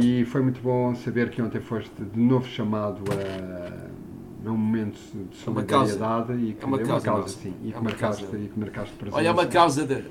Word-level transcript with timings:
E 0.00 0.24
foi 0.24 0.42
muito 0.42 0.60
bom 0.60 0.94
saber 0.94 1.30
que 1.30 1.40
ontem 1.40 1.60
foste 1.60 1.90
de 2.02 2.18
novo 2.18 2.46
chamado 2.48 3.02
a, 3.12 4.48
a 4.48 4.52
um 4.52 4.56
momento 4.56 4.98
de 5.30 5.36
solidariedade 5.36 6.32
é 6.32 6.36
e 6.36 6.52
que 6.54 6.64
é 6.64 6.66
uma 6.66 6.80
é 6.80 7.00
causa, 7.00 7.28
sim, 7.28 7.54
e 7.62 7.68
É 7.68 7.72
que 7.72 7.78
uma 7.78 7.84
marcaste, 7.84 8.22
causa. 8.24 8.38
e 8.38 8.48
que 8.48 8.58
marcaste 8.58 8.94
presença. 8.96 9.16
Olha, 9.18 9.28
é 9.28 9.30
uma 9.32 9.46
causa 9.46 9.86
de- 9.86 10.04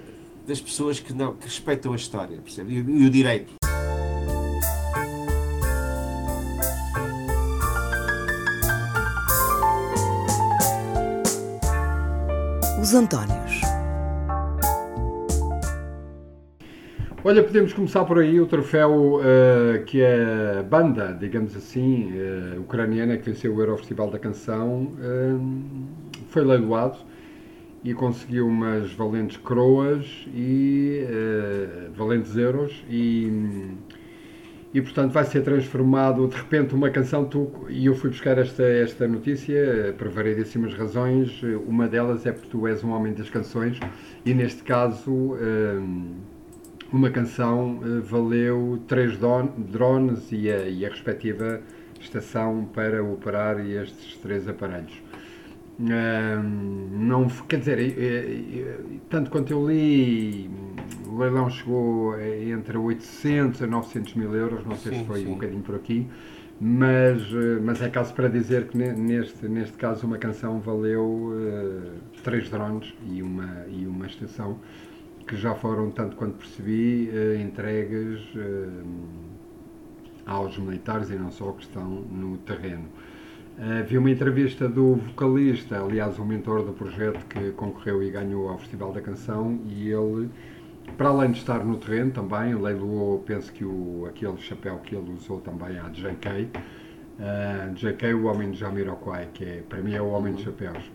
das 0.47 0.59
pessoas 0.61 0.99
que, 0.99 1.13
não, 1.13 1.33
que 1.35 1.45
respeitam 1.45 1.93
a 1.93 1.95
história, 1.95 2.37
percebe? 2.37 2.73
E, 2.75 2.81
o- 2.81 2.89
e 2.89 3.05
o 3.07 3.09
direito. 3.09 3.53
Os 12.81 12.93
Antónios. 12.93 13.42
Olha, 17.25 17.41
podemos 17.41 17.71
começar 17.71 18.03
por 18.03 18.19
aí 18.19 18.41
o 18.41 18.45
troféu 18.45 19.21
eh, 19.23 19.83
que 19.85 20.01
é 20.01 20.57
a 20.59 20.61
banda, 20.61 21.17
digamos 21.17 21.55
assim, 21.55 22.11
eh, 22.13 22.59
ucraniana 22.59 23.15
que 23.15 23.23
venceu 23.23 23.55
o 23.55 23.61
Eurofestival 23.61 24.11
da 24.11 24.19
Canção, 24.19 24.91
eh, 24.99 26.19
foi 26.27 26.43
leiloado 26.43 26.97
e 27.81 27.93
conseguiu 27.93 28.45
umas 28.45 28.91
valentes 28.91 29.37
coroas 29.37 30.05
e 30.35 31.05
valentes 31.95 32.35
euros 32.35 32.83
e, 32.89 33.71
e 34.73 34.81
portanto 34.81 35.13
vai 35.13 35.23
ser 35.23 35.43
transformado 35.43 36.27
de 36.27 36.35
repente 36.35 36.75
uma 36.75 36.89
canção 36.89 37.23
tu, 37.23 37.49
e 37.69 37.85
eu 37.85 37.95
fui 37.95 38.09
buscar 38.09 38.37
esta, 38.37 38.63
esta 38.63 39.07
notícia 39.07 39.95
por 39.97 40.09
variedíssimas 40.09 40.73
razões, 40.73 41.41
uma 41.67 41.87
delas 41.87 42.25
é 42.25 42.33
porque 42.33 42.49
tu 42.49 42.67
és 42.67 42.83
um 42.83 42.91
homem 42.91 43.13
das 43.13 43.29
canções 43.29 43.79
e 44.25 44.33
neste 44.33 44.63
caso 44.63 45.37
uma 46.93 47.09
canção 47.09 47.79
eh, 47.83 48.01
valeu 48.01 48.79
três 48.87 49.17
drones 49.17 50.31
e 50.31 50.49
a, 50.49 50.69
e 50.69 50.85
a 50.85 50.89
respectiva 50.89 51.59
estação 51.99 52.69
para 52.71 53.03
operar 53.03 53.59
estes 53.59 54.15
três 54.17 54.47
aparelhos. 54.47 55.01
Não, 55.79 57.27
quer 57.47 57.57
dizer, 57.59 57.79
eh, 57.79 57.89
eh, 57.97 58.79
tanto 59.09 59.31
quanto 59.31 59.51
eu 59.51 59.67
li, 59.67 60.49
o 61.07 61.17
leilão 61.17 61.49
chegou 61.49 62.15
entre 62.19 62.77
800 62.77 63.63
a 63.63 63.67
900 63.67 64.13
mil 64.13 64.35
euros, 64.35 64.63
não 64.63 64.75
sei 64.75 64.93
se 64.99 65.03
foi 65.05 65.21
sim. 65.21 65.27
um 65.29 65.33
bocadinho 65.33 65.63
por 65.63 65.75
aqui, 65.75 66.07
mas, 66.61 67.23
mas 67.63 67.81
é 67.81 67.89
caso 67.89 68.13
para 68.13 68.27
dizer 68.27 68.67
que 68.67 68.77
ne- 68.77 68.93
neste, 68.93 69.47
neste 69.47 69.75
caso 69.77 70.05
uma 70.05 70.19
canção 70.19 70.59
valeu 70.59 71.33
três 72.23 72.49
drones 72.49 72.93
e 73.11 73.23
uma, 73.23 73.65
e 73.67 73.87
uma 73.87 74.05
estação 74.05 74.59
que 75.27 75.35
já 75.35 75.55
foram, 75.55 75.91
tanto 75.91 76.15
quanto 76.15 76.37
percebi, 76.37 77.09
eh, 77.13 77.41
entregues 77.41 78.21
eh, 78.35 78.83
aos 80.25 80.57
militares 80.57 81.09
e 81.09 81.15
não 81.15 81.31
só 81.31 81.51
que 81.51 81.63
estão 81.63 81.85
no 81.85 82.37
terreno. 82.39 82.85
Vi 83.87 83.99
uma 83.99 84.09
entrevista 84.09 84.67
do 84.67 84.95
vocalista, 84.95 85.79
aliás, 85.79 86.17
o 86.17 86.25
mentor 86.25 86.63
do 86.63 86.73
projeto 86.73 87.23
que 87.27 87.51
concorreu 87.51 88.01
e 88.01 88.09
ganhou 88.09 88.49
ao 88.49 88.57
Festival 88.57 88.91
da 88.91 88.99
Canção, 88.99 89.59
e 89.67 89.91
ele, 89.91 90.27
para 90.97 91.09
além 91.09 91.31
de 91.31 91.37
estar 91.37 91.63
no 91.63 91.77
terreno 91.77 92.09
também, 92.09 92.55
leiloou, 92.55 93.19
penso 93.19 93.53
que 93.53 93.63
o, 93.63 94.07
aquele 94.09 94.37
chapéu 94.37 94.79
que 94.79 94.95
ele 94.95 95.11
usou 95.11 95.39
também 95.39 95.77
à 95.77 95.87
JK, 95.89 96.49
eh, 97.19 97.71
JK, 97.75 98.13
o 98.15 98.25
homem 98.25 98.51
de 98.51 98.57
Jamiroquai, 98.57 99.29
que 99.33 99.45
é, 99.45 99.63
para 99.69 99.81
mim 99.81 99.93
é 99.93 100.01
o 100.01 100.07
homem 100.09 100.33
de 100.33 100.43
chapéus. 100.43 100.91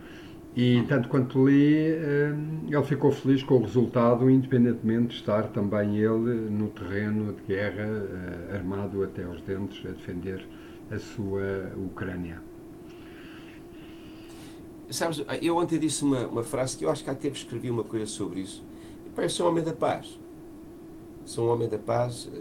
E 0.56 0.82
tanto 0.88 1.08
quanto 1.08 1.46
li, 1.46 1.76
eh, 1.76 2.34
ele 2.66 2.82
ficou 2.82 3.12
feliz 3.12 3.42
com 3.42 3.54
o 3.56 3.62
resultado, 3.62 4.28
independentemente 4.28 5.08
de 5.08 5.14
estar 5.14 5.44
também 5.48 5.98
ele 5.98 6.50
no 6.50 6.68
terreno 6.68 7.32
de 7.32 7.42
guerra, 7.42 7.84
eh, 7.84 8.56
armado 8.56 9.04
até 9.04 9.22
aos 9.24 9.40
dentes, 9.42 9.84
a 9.86 9.90
defender 9.90 10.44
a 10.90 10.98
sua 10.98 11.72
Ucrânia. 11.76 12.40
Sabes, 14.90 15.22
eu 15.42 15.56
ontem 15.56 15.78
disse 15.78 16.02
uma, 16.02 16.26
uma 16.26 16.42
frase 16.42 16.76
que 16.76 16.84
eu 16.84 16.90
acho 16.90 17.04
que 17.04 17.10
há 17.10 17.14
tempo 17.14 17.36
escrevi 17.36 17.70
uma 17.70 17.84
coisa 17.84 18.06
sobre 18.06 18.40
isso. 18.40 18.64
Eu 19.16 19.28
sou 19.28 19.46
um 19.46 19.50
homem 19.50 19.62
da 19.62 19.72
paz. 19.72 20.18
Sou 21.24 21.48
um 21.48 21.52
homem 21.52 21.68
da 21.68 21.78
paz, 21.78 22.28
eh, 22.32 22.40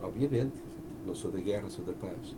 obviamente. 0.00 0.52
Não 1.04 1.14
sou 1.14 1.30
da 1.30 1.40
guerra, 1.40 1.68
sou 1.68 1.84
da 1.84 1.92
paz. 1.92 2.36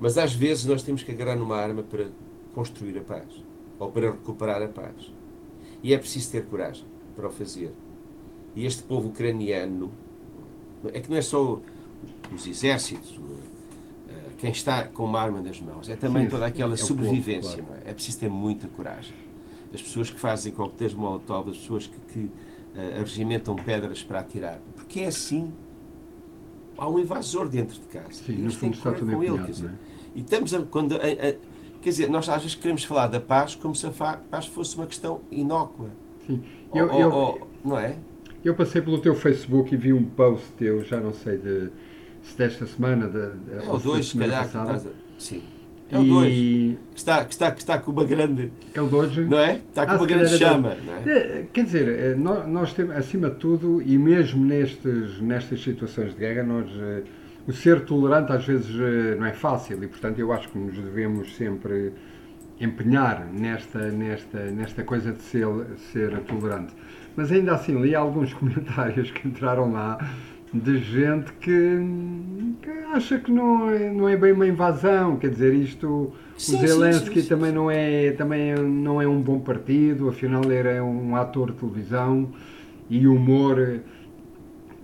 Mas 0.00 0.16
às 0.16 0.32
vezes 0.32 0.64
nós 0.64 0.82
temos 0.82 1.02
que 1.02 1.12
agarrar 1.12 1.36
numa 1.36 1.56
arma 1.56 1.82
para 1.82 2.06
construir 2.54 2.96
a 2.98 3.02
paz. 3.02 3.44
Ou 3.80 3.90
para 3.90 4.10
recuperar 4.12 4.62
a 4.62 4.68
paz. 4.68 5.12
E 5.82 5.92
é 5.92 5.98
preciso 5.98 6.30
ter 6.30 6.44
coragem 6.44 6.84
para 7.16 7.26
o 7.26 7.30
fazer. 7.32 7.72
E 8.54 8.64
este 8.66 8.82
povo 8.84 9.08
ucraniano, 9.08 9.90
é 10.92 11.00
que 11.00 11.10
não 11.10 11.16
é 11.16 11.22
só 11.22 11.58
os 12.32 12.46
exércitos, 12.46 13.18
eh, 14.08 14.12
quem 14.38 14.50
está 14.50 14.84
com 14.84 15.04
uma 15.04 15.20
arma 15.20 15.40
nas 15.40 15.60
mãos, 15.60 15.88
é 15.88 15.96
também 15.96 16.28
toda 16.28 16.46
aquela 16.46 16.74
é 16.74 16.76
sobrevivência. 16.76 17.64
é? 17.84 17.90
É 17.90 17.94
preciso 17.94 18.18
ter 18.20 18.28
muita 18.28 18.68
coragem. 18.68 19.14
As 19.72 19.80
pessoas 19.82 20.10
que 20.10 20.20
fazem 20.20 20.52
coquetéis 20.52 20.92
molotov, 20.94 21.48
as 21.50 21.56
pessoas 21.56 21.86
que, 21.86 21.98
que 22.12 22.30
eh, 22.76 22.98
regimentam 22.98 23.56
pedras 23.56 24.02
para 24.02 24.20
atirar. 24.20 24.60
Porque 24.76 25.00
é 25.00 25.06
assim. 25.06 25.52
Há 26.76 26.88
um 26.88 26.98
invasor 26.98 27.48
dentro 27.48 27.74
de 27.78 27.86
casa. 27.86 28.12
Sim, 28.12 28.32
E 28.32 28.36
têm 28.36 28.50
fundo 28.50 28.76
que 28.76 28.82
tudo 29.00 29.12
com 29.12 29.22
ele, 29.22 29.38
quer 29.38 29.50
dizer. 29.52 29.66
é? 29.68 29.72
E 30.14 30.20
estamos 30.20 30.54
a, 30.54 30.62
quando 30.62 30.94
a- 30.96 30.98
a- 30.98 31.49
quer 31.82 31.90
dizer, 31.90 32.08
nós 32.10 32.28
às 32.28 32.42
vezes 32.42 32.54
queremos 32.56 32.84
falar 32.84 33.06
da 33.08 33.20
paz 33.20 33.54
como 33.54 33.74
se 33.74 33.86
a 33.86 33.90
paz 34.30 34.46
fosse 34.46 34.76
uma 34.76 34.86
questão 34.86 35.20
inócua. 35.30 35.88
Sim. 36.26 36.42
Ou- 36.70 36.78
Eu, 36.78 36.88
ou- 36.92 37.00
eu, 37.00 37.10
ou- 37.12 37.48
não 37.64 37.78
é? 37.78 37.96
eu 38.44 38.54
passei 38.54 38.80
pelo 38.80 38.98
teu 38.98 39.14
Facebook 39.14 39.74
e 39.74 39.76
vi 39.76 39.92
um 39.92 40.04
post 40.04 40.46
teu, 40.58 40.82
já 40.84 40.98
não 41.00 41.12
sei 41.12 41.36
de, 41.38 41.68
se 42.22 42.36
desta 42.38 42.66
semana, 42.66 43.06
de, 43.06 43.12
de, 43.60 43.66
É 43.66 43.70
o 43.70 43.78
se 43.78 43.84
2, 43.84 44.12
calhar. 44.14 44.46
que 44.46 44.52
passada. 44.52 44.88
a- 44.90 44.92
Sim. 45.20 45.42
É 45.92 45.98
o 45.98 46.04
2. 46.04 46.32
E 46.32 46.78
Que 46.92 46.98
está, 46.98 47.24
que, 47.24 47.32
está, 47.32 47.50
que 47.50 47.58
está 47.58 47.78
com 47.78 47.90
uma 47.90 48.04
grande. 48.04 48.52
é 48.72 48.80
o 48.80 48.86
dois. 48.86 49.16
Não 49.16 49.38
é? 49.40 49.54
Está 49.56 49.84
com 49.84 49.92
Ah, 49.92 49.96
uma 49.96 50.06
grande 50.06 50.34
é 50.34 50.38
chama. 50.38 50.76
É? 51.04 51.10
É, 51.10 51.46
Quer 51.52 51.64
dizer, 51.64 51.88
eh, 51.88 52.14
nó- 52.16 52.46
nós 52.46 52.72
temos, 52.72 52.94
acima 52.94 53.28
de 53.28 53.36
tudo, 53.36 53.82
e 53.82 53.98
mesmo 53.98 54.44
nestes, 54.44 55.20
nestas 55.20 55.60
situações 55.60 56.12
de 56.14 56.20
guerra, 56.20 56.44
nós, 56.44 56.70
eh, 56.80 57.02
o 57.46 57.52
ser 57.52 57.84
tolerante 57.84 58.32
às 58.32 58.44
vezes 58.44 58.74
eh, 58.78 59.16
não 59.16 59.26
é 59.26 59.32
fácil 59.32 59.82
e, 59.82 59.86
portanto, 59.86 60.18
eu 60.18 60.32
acho 60.32 60.48
que 60.48 60.58
nos 60.58 60.76
devemos 60.76 61.34
sempre 61.36 61.92
empenhar 62.60 63.26
nesta, 63.32 63.90
nesta, 63.90 64.38
nesta 64.50 64.84
coisa 64.84 65.12
de 65.12 65.22
ser, 65.22 65.46
ser 65.92 66.18
tolerante. 66.20 66.74
Mas 67.16 67.32
ainda 67.32 67.54
assim, 67.54 67.80
li 67.80 67.94
alguns 67.94 68.32
comentários 68.34 69.10
que 69.10 69.26
entraram 69.26 69.72
lá 69.72 69.98
de 70.52 70.78
gente 70.78 71.32
que, 71.34 71.78
que 72.60 72.70
acha 72.92 73.18
que 73.18 73.30
não 73.30 73.70
é, 73.70 73.92
não 73.92 74.08
é 74.08 74.16
bem 74.16 74.32
uma 74.32 74.46
invasão, 74.46 75.16
quer 75.16 75.30
dizer, 75.30 75.54
isto, 75.54 76.12
Sim, 76.36 76.56
o 76.56 76.66
Zelensky 76.66 77.14
sim, 77.14 77.22
sim. 77.22 77.28
também 77.28 77.52
não 77.52 77.70
é, 77.70 78.10
também 78.12 78.54
não 78.54 79.00
é 79.00 79.06
um 79.06 79.20
bom 79.20 79.38
partido, 79.38 80.08
afinal 80.08 80.42
é 80.50 80.82
um 80.82 81.14
ator 81.14 81.52
de 81.52 81.58
televisão 81.58 82.28
e 82.88 83.06
humor, 83.06 83.80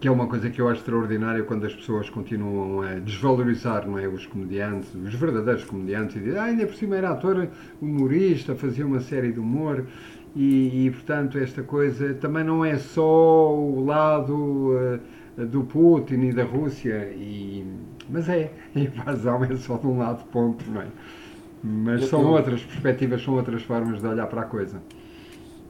que 0.01 0.07
é 0.09 0.11
uma 0.11 0.27
coisa 0.27 0.51
que 0.51 0.61
eu 0.61 0.69
acho 0.69 0.81
extraordinária 0.81 1.43
quando 1.43 1.65
as 1.65 1.75
pessoas 1.75 2.11
continuam 2.11 2.83
a 2.83 2.95
desvalorizar 2.99 3.87
não 3.87 3.99
é, 3.99 4.07
os 4.07 4.27
comediantes, 4.27 4.95
os 4.95 5.15
verdadeiros 5.15 5.65
comediantes, 5.65 6.17
e 6.17 6.21
dizem, 6.21 6.39
ah, 6.39 6.45
ainda 6.45 6.67
por 6.67 6.75
cima 6.75 6.97
era 6.97 7.11
ator 7.11 7.49
humorista, 7.81 8.55
fazia 8.55 8.87
uma 8.87 9.01
série 9.01 9.33
de 9.33 9.41
humor, 9.41 9.87
e, 10.35 10.87
e, 10.87 10.91
portanto 10.91 11.39
esta 11.39 11.63
coisa 11.63 12.13
também 12.15 12.45
não 12.45 12.63
é 12.63 12.77
só 12.77 13.55
o 13.55 13.83
lado 13.87 14.73
eh, 15.39 15.45
do 15.47 15.65
Putin 15.65 16.27
e 16.27 16.33
da 16.33 16.45
Rússia, 16.45 17.11
e, 17.15 17.65
mas 18.11 18.29
é, 18.29 18.53
a 18.77 18.79
invasão 18.79 19.43
é 19.45 19.57
só 19.57 19.79
de 19.79 19.87
um 19.87 19.99
lado 19.99 20.25
ponto, 20.27 20.63
não 20.71 20.83
é? 20.83 20.89
Mas 21.65 22.03
Eu- 22.03 22.09
são 22.09 22.21
eu- 22.21 22.29
outras 22.29 22.63
perspectivas, 22.63 23.23
são 23.25 23.35
outras 23.35 23.63
formas 23.63 24.01
de 24.01 24.07
olhar 24.07 24.27
para 24.27 24.43
a 24.43 24.45
coisa. 24.45 24.83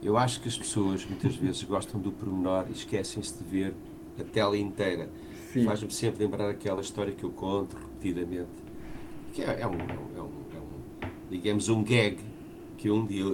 Eu 0.02 0.16
acho 0.16 0.40
que 0.40 0.48
as 0.48 0.58
pessoas 0.58 1.06
muitas 1.08 1.36
vezes 1.36 1.62
gostam 1.62 2.00
do 2.00 2.10
pormenor 2.12 2.66
e 2.68 2.72
esquecem-se 2.72 3.42
de 3.42 3.48
ver 3.48 3.74
a 4.20 4.24
tela 4.24 4.56
inteira. 4.56 5.08
Faz-me 5.64 5.90
sempre 5.90 6.22
lembrar 6.24 6.50
aquela 6.50 6.80
história 6.80 7.12
que 7.12 7.24
eu 7.24 7.30
conto 7.30 7.76
repetidamente, 7.76 8.48
que 9.32 9.42
é, 9.42 9.60
é 9.60 9.66
um, 9.66 9.72
é 9.72 9.74
um- 9.74 10.18
é 10.18 10.20
um- 10.20 10.56
é 10.56 10.60
um, 10.60 11.08
digamos, 11.30 11.68
um 11.68 11.82
gag 11.82 12.18
que 12.76 12.90
um 12.90 13.06
dia 13.06 13.24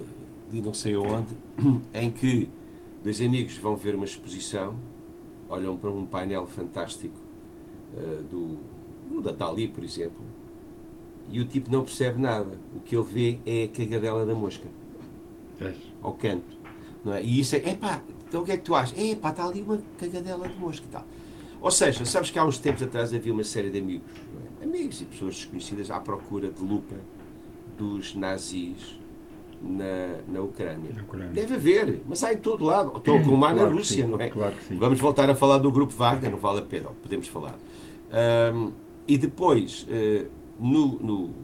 li 0.53 0.61
não 0.63 0.73
sei 0.75 0.97
onde, 0.97 1.35
em 1.95 2.11
que 2.11 2.49
dois 3.03 3.21
amigos 3.21 3.57
vão 3.57 3.75
ver 3.77 3.95
uma 3.97 4.05
exposição, 4.05 4.77
olham 5.49 5.77
para 5.77 5.91
um 5.91 6.07
painel 6.07 6.47
fantástico 6.47 7.15
eh, 7.97 8.23
do, 8.31 8.59
do 9.11 9.21
da 9.21 9.33
Dali, 9.33 9.67
por 9.69 9.83
exemplo, 9.83 10.23
e 11.31 11.41
o 11.41 11.45
tipo 11.45 11.71
não 11.73 11.83
percebe 11.85 12.21
nada. 12.21 12.57
O 12.77 12.81
que 12.81 12.95
ele 12.97 13.05
vê 13.05 13.39
é 13.45 13.65
a 13.65 13.69
cagadela 13.69 14.25
da 14.25 14.35
mosca 14.35 14.67
ao 16.03 16.13
canto. 16.15 16.57
Não 17.05 17.15
é? 17.15 17.23
E 17.23 17.41
isso 17.41 17.57
é, 17.57 17.71
epá, 17.71 18.03
então 18.33 18.41
o 18.41 18.45
que 18.47 18.53
é 18.53 18.57
que 18.57 18.63
tu 18.63 18.75
achas? 18.75 18.99
Epá, 18.99 19.29
está 19.29 19.45
ali 19.45 19.61
uma 19.61 19.79
cagadela 19.99 20.49
de 20.49 20.59
mosca 20.59 20.87
e 20.89 20.91
tal. 20.91 21.05
Ou 21.61 21.71
seja, 21.71 22.03
sabes 22.07 22.31
que 22.31 22.39
há 22.39 22.45
uns 22.47 22.57
tempos 22.57 22.83
atrás 22.83 23.13
havia 23.13 23.31
uma 23.31 23.45
série 23.45 23.69
de 23.69 23.79
amigos, 23.79 24.09
é? 24.59 24.65
amigos 24.65 25.03
e 25.03 25.05
pessoas 25.05 25.35
desconhecidas 25.35 25.91
à 25.91 26.01
procura 26.01 26.51
de 26.51 26.63
lupa 26.63 26.97
dos 27.77 28.15
nazis 28.15 28.99
na, 29.61 30.23
na 30.27 30.41
Ucrânia. 30.41 30.95
Na 30.95 31.03
Ucrânia. 31.03 31.29
Deve 31.29 31.57
haver, 31.57 32.01
mas 32.09 32.25
há 32.25 32.33
em 32.33 32.39
todo 32.39 32.65
lado. 32.65 32.97
Estou 32.97 33.21
com 33.21 33.33
o 33.33 33.37
mar 33.37 33.51
na 33.51 33.61
Claro 33.61 33.77
Rússia, 33.77 34.03
sim, 34.03 34.11
não 34.11 34.19
é? 34.19 34.31
claro 34.31 34.55
que 34.55 34.65
sim. 34.65 34.79
Vamos 34.79 34.99
voltar 34.99 35.29
a 35.29 35.35
falar 35.35 35.59
do 35.59 35.71
grupo 35.71 35.93
Wagner, 35.93 36.31
não 36.31 36.39
vale 36.39 36.61
a 36.61 36.63
pena, 36.63 36.89
podemos 37.03 37.29
falar. 37.29 37.59
Um, 38.55 38.73
e 39.07 39.19
depois, 39.19 39.87
uh, 39.91 40.27
no, 40.59 40.99
no 41.01 41.35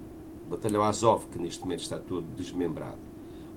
batalhão 0.49 0.83
Azov, 0.83 1.27
que 1.31 1.39
neste 1.39 1.61
momento 1.61 1.83
está 1.83 1.99
todo 1.99 2.25
desmembrado, 2.35 2.97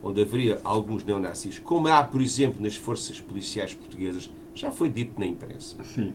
onde 0.03 0.21
haveria 0.21 0.59
alguns 0.63 1.03
neonazis, 1.03 1.59
como 1.59 1.87
há, 1.87 2.03
por 2.03 2.21
exemplo, 2.21 2.61
nas 2.61 2.75
forças 2.75 3.19
policiais 3.19 3.73
portuguesas, 3.73 4.29
já 4.53 4.71
foi 4.71 4.89
dito 4.89 5.19
na 5.19 5.25
imprensa. 5.25 5.75
Sim. 5.83 6.13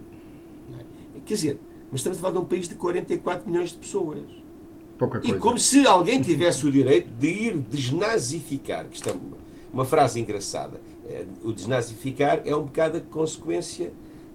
É? 0.78 1.20
Quer 1.24 1.34
dizer, 1.34 1.58
mas 1.90 2.00
estamos 2.00 2.18
a 2.18 2.20
falar 2.20 2.32
de 2.34 2.38
um 2.38 2.44
país 2.44 2.68
de 2.68 2.74
44 2.74 3.48
milhões 3.48 3.70
de 3.70 3.78
pessoas. 3.78 4.24
Pouca 4.98 5.20
coisa. 5.20 5.36
E 5.36 5.38
como 5.38 5.58
se 5.58 5.86
alguém 5.86 6.20
tivesse 6.20 6.66
o 6.66 6.72
direito 6.72 7.08
de 7.10 7.28
ir 7.28 7.58
desnazificar, 7.58 8.86
que 8.86 8.96
isto 8.96 9.08
é 9.08 9.14
uma 9.72 9.84
frase 9.84 10.20
engraçada. 10.20 10.80
É, 11.08 11.24
o 11.44 11.52
desnazificar 11.52 12.42
é 12.44 12.56
um 12.56 12.64
bocado 12.64 12.98
a 12.98 13.00
consequência 13.00 13.92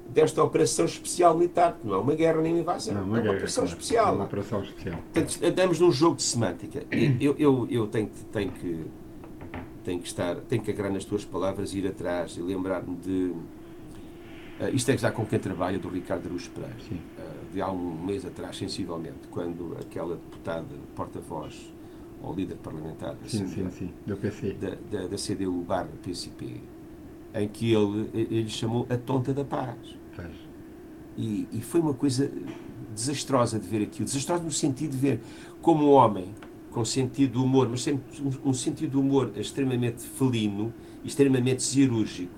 desta 0.08 0.44
operação 0.44 0.86
especial 0.86 1.36
militar, 1.36 1.78
que 1.80 1.88
não 1.88 1.96
é 1.96 1.98
uma 1.98 2.16
guerra 2.16 2.42
nem 2.42 2.54
uma 2.54 2.62
invasão, 2.62 2.94
Não, 2.94 3.02
é 3.02 3.04
uma 3.04 3.14
uma 3.14 3.22
guerra, 3.22 3.34
operação 3.36 3.64
claro. 3.64 3.80
especial. 3.80 4.08
É 4.08 4.12
uma 4.12 4.26
operação 4.26 4.64
especial. 4.64 5.00
Portanto, 5.14 5.46
andamos 5.46 5.80
num 5.80 5.92
jogo 5.92 6.16
de 6.18 6.24
semântica. 6.24 6.86
Eu, 7.20 7.36
eu, 7.38 7.68
eu 7.70 7.88
tenho, 7.88 8.10
tenho 8.32 8.52
que 8.52 8.86
tenho 9.84 10.00
que 10.00 10.08
estar, 10.08 10.36
tenho 10.36 10.62
que 10.62 10.72
agarrar 10.72 10.92
nas 10.92 11.06
tuas 11.06 11.26
palavras, 11.26 11.74
ir 11.74 11.88
atrás 11.88 12.36
e 12.38 12.42
lembrar-me 12.42 12.96
de 12.98 13.34
ah, 14.60 14.70
isto 14.70 14.90
é 14.92 14.98
já 14.98 15.12
com 15.12 15.26
quem 15.26 15.40
trabalha 15.40 15.80
do 15.80 15.90
Ricardo 15.90 16.28
Aruz 16.28 16.48
Pereira, 16.48 16.76
Sim. 16.88 17.00
ah, 17.18 17.24
de 17.52 17.62
há 17.62 17.72
um 17.72 18.04
mês 18.06 18.24
atrás, 18.26 18.58
sensivelmente, 18.58 19.28
quando 19.32 19.76
aquela 19.80 20.16
deputada 20.16 20.76
porta-voz 20.96 21.74
ou 22.22 22.34
líder 22.36 22.56
parlamentar 22.58 23.16
da 23.16 23.28
Sim, 23.28 23.40
sim, 23.40 23.44
Assembleia 23.46 23.72
sim. 23.72 23.94
Do 24.06 24.18
PC. 24.18 24.54
da, 24.54 24.76
da, 24.92 25.08
da 25.08 25.18
CDU 25.18 25.64
barra 25.64 25.90
PCP, 26.04 26.62
em 27.34 27.48
que 27.48 27.74
ele, 27.74 28.10
ele 28.14 28.50
chamou 28.50 28.86
a 28.90 28.98
tonta 28.98 29.34
da 29.34 29.44
paz. 29.44 29.98
E, 31.18 31.48
e 31.52 31.62
foi 31.62 31.82
uma 31.82 31.94
coisa 31.94 32.32
desastrosa 32.94 33.60
de 33.60 33.68
ver 33.68 33.82
aquilo. 33.84 34.06
Desastrosa 34.06 34.44
no 34.44 34.52
sentido 34.52 34.92
de 34.92 34.98
ver 34.98 35.20
como 35.62 35.88
um 35.88 35.92
homem 35.92 36.34
com 36.72 36.84
sentido 36.86 37.34
de 37.34 37.38
humor, 37.38 37.68
mas 37.70 37.82
sempre 37.84 38.04
um, 38.22 38.50
um 38.50 38.54
sentido 38.54 38.92
de 38.92 38.98
humor 38.98 39.32
extremamente 39.36 40.02
felino 40.04 40.74
extremamente 41.04 41.64
cirúrgico, 41.64 42.32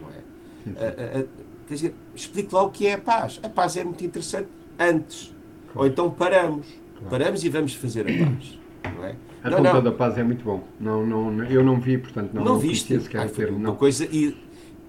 não 0.00 0.08
é? 0.08 0.84
A- 0.84 1.20
a- 1.20 1.24
quer 1.68 1.74
dizer, 1.74 1.94
explique 2.14 2.54
lá 2.54 2.62
o 2.62 2.70
que 2.70 2.86
é 2.86 2.94
a 2.94 2.98
paz. 2.98 3.38
A 3.42 3.48
paz 3.48 3.76
é 3.76 3.84
muito 3.84 4.04
interessante 4.04 4.48
antes. 4.78 5.34
Ou 5.74 5.86
então 5.86 6.10
paramos. 6.10 6.66
Paramos 7.10 7.44
e 7.44 7.48
vamos 7.50 7.74
fazer 7.74 8.00
a 8.02 8.24
paz. 8.26 8.58
Não 8.96 9.04
é? 9.04 9.14
A 9.44 9.50
não, 9.50 9.62
não. 9.62 9.82
da 9.82 9.92
Paz 9.92 10.16
é 10.18 10.24
muito 10.24 10.42
bom. 10.44 10.64
Não, 10.80 11.06
não, 11.06 11.44
eu 11.44 11.62
não 11.62 11.78
vi, 11.78 11.98
portanto, 11.98 12.32
não, 12.32 12.42
Não, 12.42 12.52
não 12.54 12.58
viste? 12.58 12.88
conhecia 12.88 13.00
sequer 13.04 13.20
Ai, 13.20 13.28
termo. 13.28 13.58
uma 13.58 13.68
Não. 13.68 13.76
coisa 13.76 14.04
hi- 14.06 14.34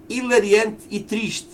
hilariante 0.08 0.84
e 0.90 1.00
triste. 1.00 1.50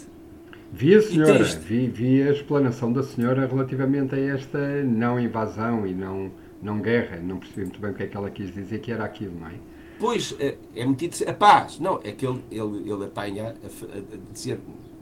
Vi 0.73 0.95
a 0.95 1.03
senhora, 1.03 1.45
vi, 1.45 1.87
vi 1.89 2.23
a 2.23 2.31
explanação 2.33 2.93
da 2.93 3.03
senhora 3.03 3.47
relativamente 3.47 4.15
a 4.15 4.19
esta 4.19 4.83
não 4.85 5.21
invasão 5.21 5.87
e 5.87 5.93
não, 5.95 6.31
não 6.65 6.81
guerra. 6.81 7.19
Não 7.19 7.39
percebi 7.39 7.63
muito 7.63 7.79
bem 7.81 7.91
o 7.91 7.95
que 7.95 8.03
é 8.03 8.07
que 8.09 8.17
ela 8.17 8.31
quis 8.31 8.53
dizer 8.53 8.81
que 8.81 8.91
era 8.91 9.05
aquilo, 9.05 9.39
não 9.39 9.47
é? 9.49 9.55
Pois, 9.99 10.35
é, 10.41 10.57
é 10.75 10.83
interessante. 10.85 11.31
A 11.31 11.35
paz, 11.35 11.79
não, 11.79 12.01
é 12.03 12.11
que 12.11 12.27
ele, 12.27 12.43
ele, 12.51 12.91
ele 12.91 13.05
apanha 13.05 13.55
a, 13.63 13.67
a- 13.67 14.33
dizer 14.33 14.59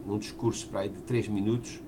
num 0.07 0.19
discurso 0.19 0.69
para 0.69 0.81
aí 0.81 0.89
de 0.91 1.01
3 1.03 1.29
minutos, 1.29 1.81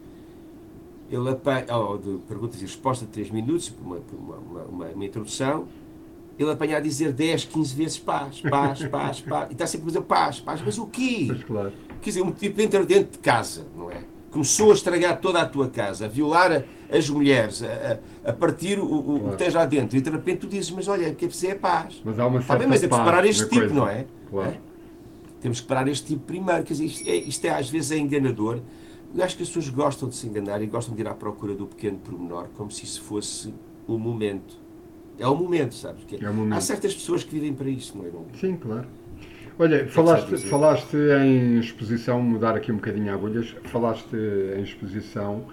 ele 1.11 1.29
apanha, 1.29 1.77
ou 1.77 1.99
de 1.99 2.17
perguntas 2.27 2.59
e 2.61 2.63
respostas 2.65 3.07
de 3.09 3.13
3 3.15 3.31
minutos, 3.31 3.73
uma, 3.85 4.01
uma, 4.13 4.37
uma, 4.37 4.87
uma- 4.89 5.05
introdução, 5.05 5.69
ele 6.39 6.51
apanha 6.51 6.79
a 6.79 6.81
dizer 6.81 7.13
10, 7.13 7.45
15 7.45 7.75
vezes 7.75 7.99
paz, 7.99 8.41
paz, 8.41 8.85
paz, 8.87 9.21
paz, 9.21 9.51
e 9.51 9.53
está 9.53 9.67
sempre 9.67 9.85
a 9.85 9.89
dizer 9.89 10.03
paz, 10.03 10.41
paz, 10.41 10.61
mas 10.65 10.79
o 10.79 10.87
quê? 10.87 11.27
Mas 11.29 11.45
claro. 11.45 11.73
Quer 12.01 12.11
dizer, 12.11 12.23
um 12.23 12.33
tipo 12.33 12.61
entra 12.61 12.85
dentro 12.85 13.13
de 13.13 13.19
casa, 13.19 13.67
não 13.77 13.91
é? 13.91 14.03
Começou 14.31 14.71
a 14.73 14.75
estragar 14.75 15.21
toda 15.21 15.41
a 15.41 15.47
tua 15.47 15.69
casa, 15.69 16.07
a 16.07 16.09
violar 16.09 16.51
a- 16.51 16.63
as 16.91 17.09
mulheres, 17.09 17.63
a, 17.63 17.99
a- 18.31 18.33
partir 18.33 18.79
o, 18.79 18.85
o, 18.85 19.19
Claro. 19.21 19.31
que 19.33 19.37
tens 19.45 19.55
lá 19.55 19.65
dentro, 19.67 19.97
e 19.97 20.01
de 20.01 20.11
repente 20.11 20.39
tu 20.41 20.47
dizes, 20.47 20.71
mas 20.71 20.87
olha, 20.89 21.09
o 21.11 21.15
que 21.15 21.25
é 21.25 21.29
preciso 21.29 21.53
é 21.53 21.55
paz. 21.55 22.01
Mas 22.05 22.19
há 22.19 22.27
uma 22.27 22.41
certa 22.41 22.57
bem, 22.59 22.69
mas 22.69 22.83
é 22.83 22.89
preciso 22.89 23.05
parar 23.05 23.27
este 23.27 23.43
tipo, 23.45 23.57
coisa. 23.57 23.75
não 23.75 23.89
é? 23.89 24.07
Claro. 24.31 24.51
É? 24.51 24.59
Temos 25.41 25.61
que 25.61 25.67
parar 25.67 25.89
este 25.89 26.07
tipo 26.07 26.25
primeiro. 26.25 26.63
Quer 26.65 26.73
dizer, 26.75 26.85
isto 26.87 27.09
é, 27.09 27.15
isto 27.17 27.45
é 27.45 27.51
às 27.51 27.69
vezes 27.69 27.91
é 27.93 27.99
enganador. 27.99 28.61
Eu 29.15 29.23
acho 29.23 29.37
que 29.37 29.43
as 29.43 29.49
pessoas 29.49 29.69
gostam 29.69 30.09
de 30.09 30.17
se 30.17 30.27
enganar 30.27 30.61
e 30.63 30.67
gostam 30.67 30.95
de 30.95 31.03
ir 31.03 31.07
à 31.09 31.15
procura 31.15 31.55
do 31.55 31.67
pequeno 31.67 31.99
pormenor, 31.99 32.49
como 32.57 32.71
se 32.71 32.85
isso 32.85 33.03
fosse 33.03 33.55
o 33.87 33.99
momento. 33.99 34.57
É 35.19 35.29
o 35.29 35.37
momento, 35.37 35.75
sabes? 35.75 36.03
Que 36.05 36.25
É 36.25 36.29
o 36.29 36.35
momento. 36.35 36.57
Há 36.57 36.61
certas 36.61 36.93
pessoas 36.95 37.23
que 37.23 37.31
vivem 37.33 37.53
para 37.55 37.69
isso, 37.69 37.97
não 37.97 38.05
é? 38.07 38.11
Sim, 38.41 38.57
claro. 38.57 38.87
Olha, 39.57 39.85
que 39.85 39.91
falaste, 39.91 40.37
falaste 40.39 40.97
em 40.97 41.59
exposição, 41.61 42.21
mudar 42.21 42.57
aqui 42.57 42.73
um 42.73 42.77
bocadinho 42.77 43.13
agulhas, 43.15 43.55
falaste 43.65 44.15
em 44.57 44.63
exposição 44.63 45.45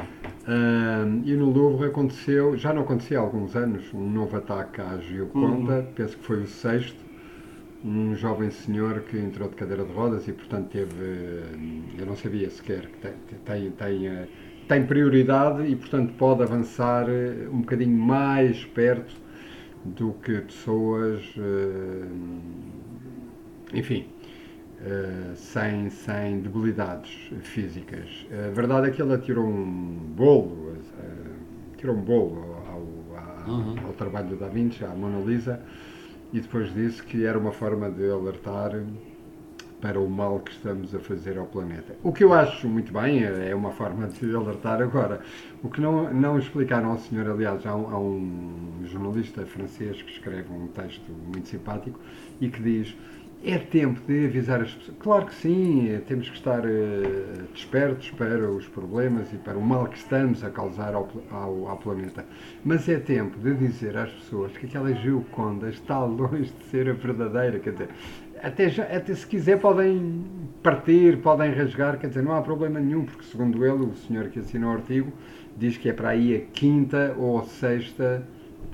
e 1.24 1.33
no 1.33 1.51
Louvre 1.51 1.88
aconteceu, 1.88 2.57
já 2.57 2.74
não 2.74 2.81
acontecia 2.81 3.19
há 3.19 3.21
alguns 3.21 3.56
anos, 3.56 3.94
um 3.94 4.09
novo 4.09 4.36
ataque 4.38 4.81
à 4.81 4.98
Gioconda, 4.98 5.75
Uhum. 5.80 5.86
penso 5.95 6.18
que 6.18 6.24
foi 6.24 6.42
o 6.42 6.48
sexto, 6.48 6.98
um 7.86 8.15
jovem 8.15 8.50
senhor 8.50 9.01
que 9.01 9.18
entrou 9.18 9.50
de 9.50 9.56
cadeira 9.56 9.83
de 9.86 9.92
rodas 9.94 10.27
e 10.27 10.33
portanto 10.33 10.69
teve, 10.69 11.44
eu 11.98 12.06
não 12.06 12.15
sabia 12.15 12.50
sequer, 12.50 12.88
que 12.88 12.98
tem, 13.00 13.13
tem, 13.45 13.71
tem, 13.71 14.07
eh, 14.07 14.27
tem 14.68 14.86
prioridade 14.86 15.63
e 15.68 15.75
portanto 15.75 16.13
pode 16.18 16.42
avançar 16.44 17.07
eh, 17.09 17.48
um 17.51 17.59
bocadinho 17.62 17.95
mais 17.98 18.65
perto 18.65 19.13
do 19.83 20.13
que 20.13 20.42
pessoas, 20.42 21.24
enfim, 23.73 24.07
eh, 24.81 25.31
sem, 25.35 25.89
sem 25.89 26.39
debilidades 26.41 27.31
físicas. 27.41 28.25
A 28.31 28.51
verdade 28.51 28.88
é 28.89 28.91
que 28.91 29.01
ele 29.01 29.13
atirou 29.13 29.45
um 29.45 29.95
bolo, 30.15 30.75
eh, 31.00 31.13
tirou 31.77 31.95
um 31.95 32.01
bolo 32.01 32.41
ao, 32.68 33.18
ao- 33.18 33.41
Uhum. 33.47 33.77
ao 33.88 33.94
trabalho 33.94 34.29
do 34.29 34.35
Da 34.38 34.47
Vinci, 34.47 34.83
à 34.85 34.89
Mona 34.89 35.19
Lisa, 35.19 35.62
e 36.33 36.39
depois 36.39 36.73
disse 36.73 37.03
que 37.03 37.25
era 37.25 37.38
uma 37.38 37.51
forma 37.51 37.89
de 37.91 38.09
alertar 38.09 38.71
para 39.81 40.00
o 40.00 40.07
mal 40.07 40.39
que 40.41 40.51
estamos 40.51 40.94
a 40.94 41.00
fazer 41.00 41.39
ao 41.39 41.47
planeta. 41.47 41.95
O 42.03 42.12
que 42.13 42.24
eu 42.24 42.33
acho 42.33 42.67
muito 42.67 42.94
bem 42.94 43.24
é 43.24 43.50
é 43.50 43.56
uma 43.56 43.71
forma 43.71 44.07
de 44.07 44.35
alertar 44.35 44.79
agora. 44.81 45.21
O 45.63 45.69
que 45.69 45.81
não, 45.81 46.13
não 46.13 46.38
explicaram 46.38 46.91
ao 46.91 47.00
senhor, 47.00 47.27
aliás, 47.27 47.65
há 47.65 47.75
um, 47.75 47.89
há 47.89 48.00
um 48.00 48.79
jornalista 48.83 49.44
francês 49.45 50.00
que 50.03 50.12
escreve 50.12 50.53
um 50.53 50.67
texto 50.67 51.12
muito 51.33 51.47
simpático 51.47 52.00
e 52.39 52.47
que 52.50 52.62
diz 52.62 52.95
é 53.43 53.57
tempo 53.57 53.99
de 54.07 54.25
avisar 54.25 54.61
as 54.61 54.73
pessoas. 54.73 54.97
Claro 54.99 55.25
que 55.25 55.35
sim, 55.35 55.89
eh, 55.89 56.01
temos 56.07 56.29
que 56.29 56.35
estar 56.35 56.63
eh, 56.63 57.43
despertos 57.53 58.11
para 58.11 58.49
os 58.49 58.67
problemas 58.67 59.33
e 59.33 59.38
para 59.38 59.57
o 59.57 59.61
mal 59.61 59.88
que 59.88 59.97
estamos 59.97 60.43
a 60.43 60.49
causar 60.49 60.93
ao, 60.93 61.09
ao, 61.31 61.67
ao 61.67 61.77
planeta. 61.77 62.23
Mas 62.63 62.88
é 62.88 62.99
tempo 62.99 63.39
de 63.39 63.55
dizer 63.55 63.98
às 63.98 64.12
pessoas 64.12 64.55
que 64.55 64.67
aquela 64.67 64.93
Gioconda 64.93 65.69
está 65.69 66.00
longe 66.05 66.51
de 66.51 66.65
ser 66.65 66.89
a 66.89 66.93
verdadeira. 66.93 67.60
Quer 67.60 67.71
dizer, 67.71 67.89
até, 68.43 68.69
já, 68.69 68.83
até 68.83 69.13
se 69.13 69.25
quiser 69.25 69.60
podem 69.60 70.24
partir, 70.62 71.17
podem 71.17 71.51
rasgar, 71.51 71.98
quer 71.98 72.07
dizer, 72.07 72.21
não 72.21 72.33
há 72.33 72.41
problema 72.41 72.79
nenhum, 72.79 73.05
porque 73.05 73.24
segundo 73.24 73.65
ele, 73.65 73.86
o 73.86 73.95
senhor 73.95 74.29
que 74.29 74.39
assinou 74.39 74.71
o 74.71 74.74
artigo, 74.74 75.12
diz 75.57 75.77
que 75.77 75.89
é 75.89 75.93
para 75.93 76.10
aí 76.10 76.36
a 76.36 76.39
quinta 76.53 77.15
ou 77.17 77.39
a 77.39 77.43
sexta 77.43 78.24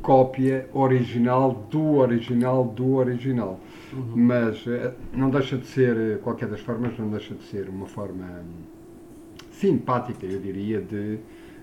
cópia 0.01 0.69
original 0.73 1.67
do 1.69 1.95
original 1.95 2.65
do 2.65 2.95
original. 2.95 3.59
Mas 3.91 4.65
eh, 4.67 4.93
não 5.13 5.29
deixa 5.29 5.57
de 5.57 5.65
ser, 5.67 5.95
eh, 5.97 6.17
qualquer 6.17 6.47
das 6.49 6.59
formas, 6.61 6.97
não 6.97 7.09
deixa 7.09 7.33
de 7.35 7.43
ser 7.43 7.69
uma 7.69 7.85
forma 7.87 8.25
hum, 8.25 8.63
simpática, 9.51 10.25
eu 10.25 10.39
diria, 10.39 10.81
de, 10.81 11.19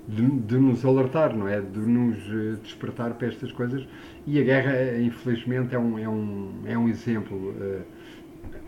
de, 0.08 0.26
de 0.26 0.58
nos 0.58 0.84
alertar, 0.84 1.36
não 1.36 1.48
é? 1.48 1.60
De 1.60 1.78
nos 1.80 2.16
eh, 2.28 2.56
despertar 2.62 3.14
para 3.14 3.28
estas 3.28 3.52
coisas. 3.52 3.86
E 4.26 4.40
a 4.40 4.44
guerra, 4.44 4.98
infelizmente, 5.00 5.74
é 5.74 5.78
um, 5.78 5.98
é 5.98 6.08
um, 6.08 6.52
é 6.66 6.78
um 6.78 6.88
exemplo. 6.88 7.54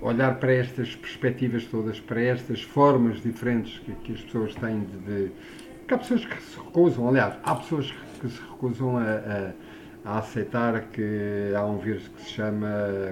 olhar 0.01 0.39
para 0.39 0.53
estas 0.53 0.95
perspectivas 0.95 1.65
todas, 1.67 1.99
para 2.01 2.21
estas 2.21 2.63
formas 2.63 3.21
diferentes 3.23 3.79
que, 3.81 3.93
que 3.95 4.13
as 4.13 4.21
pessoas 4.23 4.55
têm 4.55 4.81
de, 4.81 4.99
de- 4.99 5.33
que 5.89 5.95
há 5.95 5.99
pessoas 5.99 6.25
que 6.25 6.43
se 6.43 6.59
recusam, 6.59 7.09
aliás, 7.09 7.35
há 7.45 7.55
pessoas 7.55 7.93
que 8.21 8.29
se 8.29 8.41
recusam 8.41 8.97
a, 8.99 9.03
a- 9.03 9.53
a 10.07 10.19
aceitar 10.19 10.83
que 10.93 11.53
há 11.57 11.65
um 11.67 11.79
vírus 11.79 12.07
que 12.09 12.23
se 12.23 12.31
chama 12.31 12.69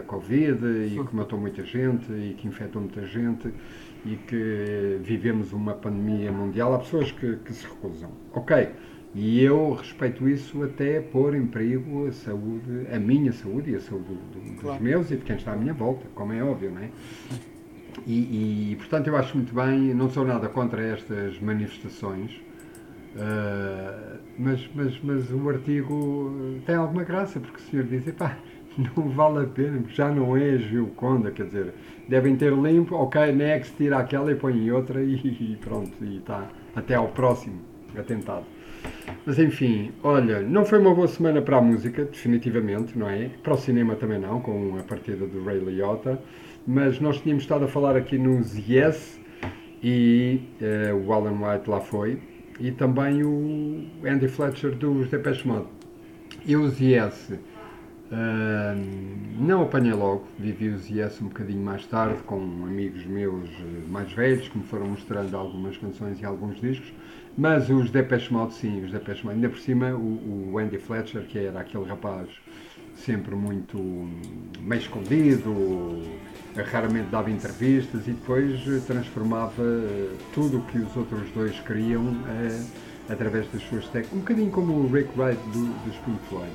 Covid 0.06 0.64
e 0.64 1.04
que 1.04 1.16
matou 1.16 1.38
muita 1.40 1.64
gente 1.64 2.10
e 2.12 2.34
que 2.38 2.46
infectou 2.46 2.80
muita 2.80 3.04
gente 3.04 3.52
e 4.06 4.14
que 4.16 4.98
vivemos 5.02 5.52
uma 5.52 5.74
pandemia 5.74 6.30
mundial. 6.30 6.72
Há 6.74 6.78
pessoas 6.78 7.10
que, 7.10 7.36
que 7.44 7.52
se 7.52 7.66
recusam. 7.66 8.10
Ok, 8.32 8.68
e 9.14 9.42
eu 9.42 9.72
respeito 9.72 10.28
isso 10.28 10.62
até 10.62 11.00
pôr 11.00 11.34
em 11.34 11.46
perigo 11.46 12.06
a 12.06 12.12
saúde, 12.12 12.86
a 12.92 12.98
minha 12.98 13.32
saúde 13.32 13.72
e 13.72 13.74
a 13.76 13.80
saúde 13.80 14.04
do- 14.04 14.14
do- 14.40 14.52
dos 14.52 14.60
Claro. 14.60 14.82
meus 14.82 15.10
e 15.10 15.16
de 15.16 15.24
quem 15.24 15.34
está 15.36 15.52
à 15.52 15.56
minha 15.56 15.74
volta, 15.74 16.06
como 16.14 16.32
é 16.32 16.42
óbvio, 16.44 16.70
não 16.70 16.80
é? 16.82 16.90
E, 18.06 18.72
e, 18.72 18.76
portanto 18.76 19.06
eu 19.08 19.16
acho 19.16 19.36
muito 19.36 19.54
bem, 19.54 19.94
não 19.94 20.10
sou 20.10 20.24
nada 20.24 20.48
contra 20.48 20.82
estas 20.82 21.38
manifestações, 21.40 22.40
ah, 23.18 24.16
mas, 24.38 24.68
mas, 24.74 24.98
mas 25.02 25.30
o 25.30 25.48
artigo 25.48 26.60
tem 26.66 26.74
alguma 26.74 27.04
graça, 27.04 27.38
porque 27.40 27.56
o 27.56 27.60
senhor 27.60 27.86
diz, 27.86 28.04
pá, 28.12 28.36
não 28.96 29.08
vale 29.10 29.44
a 29.44 29.48
pena, 29.48 29.78
porque 29.78 29.94
já 29.94 30.10
não 30.10 30.36
é 30.36 30.58
Gilconda, 30.58 31.30
quer 31.30 31.46
dizer, 31.46 31.74
devem 32.08 32.36
ter 32.36 32.52
limpo, 32.52 32.96
ok, 32.96 33.32
next, 33.32 33.76
tira 33.76 33.98
aquela 33.98 34.32
e 34.32 34.34
põe 34.34 34.70
outra 34.70 35.02
e, 35.02 35.14
e 35.52 35.58
pronto, 35.60 35.92
e 36.02 36.18
está 36.18 36.48
até 36.74 36.94
ao 36.94 37.08
próximo 37.08 37.60
atentado. 37.96 38.44
Mas 39.24 39.38
enfim, 39.38 39.92
olha, 40.02 40.40
não 40.40 40.64
foi 40.64 40.78
uma 40.78 40.94
boa 40.94 41.08
semana 41.08 41.40
para 41.40 41.56
a 41.56 41.60
música, 41.62 42.04
definitivamente, 42.04 42.98
não 42.98 43.08
é? 43.08 43.30
Para 43.42 43.54
o 43.54 43.56
cinema 43.56 43.96
também 43.96 44.18
não, 44.18 44.40
com 44.40 44.76
a 44.78 44.82
partida 44.82 45.26
do 45.26 45.42
Ray 45.42 45.58
Liotta. 45.58 46.20
Mas 46.66 47.00
nós 47.00 47.20
tínhamos 47.20 47.44
estado 47.44 47.64
a 47.64 47.68
falar 47.68 47.96
aqui 47.96 48.18
nos 48.18 48.56
Yes 48.68 49.20
e 49.82 50.40
uh, 50.60 50.96
o 50.96 51.12
Alan 51.12 51.32
White 51.32 51.68
lá 51.68 51.80
foi. 51.80 52.18
E 52.60 52.70
também 52.70 53.22
o 53.24 53.86
Andy 54.04 54.28
Fletcher 54.28 54.74
dos 54.76 55.08
Depeche 55.08 55.46
Mode. 55.46 55.66
E 56.46 56.56
os 56.56 56.80
Yes 56.80 57.30
uh, 57.30 57.40
não 59.38 59.62
apanhei 59.62 59.92
logo, 59.92 60.24
vivi 60.38 60.68
os 60.68 60.88
Yes 60.88 61.20
um 61.20 61.28
bocadinho 61.28 61.62
mais 61.62 61.84
tarde 61.86 62.22
com 62.22 62.36
amigos 62.36 63.04
meus 63.06 63.48
eh, 63.48 63.88
mais 63.88 64.12
velhos 64.12 64.48
que 64.48 64.58
me 64.58 64.64
foram 64.64 64.86
mostrando 64.86 65.34
algumas 65.36 65.76
canções 65.76 66.20
e 66.20 66.24
alguns 66.24 66.60
discos. 66.60 66.92
Mas 67.36 67.68
os 67.68 67.90
Depeche 67.90 68.32
Mode, 68.32 68.54
sim, 68.54 68.84
os 68.84 68.92
Depeche 68.92 69.24
Mode. 69.24 69.36
Ainda 69.36 69.48
por 69.48 69.58
cima, 69.58 69.92
o, 69.92 70.52
o 70.52 70.58
Andy 70.58 70.78
Fletcher, 70.78 71.22
que 71.22 71.38
era 71.38 71.60
aquele 71.60 71.84
rapaz 71.84 72.28
sempre 72.96 73.34
muito 73.34 73.78
meio 74.60 74.80
escondido, 74.80 76.02
raramente 76.70 77.08
dava 77.10 77.30
entrevistas 77.30 78.06
e 78.06 78.12
depois 78.12 78.60
transformava 78.86 79.62
tudo 80.32 80.58
o 80.58 80.62
que 80.62 80.78
os 80.78 80.96
outros 80.96 81.28
dois 81.30 81.58
queriam 81.60 82.16
eh, 82.28 82.64
através 83.08 83.46
das 83.50 83.62
suas 83.62 83.84
técnicas. 83.86 84.12
Um 84.12 84.20
bocadinho 84.20 84.50
como 84.50 84.72
o 84.72 84.90
Rick 84.90 85.10
Wright 85.18 85.40
do, 85.50 85.66
dos 85.84 85.96
Floyd, 86.28 86.52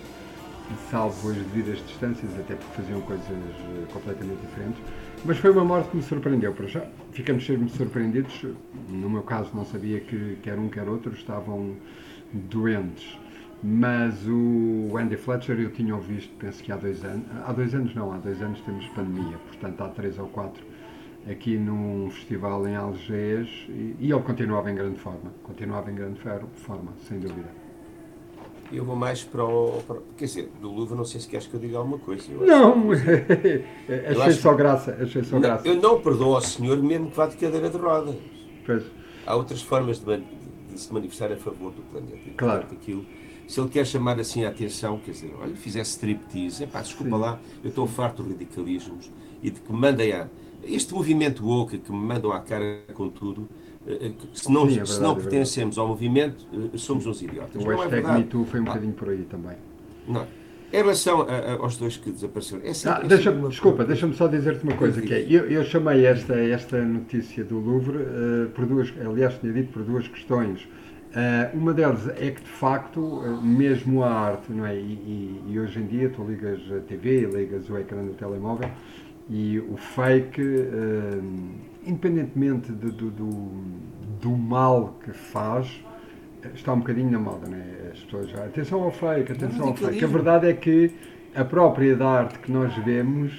salvo 0.90 1.30
as 1.30 1.38
devidas 1.38 1.80
distâncias, 1.86 2.32
até 2.40 2.56
porque 2.56 2.82
faziam 2.82 3.02
coisas 3.02 3.28
eh, 3.30 3.86
completamente 3.92 4.40
diferentes. 4.42 4.82
Mas 5.26 5.38
foi 5.38 5.52
uma 5.52 5.66
morte 5.66 5.90
que 5.90 5.98
me 5.98 6.04
surpreendeu. 6.04 6.54
Para 6.54 6.68
já 6.68 6.86
ficamos 7.12 7.46
sempre 7.46 7.70
surpreendidos. 7.70 8.46
No 8.88 9.10
meu 9.10 9.24
caso, 9.24 9.50
não 9.54 9.66
sabia 9.66 10.00
que 10.00 10.38
quer 10.42 10.58
um 10.58 10.70
quer 10.70 10.88
outro 10.88 11.14
estavam 11.14 11.76
doentes. 12.34 13.18
Mas 13.62 14.26
o 14.26 14.98
Andy 14.98 15.18
Fletcher 15.18 15.60
eu 15.60 15.72
tinha 15.72 15.94
ouvido, 15.94 16.30
penso 16.40 16.64
que 16.64 16.72
há 16.72 16.78
dois 16.78 17.04
anos. 17.04 17.26
Há 17.46 17.52
dois 17.52 17.76
anos 17.76 17.94
não, 17.94 18.12
há 18.14 18.18
dois 18.18 18.42
anos 18.42 18.62
temos 18.62 18.86
pandemia, 18.90 19.38
portanto 19.48 19.82
há 19.82 19.90
três 19.90 20.18
ou 20.18 20.28
quatro 20.28 20.64
aqui 21.30 21.58
num 21.58 22.10
festival 22.12 22.68
em 22.68 22.76
Algés 22.76 23.48
e, 23.68 23.96
e 24.00 24.12
ele 24.12 24.22
continuava 24.22 24.72
em 24.72 24.76
grande 24.76 25.00
forma. 25.00 25.34
Continuava 25.44 25.92
em 25.92 25.96
grande 25.96 26.20
forma, 26.20 26.94
sem 27.08 27.20
dúvida. 27.20 27.50
Eu 28.72 28.86
vou 28.86 28.96
mais 28.96 29.24
para 29.24 29.44
o. 29.44 29.82
Para, 29.88 29.98
quer 30.16 30.26
dizer, 30.26 30.52
do 30.62 30.72
Louvre, 30.72 30.96
não 30.96 31.04
sei 31.04 31.20
se 31.20 31.28
queres 31.28 31.48
que 31.48 31.56
eu 31.56 31.60
diga 31.60 31.80
alguma 31.80 31.98
coisa. 31.98 32.32
Não, 32.32 32.92
achei 32.94 34.22
acho, 34.22 34.42
só 34.42 34.54
graça. 34.54 34.96
Achei 35.02 35.24
só 35.24 35.36
não, 35.36 35.42
graça. 35.42 35.68
Eu 35.68 35.76
não 35.76 36.00
perdoo 36.00 36.36
ao 36.36 36.42
senhor 36.42 36.78
mesmo 36.78 37.10
que 37.10 37.18
vá 37.18 37.26
de 37.26 37.36
cadeira 37.36 37.70
de 37.70 37.78
rodas. 37.78 38.16
Pois. 38.66 38.84
Há 39.26 39.36
outras 39.36 39.62
formas 39.64 40.00
de, 40.00 40.18
de, 40.18 40.80
se 40.80 40.94
manifestar 40.94 41.32
a 41.32 41.38
favor 41.38 41.72
do 41.72 41.82
planeta. 41.82 42.30
Claro. 42.38 42.68
Aquilo, 42.72 43.06
se 43.50 43.60
ele 43.60 43.70
quer 43.70 43.84
chamar 43.84 44.20
assim 44.20 44.46
a 44.46 44.50
atenção, 44.50 45.00
quer 45.04 45.10
dizer, 45.10 45.34
olha, 45.42 45.56
fizesse 45.56 45.90
striptease, 45.92 46.64
é 46.64 46.68
pá, 46.68 46.82
desculpa 46.82 47.16
Sim. 47.16 47.22
lá, 47.22 47.40
eu 47.64 47.70
estou 47.70 47.88
farto 47.88 48.22
de 48.22 48.30
radicalismos 48.30 49.12
e 49.42 49.50
de 49.50 49.60
que 49.60 49.74
me 49.74 49.80
mandem 49.80 50.14
a. 50.14 50.28
Este 50.64 50.94
movimento 50.94 51.44
woke 51.44 51.80
que 51.80 51.92
me 51.92 51.98
mandam 51.98 52.32
à 52.32 52.42
cara 52.42 52.82
com 52.94 53.10
tudo, 53.10 53.50
eh, 53.88 53.98
eh, 54.02 54.12
se 54.36 54.52
não, 54.52 54.68
Sim, 54.68 54.74
é 54.74 54.76
verdade, 54.76 54.92
se 54.92 55.02
não 55.02 55.12
é 55.14 55.16
pertencemos 55.16 55.80
ao 55.80 55.88
movimento, 55.88 56.46
eh, 56.54 56.78
somos 56.78 57.08
uns 57.08 57.24
idiotas. 57.24 57.56
O 57.56 57.68
hashtag 57.68 58.06
é 58.08 58.14
MeToo 58.14 58.46
foi 58.46 58.60
um 58.60 58.64
ah. 58.64 58.66
bocadinho 58.68 58.94
por 58.94 59.10
aí 59.10 59.26
também. 59.28 59.56
Não. 60.08 60.28
Em 60.72 60.78
relação 60.78 61.22
a, 61.22 61.34
a, 61.34 61.54
aos 61.56 61.76
dois 61.76 61.98
que 61.98 62.12
desapareceram, 62.12 62.62
é 62.64 62.72
sempre, 62.72 63.04
ah, 63.04 63.08
deixa, 63.08 63.32
é 63.32 63.34
desculpa, 63.34 63.84
deixa-me 63.84 64.14
só 64.14 64.28
dizer-te 64.28 64.64
uma 64.64 64.76
coisa, 64.76 65.02
que 65.02 65.12
é, 65.12 65.26
eu, 65.28 65.50
eu, 65.50 65.64
chamei 65.64 66.06
esta, 66.06 66.36
esta 66.36 66.80
notícia 66.84 67.44
do 67.44 67.58
Louvre, 67.58 67.98
uh, 67.98 68.50
por 68.54 68.68
duas, 68.68 68.94
aliás, 69.04 69.40
tinha 69.40 69.52
dito 69.52 69.74
por 69.74 69.82
duas 69.82 70.08
questões. 70.08 70.68
Uh, 71.10 71.58
uma 71.58 71.74
delas 71.74 72.08
é 72.08 72.30
que, 72.30 72.42
de 72.42 72.50
facto, 72.50 73.00
uh, 73.00 73.42
mesmo 73.42 74.04
a 74.04 74.12
arte, 74.12 74.52
não 74.52 74.66
é? 74.66 74.76
E, 74.76 74.80
e, 74.80 75.44
e, 75.48 75.60
hoje 75.60 75.80
em 75.80 75.88
dia 75.88 76.10
tu 76.10 76.24
ligas 76.24 76.60
a 76.72 76.80
TV, 76.82 77.26
ligas 77.26 77.68
o 77.68 77.78
ecrã 77.78 78.04
do 78.04 78.14
telemóvel 78.14 78.70
e 79.28 79.60
o 79.60 79.76
fake 79.76 80.42
independentemente 81.86 82.72
de, 82.72 82.92
do, 82.92 83.10
do, 83.10 83.30
do, 84.22 84.32
mal 84.32 84.98
que 85.04 85.12
faz, 85.12 85.84
está 86.54 86.74
um 86.74 86.80
bocadinho 86.80 87.12
na 87.12 87.20
moda, 87.20 87.48
né? 87.48 87.92
As 87.92 88.00
pessoas 88.00 88.30
já, 88.30 88.46
atenção 88.46 88.84
ao 88.84 88.92
fake, 88.92 89.32
atenção 89.32 89.68
ao 89.70 89.76
fake. 89.76 90.04
A 90.04 90.08
verdade 90.08 90.48
é 90.48 90.54
que 90.54 90.92
a 91.36 91.46
própria 91.46 91.96
da 91.96 92.08
arte 92.08 92.40
que 92.40 92.52
nós 92.52 92.74
vemos 92.84 93.32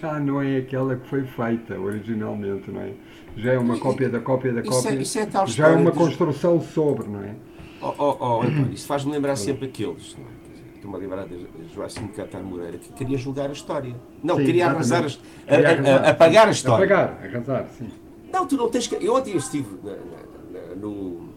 já 0.00 0.18
não 0.20 0.40
é 0.40 0.58
aquela 0.58 0.96
que 0.96 1.08
foi 1.08 1.24
feita 1.24 1.78
originalmente, 1.78 2.70
não 2.70 2.80
é? 2.80 2.92
Já 3.36 3.52
é 3.52 3.58
uma 3.58 3.78
cópia 3.78 4.08
da 4.08 4.20
cópia 4.20 4.52
da 4.52 4.62
cópia. 4.62 4.78
Isso 4.78 5.18
é, 5.18 5.24
isso 5.24 5.38
é 5.38 5.46
já 5.46 5.68
é 5.68 5.76
uma 5.76 5.90
construção 5.90 6.60
sobre, 6.60 7.08
não 7.08 7.22
é? 7.22 7.34
Oh, 7.80 7.92
oh, 7.98 8.16
oh 8.20 8.42
António, 8.42 8.72
isso 8.72 8.86
faz-me 8.86 9.12
lembrar 9.12 9.36
sempre 9.36 9.66
aqueles, 9.66 10.16
não 10.16 10.24
é? 10.24 10.44
estou-me 10.84 10.96
a 10.96 11.00
lembrar 11.00 11.26
de 11.26 11.46
Joaquim 11.74 12.08
Catar 12.08 12.42
Moreira, 12.42 12.76
que 12.78 12.92
queria 12.92 13.16
julgar 13.16 13.48
a 13.48 13.52
história. 13.52 13.94
Não, 14.22 14.36
sim, 14.36 14.44
queria 14.44 14.66
arrasar, 14.66 15.04
a, 15.04 15.54
a, 15.54 16.06
a, 16.06 16.10
apagar 16.10 16.48
a 16.48 16.50
história. 16.50 16.84
Apagar, 16.84 17.18
arrasar, 17.24 17.68
sim. 17.78 17.88
Não, 18.30 18.46
tu 18.46 18.56
não 18.56 18.68
tens 18.68 18.86
que. 18.86 18.96
Eu 18.96 19.14
ontem 19.14 19.36
estive 19.36 19.68
na, 19.82 19.92
na, 19.92 20.68
na, 20.68 20.74
no, 20.74 21.28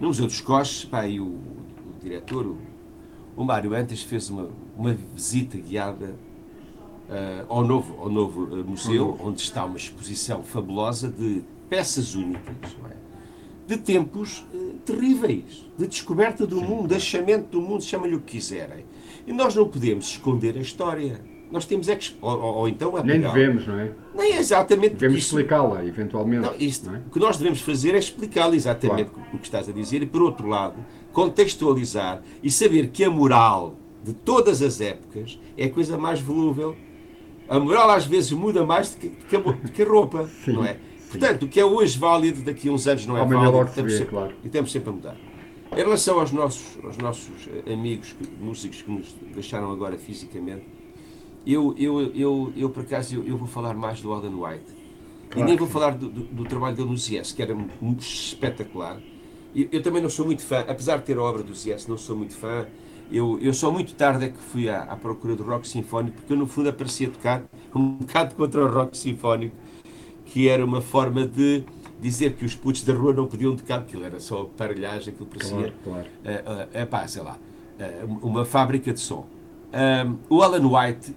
no 0.00 0.08
Museu 0.08 0.26
dos 0.26 0.40
Coches, 0.40 0.84
pá, 0.86 1.06
e 1.06 1.20
o, 1.20 1.26
o 1.26 2.00
diretor, 2.00 2.46
o, 2.46 2.58
o 3.36 3.44
Mário 3.44 3.74
Antes, 3.74 4.02
fez 4.02 4.30
uma, 4.30 4.48
uma 4.76 4.96
visita 5.14 5.58
guiada 5.58 6.14
uh, 7.08 7.46
ao 7.48 7.64
novo, 7.64 7.96
ao 8.00 8.08
novo 8.08 8.44
uh, 8.44 8.64
museu, 8.64 9.08
uhum. 9.08 9.28
onde 9.28 9.42
está 9.42 9.64
uma 9.64 9.76
exposição 9.76 10.42
fabulosa 10.42 11.08
de 11.08 11.42
peças 11.68 12.14
únicas, 12.14 12.76
é? 12.90 12.96
de 13.66 13.76
tempos 13.76 14.44
uh, 14.52 14.74
terríveis, 14.84 15.64
de 15.78 15.86
descoberta 15.86 16.46
do 16.46 16.58
Sim. 16.58 16.66
mundo, 16.66 16.88
de 16.88 16.94
achamento 16.94 17.48
do 17.48 17.60
mundo, 17.60 17.82
chama-lhe 17.82 18.14
o 18.14 18.20
que 18.20 18.32
quiserem. 18.32 18.84
E 19.26 19.32
nós 19.32 19.54
não 19.54 19.68
podemos 19.68 20.06
esconder 20.06 20.56
a 20.56 20.60
história. 20.60 21.20
Nós 21.50 21.66
temos 21.66 21.88
é 21.88 21.94
que. 21.94 22.16
Ou, 22.20 22.40
ou 22.40 22.68
então 22.68 22.92
Nem 23.04 23.20
devemos, 23.20 23.66
não 23.66 23.78
é? 23.78 23.92
Nem 24.14 24.36
exatamente. 24.36 24.94
Devemos 24.94 25.18
explicá-la, 25.18 25.84
eventualmente. 25.84 26.42
Não, 26.42 26.54
isto, 26.58 26.86
não 26.86 26.96
é? 26.96 27.02
O 27.06 27.10
que 27.10 27.20
nós 27.20 27.36
devemos 27.36 27.60
fazer 27.60 27.94
é 27.94 27.98
explicá-la 27.98 28.56
exatamente 28.56 29.10
claro. 29.10 29.28
o 29.34 29.38
que 29.38 29.44
estás 29.44 29.68
a 29.68 29.72
dizer 29.72 30.02
e, 30.02 30.06
por 30.06 30.22
outro 30.22 30.48
lado, 30.48 30.76
contextualizar 31.12 32.22
e 32.42 32.50
saber 32.50 32.88
que 32.88 33.04
a 33.04 33.10
moral 33.10 33.76
de 34.02 34.12
todas 34.12 34.62
as 34.62 34.80
épocas 34.80 35.38
é 35.56 35.66
a 35.66 35.70
coisa 35.70 35.96
mais 35.96 36.20
volúvel. 36.20 36.76
A 37.48 37.58
moral 37.58 37.90
às 37.90 38.06
vezes 38.06 38.32
muda 38.32 38.64
mais 38.64 38.90
do 38.90 38.98
que, 38.98 39.10
que 39.10 39.82
a 39.82 39.86
roupa, 39.86 40.28
Sim. 40.44 40.52
não 40.52 40.64
é? 40.64 40.78
Portanto, 41.08 41.44
o 41.44 41.48
que 41.48 41.60
é 41.60 41.64
hoje 41.64 41.98
válido, 41.98 42.42
daqui 42.42 42.68
a 42.68 42.72
uns 42.72 42.86
anos 42.86 43.06
não 43.06 43.16
é 43.16 43.20
Amanhã 43.20 43.50
válido. 43.50 43.68
Estamos, 43.68 43.92
sempre, 43.92 44.06
claro. 44.06 44.32
E 44.42 44.46
estamos 44.46 44.72
sempre 44.72 44.88
a 44.88 44.92
mudar. 44.92 45.16
Em 45.72 45.76
relação 45.76 46.18
aos 46.18 46.32
nossos, 46.32 46.78
aos 46.82 46.96
nossos 46.98 47.48
amigos 47.70 48.14
músicos 48.40 48.82
que 48.82 48.90
nos 48.90 49.14
deixaram 49.34 49.70
agora 49.70 49.96
fisicamente, 49.98 50.64
eu, 51.46 51.74
eu, 51.76 52.12
eu, 52.14 52.52
eu 52.56 52.70
por 52.70 52.82
acaso, 52.82 53.16
eu, 53.16 53.24
eu 53.24 53.36
vou 53.36 53.48
falar 53.48 53.74
mais 53.74 54.00
do 54.00 54.12
Alan 54.12 54.30
White. 54.30 54.64
Claro. 55.30 55.40
E 55.40 55.42
nem 55.42 55.56
vou 55.56 55.66
falar 55.66 55.94
do, 55.94 56.08
do, 56.08 56.20
do, 56.24 56.44
trabalho 56.44 56.76
dele 56.76 56.88
no 56.88 56.94
Yes, 56.94 57.32
que 57.32 57.42
era 57.42 57.54
muito 57.80 58.00
espetacular. 58.00 59.00
Eu, 59.54 59.68
eu, 59.72 59.82
também 59.82 60.02
não 60.02 60.10
sou 60.10 60.26
muito 60.26 60.42
fã, 60.42 60.60
apesar 60.60 60.98
de 60.98 61.04
ter 61.04 61.16
a 61.16 61.22
obra 61.22 61.42
do 61.42 61.52
Yes, 61.52 61.86
não 61.86 61.98
sou 61.98 62.16
muito 62.16 62.36
fã. 62.36 62.66
Eu, 63.12 63.38
eu 63.40 63.52
só 63.52 63.70
muito 63.70 63.94
tarde 63.94 64.24
é 64.24 64.28
que 64.30 64.38
fui 64.38 64.68
à, 64.68 64.84
à 64.84 64.96
procura 64.96 65.36
do 65.36 65.42
rock 65.42 65.68
sinfónico, 65.68 66.16
porque 66.16 66.32
eu 66.32 66.36
no 66.36 66.46
fundo 66.46 66.70
aparecia 66.70 67.10
tocar 67.10 67.42
um 67.74 67.96
bocado 67.96 68.34
contra 68.34 68.64
o 68.64 68.68
rock 68.68 68.96
sinfónico 68.96 69.54
que 70.24 70.48
era 70.48 70.64
uma 70.64 70.80
forma 70.80 71.26
de 71.26 71.62
dizer 72.00 72.32
que 72.34 72.44
os 72.44 72.54
putos 72.54 72.82
da 72.82 72.94
rua 72.94 73.12
não 73.12 73.26
podiam 73.26 73.54
tocar, 73.54 73.80
aquilo 73.80 74.04
era 74.04 74.18
só 74.18 74.42
aparelhagem, 74.42 75.12
aquilo 75.12 75.28
parecia. 75.28 75.56
Claro, 75.56 75.74
claro. 75.84 76.08
Uh, 76.24 76.82
uh, 76.82 76.86
pá, 76.86 77.06
sei 77.06 77.22
lá, 77.22 77.36
uh, 77.78 78.26
uma 78.26 78.44
fábrica 78.46 78.92
de 78.92 79.00
som. 79.00 79.26
Um, 79.72 80.18
o 80.28 80.42
Alan 80.42 80.66
White, 80.66 81.14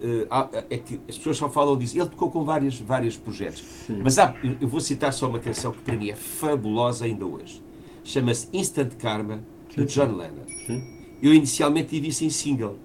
é 0.69 0.77
que 0.77 0.99
as 1.09 1.17
pessoas 1.17 1.37
só 1.37 1.49
falam 1.49 1.77
disso, 1.77 1.97
ele 1.97 2.09
tocou 2.09 2.31
com 2.31 2.45
vários, 2.45 2.79
vários 2.79 3.17
projetos, 3.17 3.61
Sim. 3.85 3.99
mas 4.01 4.17
há, 4.17 4.33
eu 4.61 4.67
vou 4.67 4.79
citar 4.79 5.11
só 5.11 5.27
uma 5.27 5.39
canção 5.39 5.73
que 5.73 5.81
para 5.81 5.95
mim 5.97 6.09
é 6.09 6.15
fabulosa 6.15 7.03
ainda 7.03 7.25
hoje. 7.25 7.61
Chama-se 8.03 8.47
Instant 8.53 8.95
Karma, 8.95 9.43
de 9.75 9.83
John 9.85 10.15
Lennon. 10.15 10.45
Sim. 10.65 10.94
Eu 11.21 11.33
inicialmente 11.33 11.89
tive 11.89 12.09
isso 12.09 12.23
em 12.23 12.29
single. 12.29 12.77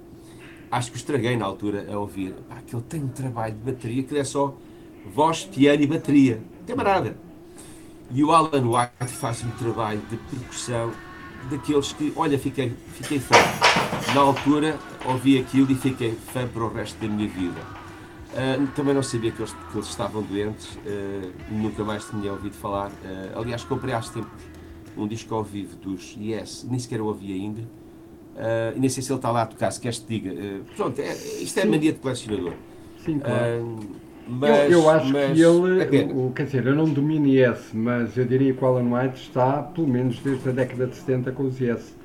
Acho 0.71 0.91
que 0.91 0.97
estraguei 0.97 1.37
na 1.37 1.45
altura 1.45 1.87
a 1.93 1.99
ouvir. 1.99 2.35
Pá, 2.49 2.57
que 2.67 2.77
tem 2.83 3.03
um 3.03 3.09
trabalho 3.09 3.55
de 3.55 3.73
bateria 3.73 4.03
que 4.03 4.17
é 4.17 4.25
só 4.25 4.57
voz, 5.13 5.45
piano 5.45 5.83
e 5.83 5.87
bateria. 5.87 6.37
Não 6.37 6.65
tem 6.65 6.77
mais 6.77 6.89
nada. 6.89 7.17
E 8.13 8.25
o 8.25 8.33
Alan 8.33 8.67
White 8.67 9.13
faz 9.15 9.45
um 9.45 9.51
trabalho 9.53 10.01
de 10.11 10.17
percussão 10.17 10.93
daqueles 11.51 11.93
que, 11.93 12.13
olha, 12.17 12.39
fiquei, 12.39 12.73
fiquei 12.95 13.19
fã. 13.19 13.37
Na 14.15 14.21
altura 14.21 14.79
ouvi 15.07 15.39
aquilo 15.39 15.71
e 15.71 15.75
fiquei 15.75 16.13
fã 16.13 16.47
para 16.47 16.65
o 16.65 16.73
resto 16.73 17.01
da 17.01 17.09
minha 17.09 17.29
vida. 17.29 17.61
Uh, 18.31 18.67
também 18.77 18.95
não 18.95 19.03
sabia 19.03 19.33
que 19.33 19.41
eles, 19.41 19.53
que 19.53 19.77
eles 19.77 19.89
estavam 19.89 20.23
doentes, 20.23 20.77
uh, 20.77 21.33
nunca 21.51 21.83
mais 21.83 22.05
tinha 22.05 22.33
ouvido 22.33 22.55
falar. 22.55 22.91
Uh, 22.91 23.39
aliás, 23.39 23.65
comprei 23.65 23.93
há 23.93 24.01
tempos 24.01 24.31
um 24.97 25.07
disco 25.07 25.35
ao 25.35 25.43
vivo 25.43 25.77
dos 25.77 26.17
Yes, 26.17 26.67
nem 26.69 26.79
sequer 26.79 27.01
o 27.01 27.07
ouvi 27.07 27.33
ainda. 27.33 27.63
E 28.77 28.81
nem 28.81 28.89
sei 28.89 29.03
se 29.03 29.11
ele 29.13 29.19
está 29.19 29.31
lá 29.31 29.43
a 29.43 29.47
tocar, 29.47 29.71
se 29.71 29.81
queres 29.81 29.99
te 29.99 30.07
diga. 30.21 30.33
pronto, 30.77 30.99
é, 31.01 31.13
isto 31.15 31.59
é 31.59 31.63
Sim. 31.63 31.69
mania 31.69 31.93
de 31.93 31.99
colecionador. 31.99 32.53
Sim, 33.05 33.19
claro. 33.19 33.79
Mas, 34.29 34.71
eu, 34.71 34.79
eu, 34.81 34.91
acho 34.91 35.13
mas, 35.13 35.33
que 35.37 35.43
ele, 35.43 36.13
o, 36.13 36.31
quer 36.33 36.45
dizer, 36.47 36.65
eu 36.67 36.75
não 36.75 36.85
domino 36.85 37.27
Yes, 37.27 37.71
mas 37.73 38.17
eu 38.17 38.25
diria 38.25 38.53
que 38.55 38.63
o 38.65 38.67
Alan 38.67 38.85
White 38.95 39.21
está, 39.23 39.63
pelo 39.63 39.89
menos 39.89 40.19
desde 40.21 40.49
a 40.49 40.53
década 40.53 40.87
de 40.87 40.95
70, 40.95 41.33
com 41.33 41.45
os 41.45 41.59
Yes. 41.61 41.97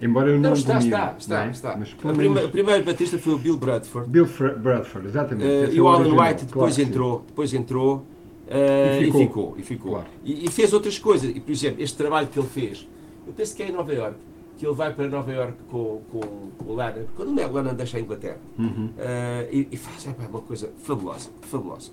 Embora 0.00 0.28
eu 0.30 0.34
não, 0.34 0.50
Não, 0.50 0.52
está, 0.54 0.74
domine, 0.74 0.86
está, 0.94 1.14
está, 1.18 1.46
é? 1.46 1.50
está. 1.50 1.76
Mas 1.76 1.92
pelo 1.92 2.14
prima- 2.14 2.34
menos 2.36 2.48
o 2.48 2.52
primeiro 2.52 2.84
batista 2.84 3.18
foi 3.18 3.34
o 3.34 3.38
Bill 3.38 3.56
Bradford. 3.56 4.08
Bill 4.08 4.26
Fra- 4.26 4.54
Bradford, 4.54 5.08
exatamente. 5.08 5.74
E 5.74 5.78
é 5.78 5.82
o 5.82 5.88
Alan 5.88 6.08
White 6.14 6.44
depois 6.46 6.50
claro 6.52 6.68
que 6.68 6.74
sim. 6.74 6.82
entrou, 6.82 7.24
depois 7.26 7.52
entrou 7.54 8.06
E 8.48 9.00
e 9.00 9.04
ficou. 9.06 9.20
ficou, 9.20 9.54
e 9.58 9.62
ficou. 9.62 9.90
Claro. 9.92 10.06
E, 10.24 10.46
e 10.46 10.50
fez 10.50 10.72
outras 10.72 10.98
coisas. 10.98 11.28
E, 11.36 11.40
por 11.40 11.50
exemplo, 11.52 11.82
este 11.82 11.96
trabalho 11.98 12.28
que 12.28 12.38
ele 12.38 12.48
fez, 12.48 12.88
eu 13.26 13.32
penso 13.32 13.54
que 13.54 13.62
é 13.62 13.68
em 13.68 13.72
Nova 13.72 13.92
York, 13.92 14.16
que 14.60 14.66
ele 14.66 14.74
vai 14.74 14.92
para 14.92 15.08
Nova 15.08 15.32
York 15.32 15.54
com, 15.70 16.02
com, 16.12 16.20
com 16.58 16.72
o 16.72 16.76
Lennon, 16.76 17.06
quando 17.16 17.30
o 17.30 17.34
Lennon 17.54 17.74
deixa 17.74 17.96
a 17.96 18.00
Inglaterra, 18.00 18.36
Uhum. 18.58 18.90
eh, 18.98 19.48
e, 19.50 19.68
e 19.72 19.76
faz 19.78 20.06
epá, 20.06 20.24
uma 20.28 20.42
coisa 20.42 20.70
fabulosa, 20.84 21.30
fabulosa. 21.40 21.90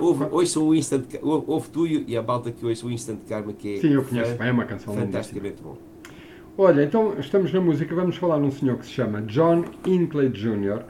Houve, 0.00 0.24
ouçam 0.30 0.66
o 0.68 0.74
Instant, 0.74 1.04
houve, 1.20 1.44
houve 1.46 1.68
tu 1.68 1.86
e 1.86 2.16
a 2.16 2.22
balda 2.22 2.50
que 2.50 2.64
ouça 2.64 2.86
o 2.86 2.90
Instant 2.90 3.18
Karma, 3.28 3.52
que 3.52 3.74
é 3.74 3.80
Sim, 3.80 3.90
eu 3.92 4.02
conheço 4.04 4.34
bem, 4.36 4.48
é 4.48 4.52
uma 4.52 4.64
canção 4.64 4.94
fantasticamente 4.94 5.62
bom. 5.62 5.76
Olha, 6.56 6.82
então 6.82 7.14
estamos 7.18 7.52
na 7.52 7.60
música, 7.60 7.94
vamos 7.94 8.16
falar 8.16 8.38
num 8.38 8.50
senhor 8.50 8.78
que 8.78 8.86
se 8.86 8.92
chama 8.92 9.20
John 9.22 9.64
Hinckley 9.86 10.30
Jr. 10.30 10.82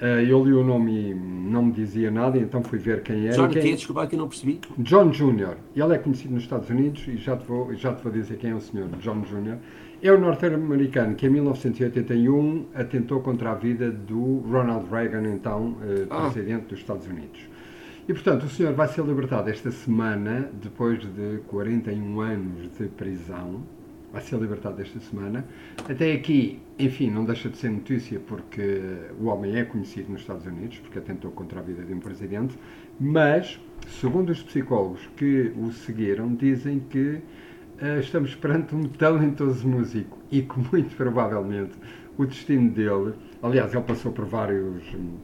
Eh, 0.00 0.26
eu 0.28 0.44
li 0.44 0.52
o 0.52 0.62
nome 0.62 1.10
e 1.10 1.14
não 1.14 1.64
me 1.64 1.72
dizia 1.72 2.10
nada, 2.10 2.38
então 2.38 2.62
fui 2.62 2.78
ver 2.78 3.02
quem 3.02 3.26
era. 3.26 3.36
John, 3.36 3.48
Quem- 3.48 3.62
que 3.62 3.68
é? 3.70 3.74
Desculpa, 3.74 4.06
que 4.06 4.14
eu 4.14 4.18
não 4.20 4.28
percebi. 4.28 4.60
John 4.78 5.10
Jr. 5.10 5.56
Ele 5.74 5.94
é 5.94 5.98
conhecido 5.98 6.34
nos 6.34 6.42
Estados 6.44 6.68
Unidos 6.70 7.04
e 7.08 7.16
já 7.16 7.36
te 7.36 7.46
vou, 7.46 7.74
já 7.74 7.92
te 7.94 8.02
vou 8.02 8.12
dizer 8.12 8.36
quem 8.36 8.50
é 8.50 8.54
o 8.54 8.60
senhor. 8.60 8.88
John 9.00 9.22
Jr. 9.22 9.56
É 10.06 10.12
o 10.12 10.20
norte-americano 10.20 11.16
que 11.16 11.26
em 11.26 11.30
1981 11.30 12.66
atentou 12.74 13.20
contra 13.22 13.50
a 13.50 13.54
vida 13.56 13.90
do 13.90 14.38
Ronald 14.48 14.86
Reagan, 14.88 15.28
então 15.34 15.76
eh, 15.82 16.06
Ah. 16.08 16.30
presidente 16.30 16.66
dos 16.66 16.78
Estados 16.78 17.08
Unidos. 17.08 17.40
E 18.08 18.12
portanto 18.12 18.44
o 18.44 18.48
senhor 18.48 18.72
vai 18.72 18.86
ser 18.86 19.04
libertado 19.04 19.50
esta 19.50 19.68
semana, 19.72 20.48
depois 20.62 21.00
de 21.00 21.38
41 21.48 22.20
anos 22.20 22.70
de 22.78 22.86
prisão. 22.86 23.62
Vai 24.12 24.22
ser 24.22 24.36
libertado 24.38 24.80
esta 24.80 25.00
semana. 25.00 25.44
Até 25.88 26.12
aqui, 26.12 26.60
enfim, 26.78 27.10
não 27.10 27.24
deixa 27.24 27.48
de 27.48 27.56
ser 27.56 27.70
notícia 27.70 28.20
porque 28.20 28.80
o 29.20 29.24
homem 29.26 29.56
é 29.56 29.64
conhecido 29.64 30.12
nos 30.12 30.20
Estados 30.20 30.46
Unidos, 30.46 30.78
porque 30.78 31.00
atentou 31.00 31.32
contra 31.32 31.58
a 31.58 31.62
vida 31.64 31.82
de 31.82 31.92
um 31.92 31.98
presidente, 31.98 32.56
mas, 33.00 33.60
segundo 34.00 34.30
os 34.30 34.40
psicólogos 34.40 35.00
que 35.16 35.52
o 35.58 35.72
seguiram, 35.72 36.32
dizem 36.32 36.78
que 36.88 37.20
estamos 38.00 38.34
perante 38.34 38.74
um 38.74 38.84
talentoso 38.84 39.66
músico 39.68 40.18
e 40.30 40.42
que 40.42 40.58
muito 40.58 40.94
provavelmente 40.96 41.72
o 42.16 42.24
destino 42.24 42.70
dele, 42.70 43.14
aliás, 43.42 43.74
ele 43.74 43.82
passou 43.82 44.12
por 44.12 44.24
vários 44.24 44.82
hum, 44.94 45.16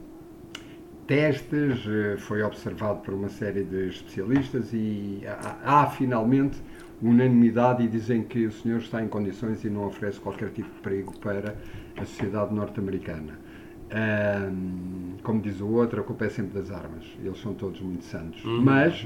testes, 1.07 1.83
eh, 1.87 2.15
foi 2.17 2.43
observado 2.43 2.99
por 2.99 3.13
uma 3.13 3.29
série 3.29 3.63
de 3.63 3.89
especialistas 3.89 4.71
e 4.73 5.21
há, 5.25 5.81
há 5.81 5.87
finalmente 5.87 6.61
unanimidade 7.01 7.83
e 7.83 7.87
dizem 7.87 8.23
que 8.23 8.45
o 8.45 8.51
senhor 8.51 8.79
está 8.79 9.03
em 9.03 9.07
condições 9.07 9.63
e 9.65 9.69
não 9.69 9.85
oferece 9.85 10.19
qualquer 10.19 10.49
tipo 10.51 10.69
de 10.73 10.79
perigo 10.81 11.17
para 11.19 11.55
a 11.97 12.05
sociedade 12.05 12.53
norte-americana. 12.53 13.39
Ahm, 13.91 15.17
como 15.21 15.41
diz 15.41 15.59
o 15.59 15.67
outro, 15.67 16.01
a 16.01 16.03
culpa 16.03 16.25
é 16.25 16.29
sempre 16.29 16.59
das 16.59 16.71
armas. 16.71 17.05
Eles 17.23 17.39
são 17.39 17.53
todos 17.53 17.81
muito 17.81 18.03
santos. 18.05 18.41
Mas 18.43 19.05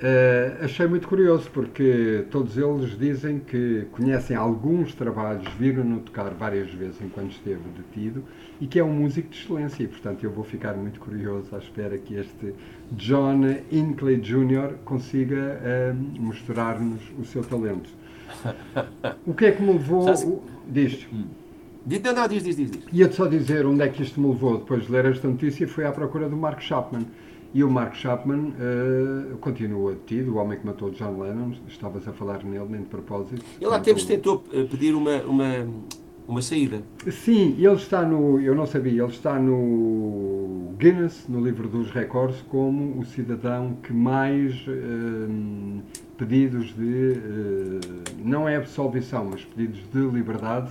eh, 0.00 0.56
achei 0.62 0.86
muito 0.86 1.06
curioso 1.08 1.48
porque 1.52 2.24
todos 2.30 2.56
eles 2.58 2.98
dizem 2.98 3.38
que 3.38 3.86
conhecem 3.92 4.36
alguns 4.36 4.94
trabalhos, 4.94 5.46
viram-no 5.58 6.00
tocar 6.00 6.30
várias 6.34 6.70
vezes 6.72 7.00
enquanto 7.00 7.30
esteve 7.32 7.60
detido 7.76 8.24
e 8.60 8.66
que 8.66 8.78
é 8.78 8.84
um 8.84 8.92
músico 8.92 9.28
de 9.28 9.38
excelência. 9.38 9.82
E, 9.84 9.86
portanto, 9.88 10.24
eu 10.24 10.30
vou 10.30 10.44
ficar 10.44 10.74
muito 10.74 10.98
curioso 11.00 11.54
à 11.54 11.58
espera 11.58 11.96
que 11.96 12.14
este 12.14 12.54
John 12.92 13.42
Hinckley 13.70 14.16
Jr. 14.20 14.74
consiga 14.84 15.60
eh, 15.62 15.94
mostrar-nos 16.18 17.00
o 17.18 17.24
seu 17.24 17.42
talento. 17.42 17.88
O 19.26 19.32
que 19.34 19.46
é 19.46 19.52
que 19.52 19.62
me 19.62 19.72
levou. 19.72 20.08
O- 20.10 20.42
Diz. 20.66 21.06
Diz, 21.86 22.00
não, 22.02 22.14
não, 22.14 22.26
diz, 22.26 22.42
diz, 22.42 22.56
diz. 22.56 22.70
diz. 22.70 22.82
Ia-te 22.90 23.14
só 23.14 23.26
dizer 23.26 23.66
onde 23.66 23.82
é 23.82 23.88
que 23.88 24.02
isto 24.02 24.18
me 24.20 24.28
levou 24.28 24.56
depois 24.58 24.86
de 24.86 24.90
ler 24.92 25.04
esta 25.04 25.28
notícia, 25.28 25.68
foi 25.68 25.84
à 25.84 25.92
procura 25.92 26.28
do 26.28 26.36
Mark 26.36 26.60
Chapman. 26.62 27.02
E 27.54 27.62
o 27.62 27.70
Mark 27.70 27.94
Chapman 27.94 28.52
eh, 28.58 29.36
continua 29.40 29.92
detido, 29.92 30.34
o 30.34 30.38
homem 30.38 30.58
que 30.58 30.66
matou 30.66 30.90
John 30.90 31.20
Lennon, 31.20 31.52
estavas 31.68 32.06
a 32.08 32.12
falar 32.12 32.42
nele, 32.42 32.66
nem 32.68 32.80
de 32.80 32.88
propósito. 32.88 33.44
Ele 33.60 33.72
há 33.72 33.78
tempos 33.78 34.04
tentou 34.04 34.42
eh, 34.52 34.64
pedir 34.64 34.92
uma, 34.92 35.18
uma, 35.18 35.68
uma 36.26 36.42
saída. 36.42 36.82
Sim, 37.08 37.54
ele 37.56 37.74
está 37.74 38.02
no, 38.02 38.40
eu 38.40 38.56
não 38.56 38.66
sabia, 38.66 39.00
ele 39.00 39.12
está 39.12 39.38
no 39.38 40.74
Guinness, 40.78 41.26
no 41.28 41.40
livro 41.40 41.68
dos 41.68 41.92
recordes, 41.92 42.42
como 42.48 42.98
o 42.98 43.04
cidadão 43.04 43.76
que 43.84 43.92
mais 43.92 44.52
eh, 44.66 45.80
pedidos 46.18 46.74
de, 46.74 47.12
eh, 47.12 47.80
não 48.18 48.48
é 48.48 48.56
absolvição, 48.56 49.28
mas 49.30 49.44
pedidos 49.44 49.80
de 49.92 50.00
liberdade 50.00 50.70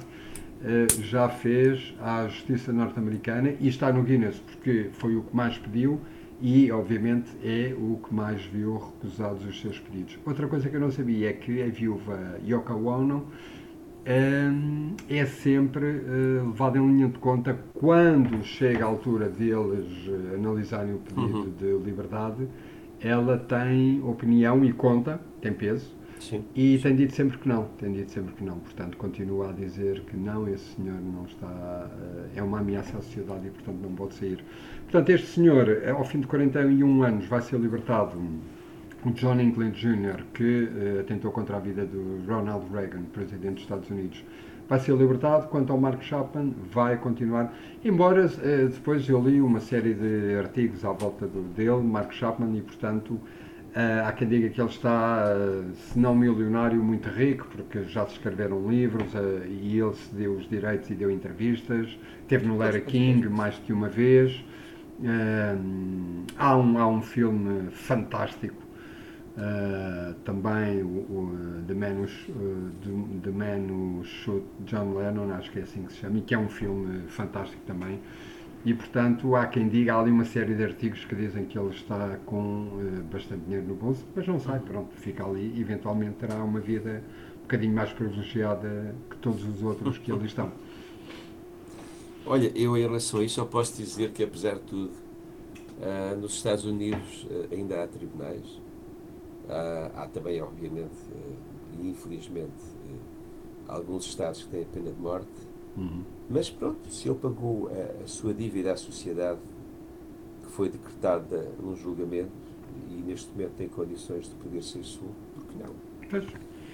já 1.01 1.27
fez 1.27 1.93
à 2.01 2.25
justiça 2.29 2.71
norte-americana 2.71 3.53
e 3.59 3.67
está 3.67 3.91
no 3.91 4.01
Guinness 4.01 4.39
porque 4.39 4.91
foi 4.93 5.13
o 5.17 5.21
que 5.23 5.35
mais 5.35 5.57
pediu 5.57 5.99
e, 6.43 6.69
obviamente, 6.71 7.29
é 7.43 7.73
o 7.73 7.97
que 8.05 8.13
mais 8.13 8.43
viu 8.45 8.77
recusados 8.77 9.45
os 9.45 9.61
seus 9.61 9.79
pedidos. 9.79 10.19
Outra 10.25 10.47
coisa 10.47 10.69
que 10.69 10.75
eu 10.75 10.81
não 10.81 10.91
sabia 10.91 11.29
é 11.29 11.33
que 11.33 11.63
a 11.63 11.67
viúva 11.69 12.19
Yoko 12.45 12.73
Ono 12.85 13.25
hum, 14.05 14.95
é 15.09 15.25
sempre 15.25 15.85
eh, 15.85 16.41
levada 16.45 16.77
em 16.77 16.85
linha 16.87 17.07
de 17.07 17.17
conta 17.19 17.57
quando 17.73 18.43
chega 18.43 18.83
a 18.85 18.87
altura 18.87 19.29
deles 19.29 19.87
eh, 20.07 20.35
analisarem 20.35 20.93
o 20.95 20.97
pedido 20.99 21.37
Uhum. 21.39 21.53
de 21.57 21.85
liberdade, 21.85 22.47
ela 23.01 23.37
tem 23.37 24.01
opinião 24.03 24.63
e 24.65 24.73
conta, 24.73 25.19
tem 25.41 25.53
peso, 25.53 25.95
Sim. 26.29 26.45
e 26.55 26.77
tem 26.77 26.95
dito 26.95 27.13
sempre 27.13 27.37
que 27.37 27.49
não, 27.49 27.65
tem 27.77 27.91
dito 27.91 28.11
sempre 28.11 28.33
que 28.33 28.43
não. 28.43 28.57
Portanto, 28.59 28.95
continua 28.97 29.49
a 29.49 29.51
dizer 29.51 30.01
que 30.01 30.15
não, 30.15 30.47
esse 30.47 30.63
senhor 30.75 30.97
não 31.01 31.25
está, 31.25 31.89
eh, 32.35 32.39
é 32.39 32.43
uma 32.43 32.59
ameaça 32.59 32.97
à 32.97 33.01
sociedade 33.01 33.47
e, 33.47 33.49
portanto, 33.49 33.79
não 33.81 33.93
pode 33.93 34.13
sair. 34.13 34.43
Portanto, 34.83 35.09
este 35.09 35.27
senhor, 35.27 35.67
eh, 35.67 35.89
ao 35.89 36.05
fim 36.05 36.21
de 36.21 36.27
41 36.27 37.03
anos, 37.03 37.25
vai 37.25 37.41
ser 37.41 37.59
libertado. 37.59 38.17
O 39.05 39.11
John 39.11 39.37
Hinckley 39.37 39.71
Jr., 39.71 40.23
que 40.33 40.69
eh, 40.75 41.01
atentou 41.01 41.31
contra 41.31 41.57
a 41.57 41.59
vida 41.59 41.85
do 41.85 42.23
Ronald 42.25 42.65
Reagan, 42.71 43.03
presidente 43.11 43.55
dos 43.55 43.63
Estados 43.63 43.89
Unidos, 43.89 44.23
vai 44.69 44.79
ser 44.79 44.95
libertado. 44.95 45.49
Quanto 45.49 45.73
ao 45.73 45.79
Mark 45.79 46.01
Chapman, 46.01 46.53
vai 46.71 46.95
continuar. 46.97 47.53
Embora 47.83 48.27
depois 48.27 49.07
eu 49.09 49.21
li 49.21 49.41
uma 49.41 49.59
série 49.59 49.93
de 49.93 50.35
artigos 50.35 50.85
à 50.85 50.93
volta 50.93 51.27
dele, 51.27 51.83
Mark 51.83 52.13
Chapman, 52.13 52.57
e, 52.57 52.61
portanto, 52.61 53.19
ah, 53.75 54.07
há 54.07 54.11
quem 54.11 54.27
diga 54.27 54.49
que 54.49 54.61
ele 54.61 54.69
está, 54.69 55.25
ah, 55.25 55.63
se 55.73 55.97
não 55.97 56.13
milionário, 56.15 56.83
muito 56.83 57.09
rico, 57.09 57.47
porque 57.51 57.83
já 57.85 58.05
se 58.05 58.13
escreveram 58.13 58.69
livros 58.69 59.15
ah, 59.15 59.45
e 59.47 59.79
ele 59.79 59.93
se 59.95 60.13
deu 60.13 60.33
os 60.33 60.47
direitos 60.47 60.89
e 60.91 60.93
deu 60.93 61.09
entrevistas. 61.09 61.97
Teve 62.27 62.45
no 62.47 62.57
Larry 62.57 62.81
King 62.81 63.27
mais 63.29 63.57
que 63.59 63.73
uma 63.73 63.89
vez. 63.89 64.43
Há, 66.37 66.55
um, 66.55 66.77
há 66.77 66.87
um 66.87 67.01
filme 67.01 67.71
fantástico. 67.71 68.61
também 70.23 70.83
o, 70.83 70.87
o, 70.87 71.63
The, 71.67 71.73
Man 71.73 72.01
Who, 72.01 72.07
The, 72.83 73.23
The 73.23 73.31
Man 73.31 73.73
Who 73.73 74.03
Shoot 74.03 74.45
John 74.65 74.93
Lennon, 74.93 75.33
acho 75.33 75.51
que 75.51 75.59
é 75.59 75.63
assim 75.63 75.83
que 75.83 75.93
se 75.93 75.99
chama, 75.99 76.19
e 76.19 76.21
que 76.21 76.35
é 76.35 76.37
um 76.37 76.47
filme 76.47 77.07
fantástico 77.07 77.61
também. 77.65 77.99
E, 78.65 78.73
portanto, 78.73 79.35
há 79.35 79.45
quem 79.45 79.67
diga, 79.67 79.93
há 79.93 79.99
ali 79.99 80.09
uma 80.09 80.23
série 80.23 80.55
de 80.55 80.63
artigos 80.63 81.03
que 81.03 81.13
dizem 81.15 81.45
que 81.45 81.59
ele 81.59 81.69
está 81.75 82.17
com 82.25 82.79
eh, 82.79 83.01
bastante 83.11 83.41
dinheiro 83.43 83.67
no 83.67 83.75
bolso, 83.75 84.05
mas 84.15 84.25
não 84.25 84.39
sai, 84.39 84.59
pronto, 84.59 84.95
fica 84.95 85.25
ali 85.25 85.59
eventualmente 85.59 86.15
terá 86.15 86.35
uma 86.35 86.61
vida 86.61 87.03
um 87.39 87.41
bocadinho 87.41 87.75
mais 87.75 87.91
privilegiada 87.91 88.95
que 89.09 89.17
todos 89.17 89.43
os 89.43 89.61
outros 89.61 89.97
que 89.97 90.09
ali 90.11 90.27
estão. 90.27 90.49
Olha, 92.25 92.51
eu 92.55 92.77
em 92.77 92.83
relação 92.83 93.19
a 93.19 93.23
isso 93.23 93.35
só 93.35 93.45
posso 93.45 93.75
dizer 93.75 94.11
que 94.11 94.23
apesar 94.23 94.55
de 94.55 94.61
tudo, 94.61 94.93
ah, 95.81 96.15
nos 96.15 96.35
Estados 96.35 96.63
Unidos 96.63 97.27
ah, 97.29 97.53
ainda 97.53 97.83
há 97.83 97.87
tribunais. 97.87 98.61
Há, 99.49 100.03
há 100.03 100.07
também, 100.07 100.41
obviamente, 100.41 100.95
ah, 101.11 101.33
e 101.77 101.89
infelizmente, 101.89 102.63
alguns 103.67 104.05
estados 104.05 104.43
que 104.43 104.49
têm 104.49 104.61
a 104.61 104.65
pena 104.65 104.91
de 104.91 105.01
morte. 105.01 105.52
Mas 106.29 106.49
pronto, 106.49 106.89
se 106.89 107.07
ele 107.09 107.17
pagou 107.17 107.69
a, 107.69 108.03
a 108.03 108.07
sua 108.07 108.33
dívida 108.33 108.71
à 108.73 108.77
sociedade, 108.77 109.39
que 110.43 110.51
foi 110.51 110.69
decretada 110.69 111.49
num 111.61 111.75
julgamento, 111.75 112.31
e 112.89 112.93
neste 113.01 113.31
momento 113.31 113.51
tem 113.57 113.67
condições 113.67 114.25
de 114.29 114.35
poder 114.35 114.61
ser 114.63 114.83
solto, 114.83 115.13
porque 115.35 115.55
não? 115.63 115.73
Pois, 116.09 116.25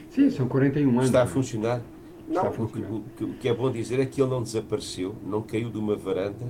sim, 0.09 0.29
são 0.29 0.47
41 0.47 0.89
anos. 0.91 1.05
Está 1.05 1.21
a 1.21 1.23
é? 1.23 1.27
funcionar? 1.27 1.81
Não, 2.27 2.41
a 2.45 2.47
o 2.49 2.51
que, 2.51 2.57
funcionar. 2.57 2.91
o 2.91 3.03
que- 3.17 3.23
o 3.23 3.33
que 3.35 3.47
é 3.49 3.53
bom 3.53 3.71
dizer 3.71 3.99
é 3.99 4.05
que 4.05 4.21
ele 4.21 4.29
não 4.29 4.43
desapareceu, 4.43 5.15
não 5.25 5.41
caiu 5.41 5.69
de 5.69 5.77
uma 5.77 5.95
varanda, 5.95 6.47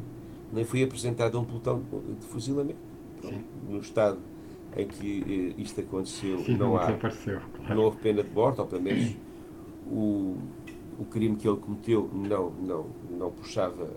nem 0.51 0.65
foi 0.65 0.83
apresentado 0.83 1.38
a 1.38 1.41
um 1.41 1.45
pelotão 1.45 1.81
de 2.19 2.25
fuzilamento. 2.25 2.79
Sim. 3.21 3.43
No 3.69 3.79
estado 3.79 4.17
em 4.75 4.88
que 4.88 5.53
eh, 5.57 5.62
isto 5.62 5.79
aconteceu, 5.81 6.39
Sim, 6.39 6.53
não, 6.57 6.69
não 6.73 6.77
há, 6.77 6.97
não 7.73 7.83
houve 7.83 7.97
pena 7.97 8.23
de 8.23 8.29
morte, 8.31 8.59
ou 8.62 8.67
pelo 8.67 8.81
menos 8.81 9.15
o, 9.88 10.38
o 10.99 11.05
crime 11.05 11.35
que 11.38 11.47
ele 11.47 11.57
cometeu 11.57 12.09
não, 12.13 12.51
não, 12.51 12.85
não 13.09 13.31
puxava 13.31 13.89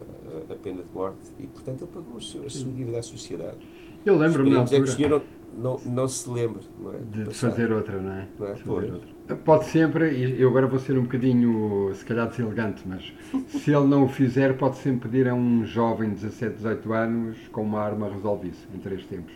a, 0.48 0.52
a 0.52 0.56
pena 0.56 0.82
de 0.82 0.94
morte 0.94 1.18
e, 1.38 1.46
portanto, 1.48 1.82
ele 1.82 1.90
pagou 1.92 2.16
a 2.16 2.20
sua, 2.20 2.46
a 2.46 2.50
sua 2.50 2.70
dívida 2.70 2.98
à 2.98 3.02
sociedade. 3.02 3.58
Eu 4.06 4.16
lembro-me 4.16 4.50
na 4.50 4.62
é 4.62 4.64
que 4.64 4.74
o 4.74 4.78
altura 4.78 4.92
senhor 4.92 5.10
não, 5.10 5.76
não, 5.76 5.92
não 5.92 6.08
se 6.08 6.28
lembre 6.30 6.62
não 6.78 6.92
é? 6.92 6.98
de 6.98 7.24
Passado. 7.26 7.50
fazer 7.50 7.72
outra, 7.72 8.00
não 8.00 8.12
é? 8.12 8.28
Não 8.38 8.46
é? 8.46 8.52
De 8.54 8.62
fazer 8.62 8.92
outra. 8.92 9.36
Pode 9.44 9.64
sempre, 9.66 10.12
e 10.12 10.40
eu 10.40 10.48
agora 10.48 10.66
vou 10.66 10.78
ser 10.78 10.96
um 10.98 11.02
bocadinho, 11.02 11.92
se 11.94 12.04
calhar, 12.04 12.28
deselegante, 12.28 12.82
mas 12.86 13.12
se 13.48 13.72
ele 13.72 13.86
não 13.86 14.04
o 14.04 14.08
fizer, 14.08 14.56
pode 14.56 14.76
sempre 14.76 15.08
pedir 15.08 15.28
a 15.28 15.34
um 15.34 15.64
jovem 15.64 16.10
de 16.10 16.16
17, 16.16 16.56
18 16.56 16.92
anos 16.92 17.36
com 17.48 17.62
uma 17.62 17.80
arma 17.80 18.08
resolve 18.08 18.48
isso 18.48 18.68
em 18.74 18.78
três 18.78 19.04
tempos. 19.06 19.32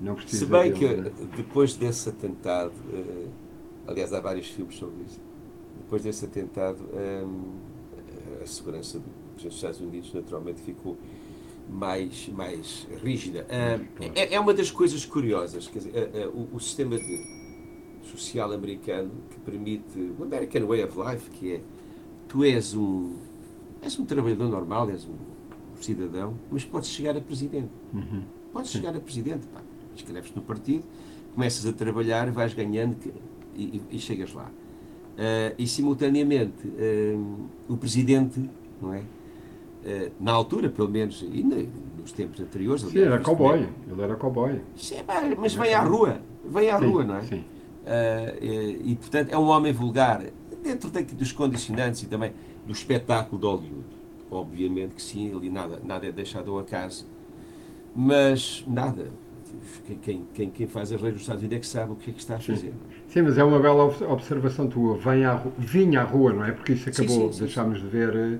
Não 0.00 0.14
precisa 0.14 0.44
Se 0.44 0.50
bem 0.50 0.72
dele, 0.72 1.10
que 1.10 1.36
depois 1.36 1.74
desse 1.74 2.08
atentado, 2.08 2.72
eh, 2.92 3.28
aliás, 3.86 4.12
há 4.12 4.20
vários 4.20 4.48
filmes 4.48 4.76
sobre 4.76 5.04
isso, 5.04 5.20
depois 5.78 6.02
desse 6.02 6.24
atentado, 6.24 6.78
eh, 6.94 7.24
a 8.42 8.46
segurança 8.46 9.00
dos 9.36 9.54
Estados 9.54 9.80
Unidos 9.80 10.12
naturalmente 10.12 10.60
ficou 10.60 10.96
mais, 11.68 12.28
mais 12.28 12.86
rígida. 13.02 13.46
Eh, 13.48 13.80
é, 14.14 14.34
é 14.34 14.40
uma 14.40 14.52
das 14.54 14.70
coisas 14.70 15.04
curiosas, 15.04 15.68
quer 15.68 15.78
dizer, 15.78 15.96
eh, 15.96 16.10
eh, 16.14 16.30
o, 16.52 16.58
sistema 16.60 16.98
social 18.02 18.52
americano 18.52 19.10
que 19.30 19.38
permite, 19.40 19.98
o 20.18 20.24
American 20.24 20.66
Way 20.66 20.84
of 20.84 20.98
Life, 20.98 21.30
que 21.30 21.52
é, 21.54 21.60
tu 22.28 22.44
és 22.44 22.74
um, 22.74 23.16
és 23.80 23.98
um 23.98 24.04
trabalhador 24.04 24.48
normal, 24.48 24.90
és 24.90 25.04
um 25.04 25.14
cidadão, 25.80 26.38
mas 26.50 26.64
podes 26.64 26.90
chegar 26.90 27.16
a 27.16 27.20
presidente. 27.20 27.70
Uhum. 27.92 28.22
Podes 28.52 28.70
chegar 28.70 28.94
a 28.94 29.00
presidente, 29.00 29.46
pá. 29.46 29.60
Escreves 29.96 30.32
no 30.34 30.42
partido, 30.42 30.84
começas 31.34 31.66
a 31.66 31.72
trabalhar, 31.72 32.30
vais 32.30 32.54
ganhando 32.54 32.96
e, 33.54 33.62
e- 33.62 33.82
e 33.90 33.98
chegas 33.98 34.32
lá. 34.32 34.50
Ah, 35.18 35.52
e 35.58 35.66
simultaneamente 35.66 36.52
ah, 36.66 37.72
o 37.72 37.76
presidente, 37.76 38.48
não 38.80 38.94
é? 38.94 39.02
Ah, 39.84 40.10
na 40.18 40.32
altura, 40.32 40.68
pelo 40.70 40.88
menos, 40.88 41.22
e 41.22 41.42
nos 41.42 42.12
tempos 42.12 42.40
anteriores, 42.40 42.82
Sim, 42.82 42.98
era 42.98 43.18
cowboy. 43.18 43.68
Ele 43.90 44.02
era 44.02 44.16
cowboy. 44.16 44.60
Sim, 44.76 45.02
pá, 45.04 45.22
mas 45.38 45.54
vem 45.54 45.74
à 45.74 45.82
rua, 45.82 46.20
vem 46.44 46.70
à 46.70 46.78
Sim, 46.78 46.86
rua, 46.86 47.04
não 47.04 47.16
é? 47.16 47.22
Sim. 47.22 47.44
E, 48.40 48.92
e, 48.92 48.96
portanto 48.96 49.32
é 49.32 49.38
um 49.38 49.48
homem 49.48 49.72
vulgar 49.72 50.22
dentro 50.62 50.88
daqui 50.88 51.16
dos 51.16 51.32
condicionantes 51.32 52.04
e 52.04 52.06
também 52.06 52.32
do 52.64 52.72
espetáculo 52.72 53.40
de 53.40 53.46
Hollywood. 53.46 54.02
Obviamente 54.30 54.94
que 54.94 55.02
sim, 55.02 55.34
ali 55.34 55.50
nada, 55.50 55.80
nada 55.84 56.06
é 56.06 56.12
deixado 56.12 56.52
ao 56.52 56.60
acaso, 56.60 57.06
mas 57.94 58.64
nada. 58.66 59.10
Quem, 59.86 59.98
quem, 59.98 60.26
quem, 60.32 60.50
quem 60.50 60.66
faz 60.66 60.92
as 60.92 61.00
leis 61.00 61.14
dos 61.14 61.22
Estados 61.22 61.42
Unidos 61.42 61.56
é 61.58 61.60
que 61.60 61.66
sabe 61.66 61.92
o 61.92 61.96
que 61.96 62.10
é 62.10 62.12
que 62.14 62.20
está 62.20 62.36
a 62.36 62.40
fazer. 62.40 62.68
Sim, 62.68 62.74
mas 63.20 63.36
é 63.38 63.44
uma 63.44 63.58
bela 63.58 63.84
ob- 63.84 64.02
observação 64.04 64.68
tua. 64.68 64.96
Vem 64.96 65.24
à, 65.24 65.34
vinha 65.58 66.00
à 66.00 66.04
rua, 66.04 66.32
não 66.32 66.44
é? 66.44 66.52
Porque 66.52 66.72
isso 66.72 66.88
Sim, 66.90 67.08
acabou, 67.08 67.30
sim, 67.32 67.32
sim, 67.32 67.48
deixámos 67.48 67.80
de 67.80 67.86
ver 67.88 68.14
eh, 68.16 68.38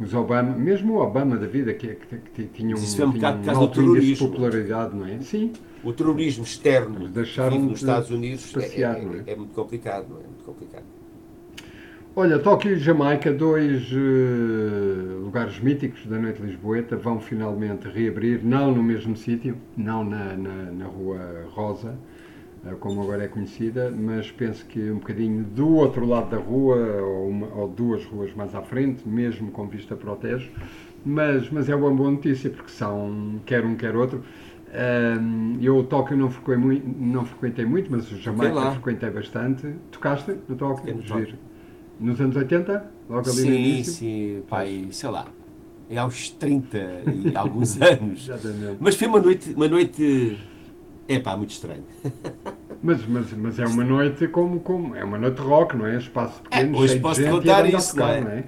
os 0.00 0.14
Obama, 0.14 0.56
mesmo 0.56 0.94
o 0.94 1.02
Obama 1.02 1.36
da 1.36 1.46
vida, 1.46 1.74
que, 1.74 1.94
que, 1.96 2.18
que 2.18 2.44
tinha 2.46 2.76
um, 2.76 2.82
Isso 2.84 2.96
foi 2.96 3.04
um 3.06 3.12
tinha 3.12 3.30
um 3.30 3.54
alto 3.56 3.80
índice 3.82 4.12
de 4.12 4.18
popularidade, 4.18 4.96
não 4.96 5.06
é? 5.06 5.20
Sim, 5.20 5.52
O 5.82 5.92
terrorismo 5.92 6.44
externo 6.44 7.06
deixaram 7.08 7.60
nos 7.60 7.80
de 7.80 7.80
Estados 7.80 8.10
Unidos 8.10 8.56
é, 8.56 8.66
passear, 8.66 8.96
é- 8.96 9.12
é? 9.18 9.24
é 9.32 9.36
muito 9.36 9.54
complicado, 9.54 10.08
não 10.08 10.20
é? 10.20 10.26
Muito 10.26 10.44
complicado. 10.44 10.86
Olha, 12.14 12.38
Tóquio 12.38 12.72
e 12.72 12.78
Jamaica, 12.78 13.32
dois 13.32 13.88
eh, 13.92 15.14
lugares 15.22 15.58
míticos 15.60 16.04
da 16.06 16.18
noite 16.18 16.42
lisboeta, 16.42 16.96
vão 16.96 17.20
finalmente 17.20 17.88
reabrir, 17.88 18.40
não 18.44 18.74
no 18.74 18.82
mesmo 18.82 19.16
sítio, 19.16 19.56
não 19.76 20.04
na, 20.04 20.36
na, 20.36 20.72
na 20.72 20.86
Rua 20.86 21.46
Rosa, 21.50 21.96
como 22.80 23.02
agora 23.02 23.24
é 23.24 23.28
conhecida, 23.28 23.90
mas 23.90 24.30
penso 24.30 24.64
que 24.66 24.90
um 24.90 24.98
bocadinho 24.98 25.44
do 25.44 25.68
outro 25.76 26.04
lado 26.06 26.30
da 26.30 26.36
rua, 26.38 26.76
ou, 27.02 27.28
uma- 27.28 27.54
ou 27.54 27.68
duas 27.68 28.04
ruas 28.04 28.34
mais 28.34 28.54
à 28.54 28.62
frente, 28.62 29.06
mesmo 29.08 29.50
com 29.50 29.66
vista 29.66 29.96
para 29.96 30.12
o 30.12 30.16
Tejo. 30.16 30.50
Mas, 31.04 31.48
mas 31.50 31.68
é 31.68 31.74
uma 31.74 31.90
boa 31.90 32.10
notícia, 32.10 32.50
porque 32.50 32.70
são 32.70 33.40
quer 33.46 33.64
um, 33.64 33.74
quer 33.76 33.96
outro. 33.96 34.22
Eu 35.60 35.78
o 35.78 35.84
Tóquio 35.84 36.16
não 36.16 36.30
frequentei, 36.30 36.58
muito, 36.64 36.88
não 37.00 37.24
frequentei 37.24 37.64
muito, 37.64 37.90
mas 37.90 38.10
o 38.10 38.16
Jamaica 38.16 38.66
frequentei 38.68 39.10
bastante. 39.10 39.66
Tocaste 39.90 40.34
no 40.48 40.56
Tóquio? 40.56 40.94
No. 40.94 41.02
Tóquio. 41.02 41.38
Nos 41.98 42.20
anos 42.20 42.36
80? 42.36 42.90
Logo 43.08 43.30
ali 43.30 43.44
no 43.44 43.52
Sim, 43.52 43.54
início? 43.54 43.96
sim, 43.98 44.42
pai, 44.48 44.88
sei 44.92 45.10
lá, 45.10 45.26
é 45.88 45.98
aos 45.98 46.30
30 46.30 46.78
e 47.06 47.36
alguns 47.36 47.76
anos. 47.80 48.28
Exatamente. 48.28 48.78
Mas 48.80 48.94
foi 48.96 49.08
uma 49.08 49.20
noite, 49.20 49.52
uma 49.54 49.68
noite, 49.68 50.38
é 51.10 51.18
pá, 51.18 51.36
muito 51.36 51.50
estranha. 51.50 51.82
Mas, 52.82 53.04
mas, 53.06 53.30
mas 53.34 53.58
é 53.58 53.66
uma 53.66 53.84
noite 53.84 54.26
como, 54.28 54.58
como. 54.60 54.96
É 54.96 55.04
uma 55.04 55.18
noite 55.18 55.38
rock, 55.38 55.76
não 55.76 55.84
é? 55.84 55.98
Espaço 55.98 56.40
pequeno, 56.40 56.78
hoje 56.78 56.88
cheio 56.88 56.98
de 56.98 57.02
posso 57.02 57.20
gente 57.20 57.30
contar 57.30 57.68
isso, 57.68 57.94
tocar, 57.94 58.22
não 58.22 58.30
é? 58.30 58.44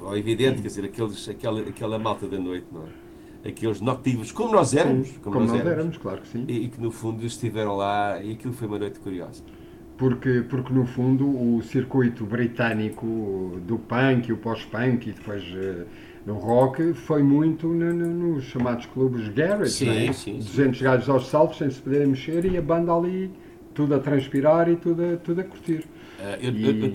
Não, 0.00 0.14
é 0.14 0.18
evidente, 0.18 0.62
quer 0.62 0.68
dizer, 0.68 0.84
aqueles, 0.86 1.28
aquela, 1.28 1.60
aquela 1.60 1.98
malta 1.98 2.26
da 2.26 2.38
noite, 2.38 2.66
não 2.72 2.84
é? 2.84 3.48
Aqueles 3.50 3.82
notivos, 3.82 4.32
como 4.32 4.54
nós 4.54 4.74
éramos, 4.74 5.08
Sim, 5.08 5.18
como, 5.22 5.40
nós, 5.40 5.66
éramos, 5.66 5.98
claro 5.98 6.22
que 6.22 6.28
sim. 6.28 6.46
E, 6.48 6.64
e 6.64 6.68
que 6.68 6.80
no 6.80 6.90
fundo 6.90 7.26
estiveram 7.26 7.76
lá 7.76 8.18
e 8.22 8.32
aquilo 8.32 8.54
foi 8.54 8.68
uma 8.68 8.78
noite 8.78 9.00
curiosa. 9.00 9.42
Porque, 9.98 10.46
porque 10.48 10.72
no 10.72 10.86
fundo 10.86 11.28
o 11.28 11.60
circuito 11.62 12.24
britânico 12.24 13.60
do 13.66 13.78
punk 13.78 14.28
e 14.28 14.32
o 14.32 14.38
pós-punk 14.38 15.10
e 15.10 15.12
depois 15.12 15.44
no 16.28 16.34
rock 16.34 16.92
foi 16.92 17.22
muito 17.22 17.66
no- 17.68 17.92
no- 17.94 18.34
nos 18.34 18.44
chamados 18.44 18.84
clubes 18.86 19.28
garage, 19.30 19.70
Sim, 19.70 19.86
não 19.86 19.92
é? 19.94 20.12
sim, 20.12 20.12
sim. 20.12 20.38
200 20.40 20.82
gajos 20.82 21.08
aos 21.08 21.26
saltos 21.28 21.56
sem 21.56 21.70
se 21.70 21.80
poderem 21.80 22.08
mexer 22.08 22.44
e 22.44 22.54
a 22.58 22.60
banda 22.60 22.92
ali 22.94 23.30
tudo 23.72 23.94
a 23.94 23.98
transpirar 23.98 24.68
e 24.68 24.76
tudo 24.76 25.02
a, 25.02 25.16
tudo 25.16 25.40
a 25.40 25.44
curtir. 25.44 25.86
Ah, 26.20 26.36
eu 26.38 26.50
E- 26.52 26.92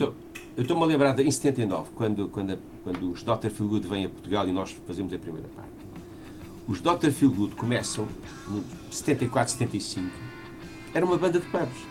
estou-me 0.62 0.84
a 0.84 0.86
lembrar 0.86 1.14
de, 1.16 1.24
em 1.24 1.32
79, 1.32 1.90
quando, 1.96 2.28
quando, 2.30 2.54
a- 2.54 2.58
quando 2.84 3.12
os 3.12 3.24
Dr. 3.24 3.50
Feelgood 3.50 3.88
vêm 3.88 4.06
a 4.06 4.10
Portugal 4.10 4.48
e 4.48 4.52
nós 4.52 4.70
fazemos 4.86 5.12
a 5.12 5.18
primeira 5.18 5.48
parte. 5.56 5.72
Os 6.68 6.80
Dr. 6.80 7.10
Feelgood 7.10 7.56
começam 7.56 8.08
em 8.52 8.64
74, 8.92 9.52
75. 9.54 10.12
Era 10.94 11.04
uma 11.04 11.18
banda 11.18 11.40
de 11.40 11.46
pubs. 11.48 11.88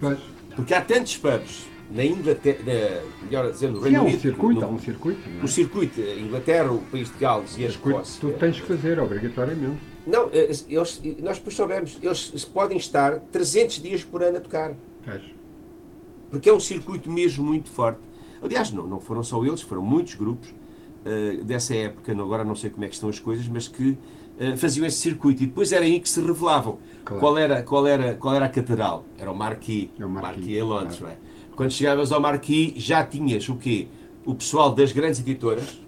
Pois, 0.00 0.18
Porque 0.56 0.72
há 0.72 0.80
tantos 0.80 1.18
pubs 1.18 1.66
na 1.90 2.04
Inglaterra, 2.04 2.58
na, 2.66 3.24
melhor 3.26 3.50
dizendo, 3.50 3.72
no 3.74 3.78
sim, 3.78 3.84
Reino 3.84 3.98
há 3.98 4.02
um 4.02 4.06
Unido, 4.06 4.20
circuito, 4.20 4.60
no, 4.60 4.66
há 4.66 4.70
um 4.70 4.78
circuito. 4.78 5.28
Não 5.30 5.38
é? 5.38 5.42
no 5.42 5.48
circuito, 5.48 6.00
a 6.00 6.14
Inglaterra, 6.20 6.72
o 6.72 6.78
país 6.82 7.10
de 7.10 7.18
Gales 7.18 7.56
e 7.58 7.64
a 7.64 7.68
Escócia. 7.68 8.20
tu 8.20 8.38
tens 8.38 8.60
que 8.60 8.66
fazer, 8.66 8.98
obrigatoriamente. 8.98 9.78
Não, 10.06 10.28
eh, 10.32 10.50
eles, 10.68 11.00
nós 11.20 11.38
depois 11.38 11.54
soubemos, 11.56 11.98
eles 12.02 12.44
podem 12.44 12.76
estar 12.78 13.18
300 13.32 13.82
dias 13.82 14.04
por 14.04 14.22
ano 14.22 14.36
a 14.38 14.40
tocar. 14.40 14.74
Porque 16.30 16.48
é 16.48 16.52
um 16.52 16.60
circuito 16.60 17.10
mesmo 17.10 17.44
muito 17.44 17.70
forte. 17.70 18.00
Aliás, 18.42 18.70
não, 18.70 18.86
não 18.86 19.00
foram 19.00 19.22
só 19.22 19.42
eles, 19.44 19.62
foram 19.62 19.82
muitos 19.82 20.14
grupos 20.14 20.54
eh, 21.04 21.38
dessa 21.42 21.74
época, 21.74 22.12
agora 22.12 22.44
não 22.44 22.54
sei 22.54 22.70
como 22.70 22.84
é 22.84 22.88
que 22.88 22.94
estão 22.94 23.08
as 23.08 23.18
coisas, 23.18 23.48
mas 23.48 23.66
que 23.66 23.96
eh, 24.38 24.56
faziam 24.56 24.86
esse 24.86 24.98
circuito 24.98 25.42
e 25.42 25.46
depois 25.46 25.72
era 25.72 25.84
aí 25.84 25.98
que 25.98 26.08
se 26.08 26.20
revelavam 26.20 26.78
Claro. 27.04 27.20
qual, 27.20 27.38
era, 27.38 27.62
qual, 27.62 27.86
era, 27.86 28.14
qual 28.14 28.34
era 28.34 28.44
a 28.44 28.48
catedral. 28.48 29.04
Era 29.18 29.32
o 29.32 29.34
Marquis, 29.34 29.88
É 29.98 30.04
o 30.04 30.08
Marquis, 30.10 30.36
Marquis 30.36 30.56
em 30.58 30.62
Londres. 30.62 30.98
claro. 30.98 31.16
não 31.20 31.24
é? 31.24 31.27
Quando 31.58 31.72
chegavas 31.72 32.12
ao 32.12 32.20
Marquis 32.20 32.72
já 32.80 33.02
tinhas 33.04 33.48
o 33.48 33.56
quê? 33.56 33.88
O 34.24 34.32
pessoal 34.32 34.72
das 34.72 34.92
grandes 34.92 35.18
editoras 35.18 35.80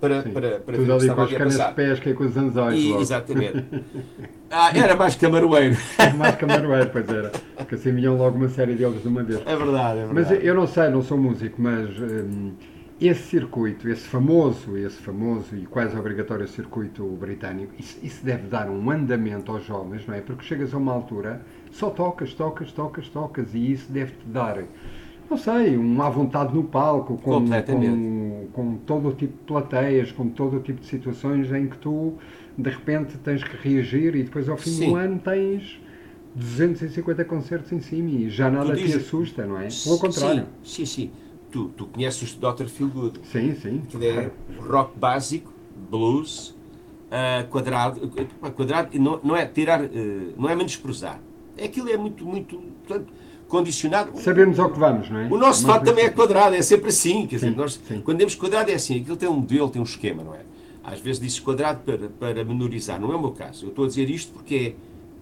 para, 0.00 0.22
Sim. 0.22 0.30
para, 0.30 0.60
para 0.60 0.76
ver 0.76 0.86
Tudo 0.86 0.94
o 0.94 0.98
que 0.98 1.02
estava 1.06 1.22
ali 1.24 1.34
a 1.34 1.38
canas 1.38 1.52
de 1.54 1.58
passar. 1.58 1.74
pesca 1.74 2.10
e 2.10 2.14
com 2.14 2.22
os 2.24 2.36
anzóis 2.36 2.78
E- 2.78 2.92
exatamente. 2.94 3.64
Ah, 4.54 4.70
era 4.78 4.94
mais 4.94 5.16
camaroeiro. 5.16 5.76
Mais 6.18 6.36
camaroeiro, 6.36 6.90
pois 6.90 7.08
era. 7.08 7.32
Porque 7.56 7.74
assim 7.74 7.90
vinham 7.92 8.16
logo 8.16 8.36
uma 8.36 8.48
série 8.50 8.74
deles 8.74 9.00
de 9.02 9.08
uma 9.08 9.24
vez. 9.24 9.40
É 9.44 9.56
verdade, 9.56 9.98
é 10.00 10.06
verdade. 10.06 10.34
Mas 10.34 10.44
eu 10.44 10.54
não 10.54 10.66
sei, 10.68 10.88
não 10.90 11.02
sou 11.02 11.16
músico, 11.18 11.60
mas 11.60 11.88
hum, 11.98 12.52
esse 13.00 13.22
circuito, 13.22 13.88
esse 13.88 14.06
famoso, 14.06 14.76
esse 14.76 14.98
famoso 14.98 15.56
e 15.56 15.64
quase 15.66 15.96
obrigatório 15.98 16.46
circuito 16.46 17.02
britânico, 17.18 17.72
isso, 17.78 17.98
isso 18.02 18.24
deve 18.24 18.46
dar 18.46 18.68
um 18.70 18.88
andamento 18.90 19.50
aos 19.50 19.64
jovens, 19.64 20.06
não 20.06 20.14
é? 20.14 20.20
Porque 20.20 20.44
chegas 20.44 20.72
a 20.74 20.76
uma 20.76 20.92
altura, 20.92 21.40
só 21.72 21.90
tocas, 21.90 22.32
tocas, 22.34 22.70
tocas, 22.70 23.08
tocas, 23.08 23.54
e 23.54 23.72
isso 23.72 23.90
deve-te 23.90 24.24
dar, 24.26 24.62
não 25.28 25.36
sei, 25.38 25.76
uma 25.76 26.08
vontade 26.10 26.54
no 26.54 26.62
palco, 26.64 27.16
com, 27.16 27.44
com, 27.46 28.46
com 28.52 28.76
todo 28.86 29.08
o 29.08 29.12
tipo 29.12 29.32
de 29.32 29.44
plateias, 29.46 30.12
com 30.12 30.28
todo 30.28 30.58
o 30.58 30.60
tipo 30.60 30.80
de 30.80 30.86
situações 30.86 31.50
em 31.50 31.66
que 31.66 31.78
tu, 31.78 32.14
de 32.56 32.70
repente, 32.70 33.16
tens 33.18 33.42
que 33.42 33.56
reagir 33.56 34.14
e 34.14 34.22
depois 34.22 34.48
ao 34.48 34.56
fim 34.56 34.70
Sim. 34.70 34.90
do 34.90 34.96
ano 34.96 35.18
tens 35.18 35.80
250 36.34 37.24
concertos 37.24 37.72
em 37.72 37.80
cima 37.80 38.10
e 38.10 38.30
já 38.30 38.50
nada 38.50 38.74
te 38.74 38.82
dizes- 38.82 39.06
assusta, 39.06 39.46
não 39.46 39.58
é? 39.58 39.68
Pelo 39.84 39.98
contrário. 39.98 40.46
Sim, 40.62 40.84
sim, 40.84 40.86
sim. 40.86 41.10
Tu, 41.50 41.68
tu 41.76 41.86
conheces 41.86 42.22
os 42.22 42.34
Dr. 42.34 42.66
Feelgood. 42.66 43.20
Sim, 43.24 43.54
sim. 43.54 43.82
que 43.88 44.06
é 44.06 44.30
rock 44.58 44.98
básico, 44.98 45.52
blues, 45.90 46.54
ah, 47.10 47.44
quadrado, 47.50 48.10
ah, 48.42 48.50
quadrado 48.50 48.98
não, 48.98 49.20
não 49.22 49.36
é 49.36 49.44
tirar, 49.46 49.84
eh, 49.84 49.88
não 50.36 50.48
é 50.48 50.56
menosprezar. 50.56 51.20
Aquilo 51.64 51.88
é 51.90 51.96
muito, 51.96 52.24
muito 52.24 52.56
portanto, 52.86 53.12
condicionado. 53.48 54.18
Sabemos 54.20 54.58
ao 54.58 54.70
que 54.70 54.78
vamos, 54.78 55.10
não 55.10 55.20
é? 55.20 55.26
O 55.26 55.36
nosso 55.36 55.66
fato 55.66 55.84
também 55.84 56.06
é 56.06 56.10
quadrado, 56.10 56.54
é 56.56 56.62
sempre 56.62 56.88
assim. 56.88 57.26
Quer 57.26 57.36
dizer, 57.36 57.50
Sim, 57.50 57.56
nós, 57.56 57.80
sim. 57.86 58.00
quando 58.00 58.18
temos 58.18 58.34
quadrado 58.34 58.70
é 58.70 58.74
assim, 58.74 59.00
aquilo 59.00 59.16
tem 59.16 59.28
um 59.28 59.36
modelo, 59.36 59.68
tem 59.68 59.80
um 59.80 59.84
esquema, 59.84 60.22
não 60.24 60.34
é? 60.34 60.40
Às 60.82 61.00
vezes 61.00 61.20
dizes 61.20 61.38
quadrado 61.38 61.80
para, 61.84 62.08
para 62.08 62.44
menorizar, 62.44 63.00
não 63.00 63.12
é 63.12 63.16
o 63.16 63.20
meu 63.20 63.32
caso. 63.32 63.66
Eu 63.66 63.68
estou 63.68 63.84
a 63.84 63.88
dizer 63.88 64.10
isto 64.10 64.32
porque 64.32 64.74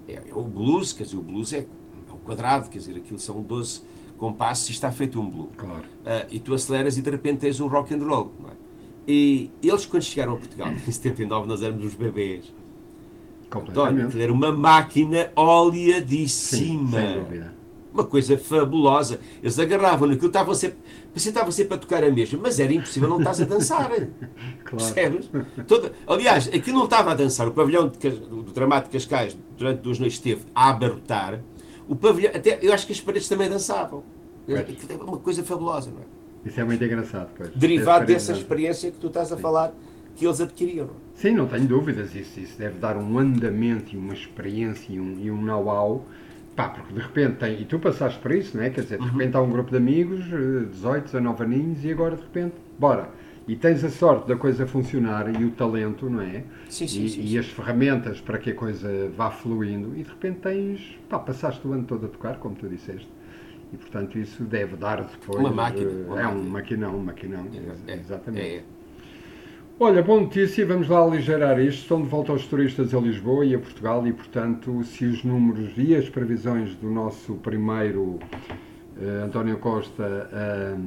é, 0.09 0.13
é, 0.13 0.23
é 0.31 0.35
o 0.35 0.43
blues, 0.43 0.93
quer 0.93 1.05
dizer, 1.05 1.17
o 1.17 1.23
blues 1.23 1.53
é, 1.53 1.59
é 1.59 2.13
o 2.13 2.17
quadrado, 2.19 2.71
quer 2.71 2.79
dizer, 2.79 2.97
aquilo 2.97 3.19
são 3.19 3.43
12 3.43 3.83
compassos 4.17 4.69
e 4.69 4.73
está 4.73 4.91
feito 4.93 5.21
um 5.21 5.29
blues. 5.29 5.51
Claro. 5.57 5.85
Ah, 6.07 6.27
e 6.31 6.39
tu 6.39 6.55
aceleras 6.55 6.97
e 6.97 7.03
de 7.03 7.11
repente 7.11 7.39
tens 7.41 7.61
um 7.61 7.67
rock 7.67 7.93
and 7.95 7.99
roll. 7.99 8.33
Não 8.39 8.49
é? 8.49 8.53
E 9.09 9.51
eles, 9.63 9.87
quando 9.87 10.03
chegaram 10.03 10.35
a 10.35 10.37
Portugal, 10.37 10.73
em 10.73 10.79
79, 10.93 11.49
nós 11.49 11.63
éramos 11.63 11.85
os 11.85 11.95
bebês. 11.95 12.53
Completamente. 13.51 14.07
aquilo 14.07 14.23
era 14.23 14.33
uma 14.33 14.53
máquina 14.53 15.25
Sim, 15.25 15.31
oleadíssima. 15.37 16.99
sem 17.01 17.15
dúvida. 17.23 17.55
Uma 17.93 18.05
coisa 18.05 18.39
fabulosa. 18.39 19.19
Eles 19.43 19.59
agarravam 19.59 20.09
naquilo, 20.09 20.29
estavam 20.29 20.55
sempre, 20.55 20.79
você 21.13 21.31
estava 21.31 21.51
sempre 21.51 21.75
a 21.75 21.79
tocar 21.79 22.05
a 22.05 22.11
mesma, 22.11 22.39
mas 22.41 22.61
era 22.61 22.73
impossível 22.73 23.09
não 23.09 23.19
estás 23.19 23.41
a 23.41 23.45
dançar. 23.45 23.89
claro. 24.65 24.95
Percebes? 24.95 25.31
Toda, 25.67 25.93
aliás, 26.07 26.47
aqui 26.49 26.71
não 26.71 26.85
estava 26.85 27.11
a 27.11 27.15
dançar. 27.15 27.49
O 27.49 27.53
pavilhão 27.53 27.89
de, 27.89 28.11
do 28.11 28.43
Dramático 28.45 28.93
de 28.93 28.99
Cascais, 28.99 29.37
durante 29.59 29.81
duas 29.81 29.99
noites, 29.99 30.19
esteve 30.19 30.43
a 30.55 30.71
abarrotar. 30.71 31.41
O 31.89 31.97
pavilhão, 31.97 32.31
até, 32.33 32.61
eu 32.63 32.73
acho 32.73 32.87
que 32.87 32.93
as 32.93 33.01
paredes 33.01 33.29
também 33.29 33.49
dançavam. 33.51 34.05
É 34.49 34.95
uma 34.95 35.19
coisa 35.19 35.43
fabulosa, 35.43 35.91
não 35.91 36.01
é? 36.01 36.49
Isso 36.49 36.61
é 36.61 36.65
muito 36.65 36.83
engraçado, 36.83 37.29
pois. 37.37 37.51
Derivado 37.55 38.07
dessa 38.07 38.33
experiência 38.33 38.91
que 38.91 38.99
tu 38.99 39.09
estás 39.09 39.33
a 39.33 39.37
Sim. 39.37 39.43
falar 39.43 39.75
que 40.21 40.27
eles 40.27 40.41
adquiriram. 40.41 40.91
Sim, 41.15 41.31
não 41.31 41.47
tenho 41.47 41.67
dúvidas. 41.67 42.15
Isso, 42.15 42.39
isso 42.39 42.59
deve 42.59 42.79
dar 42.79 42.95
um 42.97 43.19
andamento 43.19 43.95
e 43.95 43.99
uma 43.99 44.13
experiência 44.13 44.93
e 44.93 45.01
um, 45.01 45.19
e 45.19 45.31
um 45.31 45.41
know-how. 45.41 46.05
Pá, 46.55 46.69
porque 46.69 46.93
de 46.93 47.01
repente 47.01 47.37
tem. 47.37 47.59
E 47.59 47.65
tu 47.65 47.79
passaste 47.79 48.21
por 48.21 48.31
isso, 48.31 48.55
não 48.55 48.63
é? 48.63 48.69
Quer 48.69 48.83
dizer, 48.83 48.99
de 48.99 49.05
uhum. 49.05 49.13
repente 49.13 49.37
há 49.37 49.41
um 49.41 49.51
grupo 49.51 49.71
de 49.71 49.79
amigos, 49.79 50.23
18, 50.73 51.05
19 51.05 51.43
aninhos, 51.43 51.85
e 51.85 51.91
agora 51.91 52.17
de 52.17 52.23
repente, 52.23 52.55
bora. 52.79 53.09
E 53.49 53.57
tens 53.57 53.83
a 53.83 53.89
sorte 53.89 54.29
da 54.29 54.37
coisa 54.37 54.67
funcionar 54.67 55.41
e 55.41 55.43
o 55.43 55.51
talento, 55.53 56.11
não 56.11 56.21
é? 56.21 56.45
Sim, 56.69 56.87
sim, 56.87 57.05
e, 57.05 57.09
sim, 57.09 57.23
e 57.25 57.39
as 57.39 57.47
ferramentas 57.47 58.21
para 58.21 58.39
que 58.39 58.51
a 58.51 58.55
coisa 58.55 59.11
vá 59.17 59.31
fluindo. 59.31 59.97
E 59.97 60.03
de 60.03 60.11
repente 60.11 60.41
tens. 60.41 60.99
Pá, 61.09 61.19
passaste 61.19 61.67
o 61.67 61.73
ano 61.73 61.85
todo 61.85 62.05
a 62.05 62.09
tocar, 62.11 62.37
como 62.39 62.55
tu 62.55 62.69
disseste. 62.69 63.09
E 63.73 63.77
portanto 63.79 64.19
isso 64.19 64.45
deve 64.45 64.77
dar 64.77 65.03
depois. 65.03 65.41
Uma 65.41 65.51
máquina. 65.51 65.91
Uma 65.91 66.21
é 66.21 66.25
máquina. 66.25 66.41
um 66.41 66.51
maquinão, 66.51 66.97
um 66.97 67.03
maquinão. 67.03 67.47
É, 67.87 67.95
exatamente. 67.95 68.47
É, 68.47 68.57
é. 68.57 68.65
Olha, 69.83 70.03
boa 70.03 70.21
notícia, 70.21 70.67
vamos 70.67 70.91
lá 70.91 71.01
aligerar 71.01 71.59
isto. 71.59 71.81
Estão 71.81 72.03
de 72.03 72.09
volta 72.09 72.35
os 72.35 72.47
turistas 72.47 72.93
a 72.93 73.01
Lisboa 73.01 73.47
e 73.47 73.55
a 73.55 73.59
Portugal 73.59 74.07
e, 74.07 74.13
portanto, 74.13 74.85
se 74.85 75.07
os 75.07 75.25
números 75.25 75.71
e 75.79 75.97
as 75.97 76.07
previsões 76.07 76.75
do 76.75 76.91
nosso 76.91 77.37
primeiro 77.37 78.03
uh, 78.03 79.25
António 79.25 79.57
Costa 79.57 80.29
uh, 80.31 80.81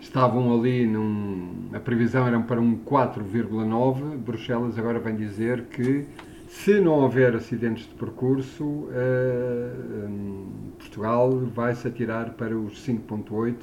estavam 0.00 0.52
ali, 0.52 0.84
num, 0.84 1.68
a 1.72 1.78
previsão 1.78 2.26
era 2.26 2.40
para 2.40 2.60
um 2.60 2.76
4,9, 2.76 4.16
Bruxelas 4.16 4.76
agora 4.76 4.98
vem 4.98 5.14
dizer 5.14 5.66
que 5.66 6.06
se 6.48 6.80
não 6.80 6.94
houver 6.94 7.36
acidentes 7.36 7.86
de 7.86 7.94
percurso, 7.94 8.64
uh, 8.64 10.08
um, 10.08 10.72
Portugal 10.76 11.30
vai 11.54 11.72
se 11.76 11.86
atirar 11.86 12.30
para 12.30 12.58
os 12.58 12.84
5,8 12.84 13.54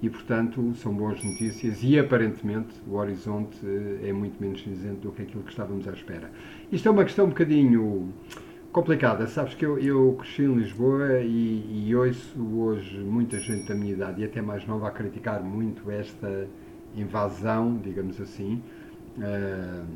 e, 0.00 0.08
portanto, 0.08 0.72
são 0.76 0.94
boas 0.94 1.22
notícias 1.22 1.82
e, 1.82 1.98
aparentemente, 1.98 2.74
o 2.86 2.94
horizonte 2.94 3.58
é 4.02 4.12
muito 4.12 4.40
menos 4.40 4.62
cinzento 4.62 5.08
do 5.08 5.12
que 5.12 5.22
aquilo 5.22 5.42
que 5.42 5.50
estávamos 5.50 5.88
à 5.88 5.92
espera. 5.92 6.30
Isto 6.70 6.88
é 6.88 6.90
uma 6.92 7.04
questão 7.04 7.26
um 7.26 7.30
bocadinho 7.30 8.12
complicada. 8.72 9.26
Sabes 9.26 9.54
que 9.54 9.66
eu, 9.66 9.78
eu 9.78 10.16
cresci 10.18 10.42
em 10.42 10.54
Lisboa 10.54 11.20
e, 11.20 11.86
e 11.88 11.96
ouço 11.96 12.40
hoje 12.40 12.98
muita 13.00 13.38
gente 13.38 13.66
da 13.66 13.74
minha 13.74 13.92
idade 13.92 14.22
e 14.22 14.24
até 14.24 14.40
mais 14.40 14.66
nova 14.66 14.86
a 14.88 14.90
criticar 14.90 15.42
muito 15.42 15.90
esta 15.90 16.46
invasão, 16.94 17.76
digamos 17.82 18.20
assim, 18.20 18.62
uh, 19.18 19.86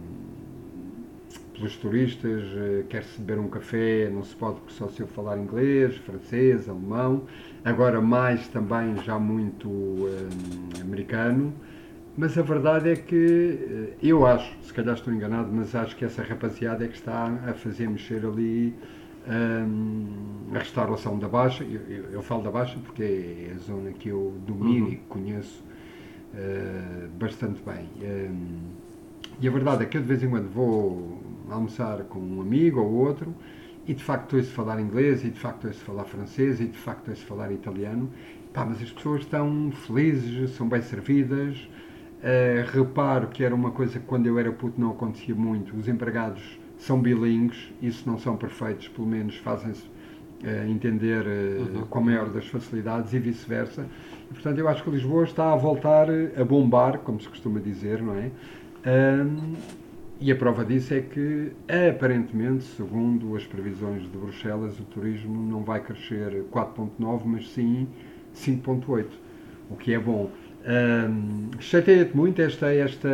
pelos 1.55 1.77
turistas. 1.77 2.43
Uh, 2.45 2.85
Quer-se 2.88 3.21
beber 3.21 3.41
um 3.41 3.49
café, 3.49 4.11
não 4.11 4.23
se 4.23 4.35
pode 4.35 4.61
porque 4.61 4.75
só 4.75 4.88
se 4.88 5.01
eu 5.01 5.07
falar 5.07 5.38
inglês, 5.38 5.97
francês, 5.97 6.69
alemão 6.69 7.25
agora 7.65 8.01
mais 8.01 8.49
também 8.49 8.97
já 9.05 9.19
muito 9.19 9.69
um, 9.69 10.81
americano, 10.81 11.53
mas 12.17 12.37
a 12.37 12.43
verdade 12.43 12.91
é 12.91 12.97
que 12.97 13.95
eh, 13.97 13.97
eu 14.03 14.27
acho, 14.27 14.55
se 14.62 14.73
calhar 14.73 14.95
estou 14.95 15.12
enganado, 15.12 15.49
mas 15.51 15.75
acho 15.75 15.97
que 15.97 16.05
essa 16.05 16.23
rapaziada 16.23 16.85
é 16.85 16.88
que 16.88 16.97
está 16.97 17.27
a 17.47 17.55
fazer 17.55 17.88
mexer 17.88 18.27
ali 18.27 18.75
um, 19.27 20.55
a 20.55 20.59
restauração 20.59 21.19
da 21.19 21.29
Baixa. 21.29 21.65
Eu, 21.65 21.81
eu, 21.88 22.05
eu, 22.11 22.23
falo 22.23 22.43
da 22.43 22.51
Baixa 22.51 22.79
porque 22.85 23.03
é 23.03 23.53
a 23.55 23.59
zona 23.59 23.93
que 23.93 24.11
eu 24.11 24.37
domino 24.47 24.87
uhum. 24.87 24.93
e 24.93 24.97
conheço 25.09 25.65
uh, 26.35 27.09
bastante 27.19 27.62
bem. 27.62 27.88
Um, 28.03 28.59
e 29.41 29.49
a 29.49 29.51
verdade 29.51 29.85
é 29.85 29.87
que 29.87 29.97
eu 29.97 30.03
de 30.03 30.09
vez 30.09 30.23
em 30.23 30.29
quando 30.29 30.53
vou 30.53 31.19
almoçar 31.51 32.05
com 32.05 32.19
um 32.19 32.41
amigo 32.41 32.81
ou 32.81 32.93
outro 32.93 33.35
e 33.87 33.95
de 33.95 34.03
facto 34.03 34.37
ouço 34.37 34.51
falar 34.53 34.81
inglês, 34.81 35.25
e 35.25 35.31
de 35.31 35.39
facto 35.39 35.67
ouço 35.67 35.81
falar 35.81 36.05
francês, 36.05 36.61
e 36.61 36.67
de 36.67 36.79
facto 36.79 37.09
ouço 37.09 37.25
falar 37.25 37.51
italiano. 37.51 38.09
Pá, 38.53 38.65
mas 38.65 38.83
as 38.83 38.91
pessoas 38.91 39.23
estão 39.23 39.73
felizes, 39.73 40.51
são 40.51 40.69
bem 40.69 40.83
servidas. 40.83 41.57
Uh, 42.23 42.65
reparo 42.71 43.27
que 43.29 43.43
era 43.43 43.53
uma 43.53 43.73
coisa 43.73 43.99
que 43.99 44.07
quando 44.07 44.27
eu 44.27 44.39
era 44.39 44.53
puto 44.53 44.81
não 44.81 44.91
acontecia 44.91 45.35
muito. 45.35 45.77
Os 45.77 45.89
empregados 45.89 46.61
são 46.79 47.01
bilíngues, 47.01 47.73
isso 47.81 48.09
não 48.09 48.19
são 48.19 48.37
perfeitos, 48.37 48.87
pelo 48.89 49.09
menos 49.09 49.37
fazem-se 49.39 49.83
uh, 49.83 50.69
entender 50.69 51.27
uh, 51.27 51.79
uhum. 51.79 51.87
com 51.87 51.99
a 51.99 52.03
maior 52.03 52.29
das 52.29 52.47
facilidades 52.47 53.13
e 53.13 53.19
vice-versa. 53.19 53.87
Portanto, 54.33 54.59
eu 54.59 54.69
acho 54.69 54.85
que 54.85 54.91
Lisboa 54.91 55.25
está 55.25 55.53
a 55.53 55.57
voltar 55.57 56.07
a 56.39 56.45
bombar, 56.45 56.99
como 56.99 57.21
se 57.21 57.29
costuma 57.29 57.59
dizer, 57.59 58.01
não 58.01 58.15
é? 58.15 58.31
E 60.25 60.31
a 60.31 60.37
prova 60.37 60.65
disso 60.65 60.95
é 60.95 61.01
que, 61.01 61.51
aparentemente, 61.91 62.63
segundo 62.63 63.35
as 63.35 63.45
previsões 63.45 64.03
de 64.03 64.17
Bruxelas, 64.17 64.79
o 64.79 64.85
turismo 64.85 65.35
não 65.51 65.65
vai 65.65 65.81
crescer 65.81 66.45
4,9, 66.53 67.23
mas 67.25 67.49
sim 67.51 67.89
5,8, 68.33 69.07
o 69.69 69.75
que 69.75 69.93
é 69.93 69.99
bom. 69.99 70.31
Um, 70.65 71.51
Chateia-te 71.59 72.17
muito 72.17 72.41
esta, 72.41 72.73
esta. 72.73 73.09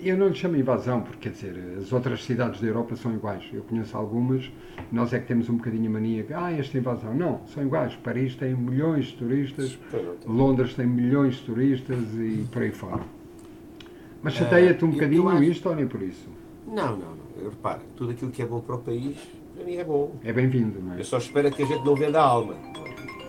Eu 0.00 0.16
não 0.16 0.28
lhe 0.28 0.36
chamo 0.36 0.54
invasão, 0.54 1.00
porque 1.00 1.28
quer 1.28 1.30
dizer, 1.30 1.60
as 1.76 1.92
outras 1.92 2.22
cidades 2.22 2.60
da 2.60 2.68
Europa 2.68 2.94
são 2.94 3.12
iguais. 3.12 3.42
Eu 3.52 3.62
conheço 3.62 3.96
algumas, 3.96 4.48
nós 4.92 5.12
é 5.12 5.18
que 5.18 5.26
temos 5.26 5.50
um 5.50 5.56
bocadinho 5.56 5.90
a 5.90 5.92
mania 5.94 6.22
que, 6.22 6.32
ah, 6.32 6.52
esta 6.52 6.78
invasão. 6.78 7.14
Não, 7.16 7.40
são 7.48 7.64
iguais. 7.64 7.96
Paris 7.96 8.36
tem 8.36 8.54
milhões 8.54 9.06
de 9.06 9.16
turistas, 9.16 9.76
Londres 10.24 10.72
tem 10.72 10.86
milhões 10.86 11.34
de 11.34 11.42
turistas 11.42 11.98
e 12.14 12.46
por 12.52 12.62
aí 12.62 12.70
fora. 12.70 13.15
Mas 14.26 14.34
chateia-te 14.34 14.84
um 14.84 14.88
uh, 14.88 14.92
bocadinho 14.92 15.28
acho... 15.28 15.42
isto 15.44 15.68
ou 15.68 15.76
nem 15.76 15.86
por 15.86 16.02
isso? 16.02 16.28
Não, 16.66 16.96
não, 16.96 17.10
não. 17.10 17.26
Eu 17.40 17.50
reparo, 17.50 17.82
tudo 17.94 18.10
aquilo 18.10 18.32
que 18.32 18.42
é 18.42 18.44
bom 18.44 18.58
para 18.58 18.74
o 18.74 18.78
país, 18.80 19.16
para 19.54 19.64
mim 19.64 19.76
é 19.76 19.84
bom. 19.84 20.16
É 20.24 20.32
bem-vindo, 20.32 20.82
não 20.82 20.94
é? 20.94 20.98
Eu 20.98 21.04
só 21.04 21.18
espero 21.18 21.48
que 21.52 21.62
a 21.62 21.66
gente 21.66 21.84
não 21.84 21.94
venda 21.94 22.20
a 22.20 22.24
alma. 22.24 22.56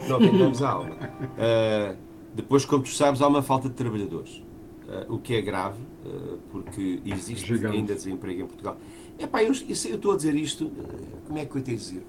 Não 0.09 0.17
vendamos 0.17 0.63
a 0.63 0.71
alma. 0.71 0.95
Uh, 0.95 1.95
depois, 2.33 2.65
como 2.65 2.81
tu 2.81 2.89
sabes, 2.89 3.21
há 3.21 3.27
uma 3.27 3.43
falta 3.43 3.69
de 3.69 3.75
trabalhadores. 3.75 4.43
Uh, 4.87 5.13
o 5.13 5.19
que 5.19 5.35
é 5.35 5.41
grave, 5.41 5.77
porque 6.49 6.99
existe 7.05 7.45
Gigante. 7.45 7.75
ainda 7.75 7.93
desemprego 7.93 8.41
em 8.41 8.47
Portugal. 8.47 8.77
Epá, 9.19 9.43
eu, 9.43 9.53
eu, 9.53 9.67
eu 9.67 9.73
estou 9.73 10.13
a 10.13 10.15
dizer 10.15 10.33
isto, 10.33 10.71
como 11.27 11.37
é 11.37 11.45
que 11.45 11.55
eu 11.55 11.61
tenho 11.61 11.77
a 11.77 11.79
dizer? 11.79 12.03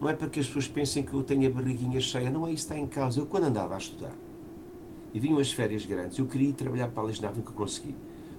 Não 0.00 0.08
é 0.08 0.14
para 0.14 0.30
que 0.30 0.40
as 0.40 0.46
pessoas 0.46 0.68
pensem 0.68 1.02
que 1.02 1.12
eu 1.12 1.22
tenho 1.22 1.46
a 1.48 1.50
barriguinha 1.50 2.00
cheia, 2.00 2.30
não 2.30 2.46
é 2.46 2.52
isso 2.52 2.66
que 2.66 2.72
está 2.72 2.78
em 2.78 2.86
causa. 2.86 3.20
Eu, 3.20 3.26
quando 3.26 3.44
andava 3.44 3.74
a 3.74 3.78
estudar 3.78 4.16
e 5.12 5.20
vinham 5.20 5.38
as 5.38 5.52
férias 5.52 5.84
grandes, 5.84 6.18
eu 6.18 6.24
queria 6.24 6.48
ir 6.48 6.54
trabalhar 6.54 6.88
para 6.88 7.02
a 7.02 7.06
Legisnave, 7.06 7.36
nunca 7.36 7.52
consegui 7.52 7.94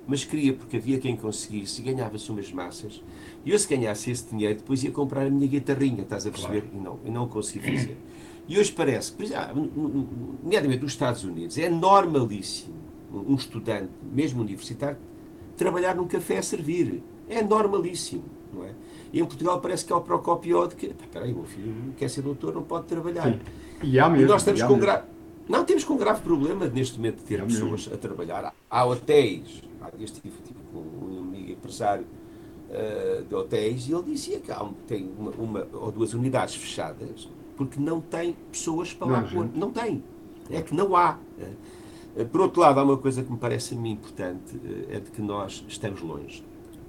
mas 0.08 0.24
queria 0.24 0.54
porque 0.54 0.78
havia 0.78 1.00
quem 1.00 1.16
conseguisse 1.16 1.82
e 1.82 1.84
ganhava-se 1.84 2.30
umas 2.30 2.52
massas. 2.52 3.02
E 3.46 3.52
eu, 3.52 3.60
se 3.60 3.68
ganhasse 3.68 4.12
esse 4.12 4.30
dinheiro, 4.30 4.56
depois 4.56 4.84
ia 4.84 4.92
comprar 4.92 5.26
a 5.26 5.30
minha 5.30 5.48
guitarrinha, 5.48 6.02
estás 6.02 6.28
a 6.28 6.32
perceber? 6.32 6.62
Claro. 6.62 6.78
E 6.78 6.80
não, 6.80 7.00
eu 7.06 7.12
não 7.12 7.28
consegui 7.28 7.66
fazer. 7.66 7.98
E 8.48 8.60
hoje 8.60 8.72
parece, 8.72 9.12
por 9.14 9.24
exemplo, 9.24 9.70
nomeadamente 10.44 10.84
nos 10.84 10.92
Estados 10.92 11.24
Unidos, 11.24 11.58
é 11.58 11.70
normalíssimo 11.70 12.76
um 13.12 13.36
estudante, 13.36 13.92
mesmo 14.12 14.42
universitário, 14.42 14.98
trabalhar 15.56 15.96
num 15.96 16.08
café 16.08 16.40
a 16.40 16.44
servir. 16.44 17.02
É 17.30 17.42
normalíssimo, 17.42 18.26
não 18.54 18.66
é? 18.66 18.72
E 19.14 19.20
em 19.22 19.26
Portugal 19.26 19.62
parece 19.62 19.86
que 19.86 19.94
é 19.94 19.96
o 19.96 20.02
Procopio 20.02 20.68
de 20.68 20.76
que, 20.76 20.88
espera 20.88 21.24
aí, 21.26 21.34
meu 21.34 21.46
filho 21.46 21.74
quer 21.96 22.10
ser 22.10 22.22
doutor, 22.22 22.54
não 22.54 22.64
pode 22.64 22.86
trabalhar. 22.86 23.40
E 23.82 24.00
há 24.00 24.10
mesmo. 24.10 24.26
E 24.26 24.28
nós 24.28 24.42
estamos 24.42 24.62
com 24.64 24.78
grave... 24.78 25.04
Não, 25.48 25.66
temos 25.66 25.84
com 25.84 25.94
um 25.94 25.98
grave 25.98 26.22
problema 26.22 26.68
neste 26.68 26.98
momento 26.98 27.18
de 27.18 27.24
ter 27.24 27.40
é 27.40 27.46
pessoas 27.46 27.72
mesmo. 27.72 27.94
a 27.94 27.98
trabalhar. 27.98 28.54
Há 28.70 28.86
hotéis 28.86 29.62
eu 29.98 30.06
estive 30.06 30.36
tipo, 30.44 30.60
com 30.72 30.80
um 30.80 31.20
amigo 31.20 31.52
empresário 31.52 32.06
uh, 32.70 33.24
de 33.24 33.36
hotéis 33.36 33.88
e 33.88 33.94
ele 33.94 34.04
dizia 34.04 34.40
que 34.40 34.52
há, 34.52 34.68
tem 34.88 35.12
uma, 35.18 35.32
uma, 35.32 35.68
ou 35.74 35.92
duas 35.92 36.14
unidades 36.14 36.56
fechadas 36.56 37.30
porque 37.56 37.80
não 37.80 38.02
tem 38.02 38.36
pessoas 38.52 38.94
para 38.94 39.08
lá 39.08 39.22
pôr. 39.22 39.50
Não 39.54 39.72
tem. 39.72 40.04
É 40.50 40.62
que 40.62 40.74
não 40.74 40.96
há. 40.96 41.20
Uh, 42.16 42.26
por 42.26 42.42
outro 42.42 42.62
lado, 42.62 42.80
há 42.80 42.84
uma 42.84 42.98
coisa 42.98 43.24
que 43.24 43.32
me 43.32 43.38
parece 43.38 43.76
a 43.76 43.78
mim 43.78 43.92
importante, 43.92 44.56
uh, 44.56 44.86
é 44.90 45.00
de 45.00 45.12
que 45.12 45.22
nós 45.22 45.64
estamos 45.68 46.02
longe, 46.02 46.44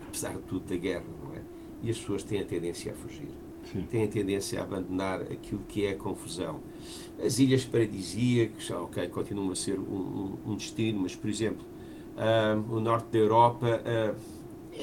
apesar 0.07 0.33
de 0.33 0.43
tudo, 0.43 0.67
da 0.67 0.77
guerra, 0.77 1.05
não 1.23 1.35
é? 1.35 1.43
E 1.83 1.91
as 1.91 1.99
pessoas 1.99 2.23
têm 2.23 2.41
a 2.41 2.45
tendência 2.45 2.93
a 2.93 2.95
fugir. 2.95 3.29
Sim. 3.73 3.83
Têm 3.91 4.05
a 4.05 4.09
tendência 4.09 4.61
a 4.61 4.65
abandonar 4.65 5.23
aquilo 5.23 5.63
que 5.69 5.87
é 5.87 5.91
a 5.91 5.97
confusão. 5.97 6.61
As 7.25 7.39
ilhas 7.39 7.65
paradisíacas, 7.65 8.71
ok, 8.71 9.09
continuam 9.09 9.51
a 9.51 9.57
ser 9.57 9.79
um, 9.79 9.83
um, 9.83 10.53
um 10.53 10.57
destino, 10.57 11.01
mas, 11.01 11.15
por 11.15 11.31
exemplo, 11.31 11.65
uh, 12.17 12.75
o 12.75 12.81
norte 12.81 13.07
da 13.13 13.19
Europa, 13.19 13.67
uh, 13.81 14.15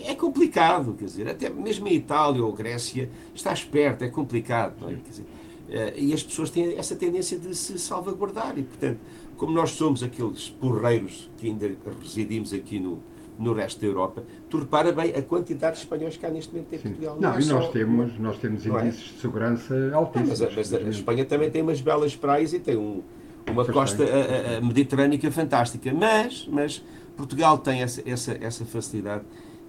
é 0.05 0.15
complicado, 0.15 0.95
quer 0.97 1.05
dizer, 1.05 1.27
até 1.27 1.49
mesmo 1.49 1.87
em 1.87 1.95
Itália 1.95 2.43
ou 2.43 2.53
Grécia 2.53 3.09
está 3.35 3.51
esperto, 3.51 4.03
é 4.03 4.09
complicado, 4.09 4.89
é? 4.89 4.95
Dizer, 4.95 5.23
uh, 5.23 5.97
e 5.97 6.13
as 6.13 6.23
pessoas 6.23 6.49
têm 6.49 6.77
essa 6.77 6.95
tendência 6.95 7.37
de 7.37 7.53
se 7.55 7.77
salvaguardar 7.77 8.57
e, 8.57 8.63
portanto, 8.63 8.99
como 9.35 9.53
nós 9.53 9.71
somos 9.71 10.03
aqueles 10.03 10.49
porreiros 10.49 11.29
que 11.37 11.47
ainda 11.47 11.69
residimos 12.01 12.53
aqui 12.53 12.79
no, 12.79 13.01
no 13.39 13.53
resto 13.53 13.79
da 13.81 13.87
Europa. 13.87 14.23
Tu 14.49 14.57
repara 14.59 14.91
bem 14.91 15.11
a 15.15 15.21
quantidade 15.21 15.75
de 15.77 15.81
espanhóis 15.83 16.15
que 16.17 16.25
há 16.25 16.29
neste 16.29 16.53
momento 16.53 16.73
em 16.73 16.77
Sim. 16.77 16.83
Portugal. 16.89 17.17
Não, 17.19 17.33
é 17.35 17.39
e 17.39 17.43
só- 17.43 17.53
nós 17.55 17.69
temos, 17.71 18.19
nós 18.19 18.37
temos 18.37 18.65
não 18.65 18.79
é? 18.79 18.85
índices 18.87 19.03
de 19.13 19.19
segurança 19.21 19.73
Não, 19.89 19.97
altíssimos. 19.99 20.29
mas, 20.29 20.41
a- 20.41 20.45
mas 20.45 20.51
a 20.53 20.61
felizmente. 20.77 20.97
Espanha 20.99 21.25
também 21.25 21.49
tem 21.49 21.61
umas 21.61 21.81
belas 21.81 22.15
praias 22.15 22.53
e 22.53 22.59
tem 22.59 22.77
um- 22.77 23.01
uma 23.49 23.63
Pois 23.65 23.71
costa 23.75 24.03
a- 24.03 24.55
a- 24.55 24.57
a 24.57 24.61
mediterrânica 24.61 25.31
fantástica. 25.31 25.91
Mas, 25.93 26.47
mas 26.51 26.83
Portugal 27.17 27.57
tem 27.57 27.81
essa, 27.81 28.01
essa, 28.07 28.37
essa 28.39 28.65
facilidade. 28.65 29.23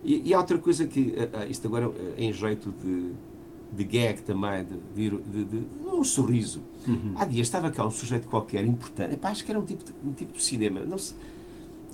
E, 0.05 0.31
e 0.31 0.35
há 0.35 0.39
outra 0.39 0.59
coisa 0.59 0.87
que, 0.87 1.15
ah, 1.17 1.41
ah, 1.41 1.47
isto 1.47 1.67
agora 1.69 1.87
eh, 1.87 2.25
em 2.25 2.33
jeito 2.33 2.75
de, 2.83 3.13
de 3.73 3.85
gag 3.85 4.21
também, 4.23 4.65
de, 4.95 5.09
de, 5.11 5.19
de- 5.19 5.45
de- 5.45 5.67
um 5.87 6.03
sorriso. 6.05 6.61
Uhum. 6.87 7.13
Há 7.17 7.25
dias 7.25 7.47
estava 7.47 7.71
cá 7.71 7.87
um 7.87 7.91
sujeito 7.91 8.27
qualquer 8.27 8.65
importante, 8.65 9.15
Epá, 9.15 9.31
acho 9.31 9.45
que 9.45 9.51
era 9.53 9.61
um 9.61 9.65
tipo 9.65 9.85
de, 9.85 9.93
um 10.05 10.13
tipo 10.13 10.33
de 10.33 10.43
cinema. 10.43 10.81
Não 10.81 10.99
sei, 10.99 11.17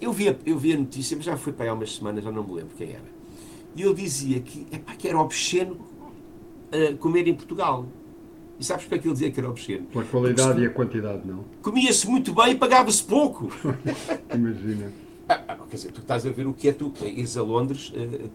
eu, 0.01 0.13
vi 0.13 0.29
a, 0.29 0.37
eu 0.45 0.59
vi 0.59 0.73
a 0.73 0.77
notícia, 0.77 1.17
mas 1.17 1.27
já 1.27 1.37
foi 1.37 1.53
para 1.53 1.67
aí 1.67 1.69
há 1.71 1.75
umas 1.75 1.95
semanas, 1.95 2.25
já 2.25 2.31
não 2.31 2.43
me 2.43 2.55
lembro 2.55 2.71
quem 2.77 2.91
era. 2.91 3.19
E 3.77 3.83
ele 3.83 3.95
dizia 3.95 4.41
que, 4.41 4.67
epá, 4.73 4.95
que 4.95 5.09
era 5.09 5.19
obsceno 5.19 5.79
ah, 6.73 6.95
comer 6.99 7.27
em 7.27 7.35
Portugal. 7.35 7.87
E 8.59 8.65
sabes 8.65 8.87
para 8.87 8.99
que 8.99 9.07
ele 9.07 9.13
dizia 9.13 9.31
que 9.31 9.39
era 9.39 9.49
obsceno? 9.49 9.87
Pela 9.87 10.05
qualidade 10.05 10.61
e 10.61 10.67
a 10.67 10.71
quantidade, 10.71 11.23
não. 11.25 11.45
Comia-se 11.63 12.09
muito 12.09 12.35
bem 12.35 12.53
e 12.53 12.55
pagava-se 12.57 13.03
pouco. 13.05 13.53
Imagina. 14.35 14.93
Ah, 15.29 15.43
ah, 15.47 15.57
quer 15.69 15.77
dizer, 15.77 15.93
tu 15.93 16.01
estás 16.01 16.27
a 16.27 16.31
ver 16.31 16.47
o 16.47 16.53
que 16.53 16.69
é 16.69 16.73
tu 16.73 16.93
ires 17.03 17.37
a 17.37 17.43
Londres 17.43 17.93
eh, 17.95 18.29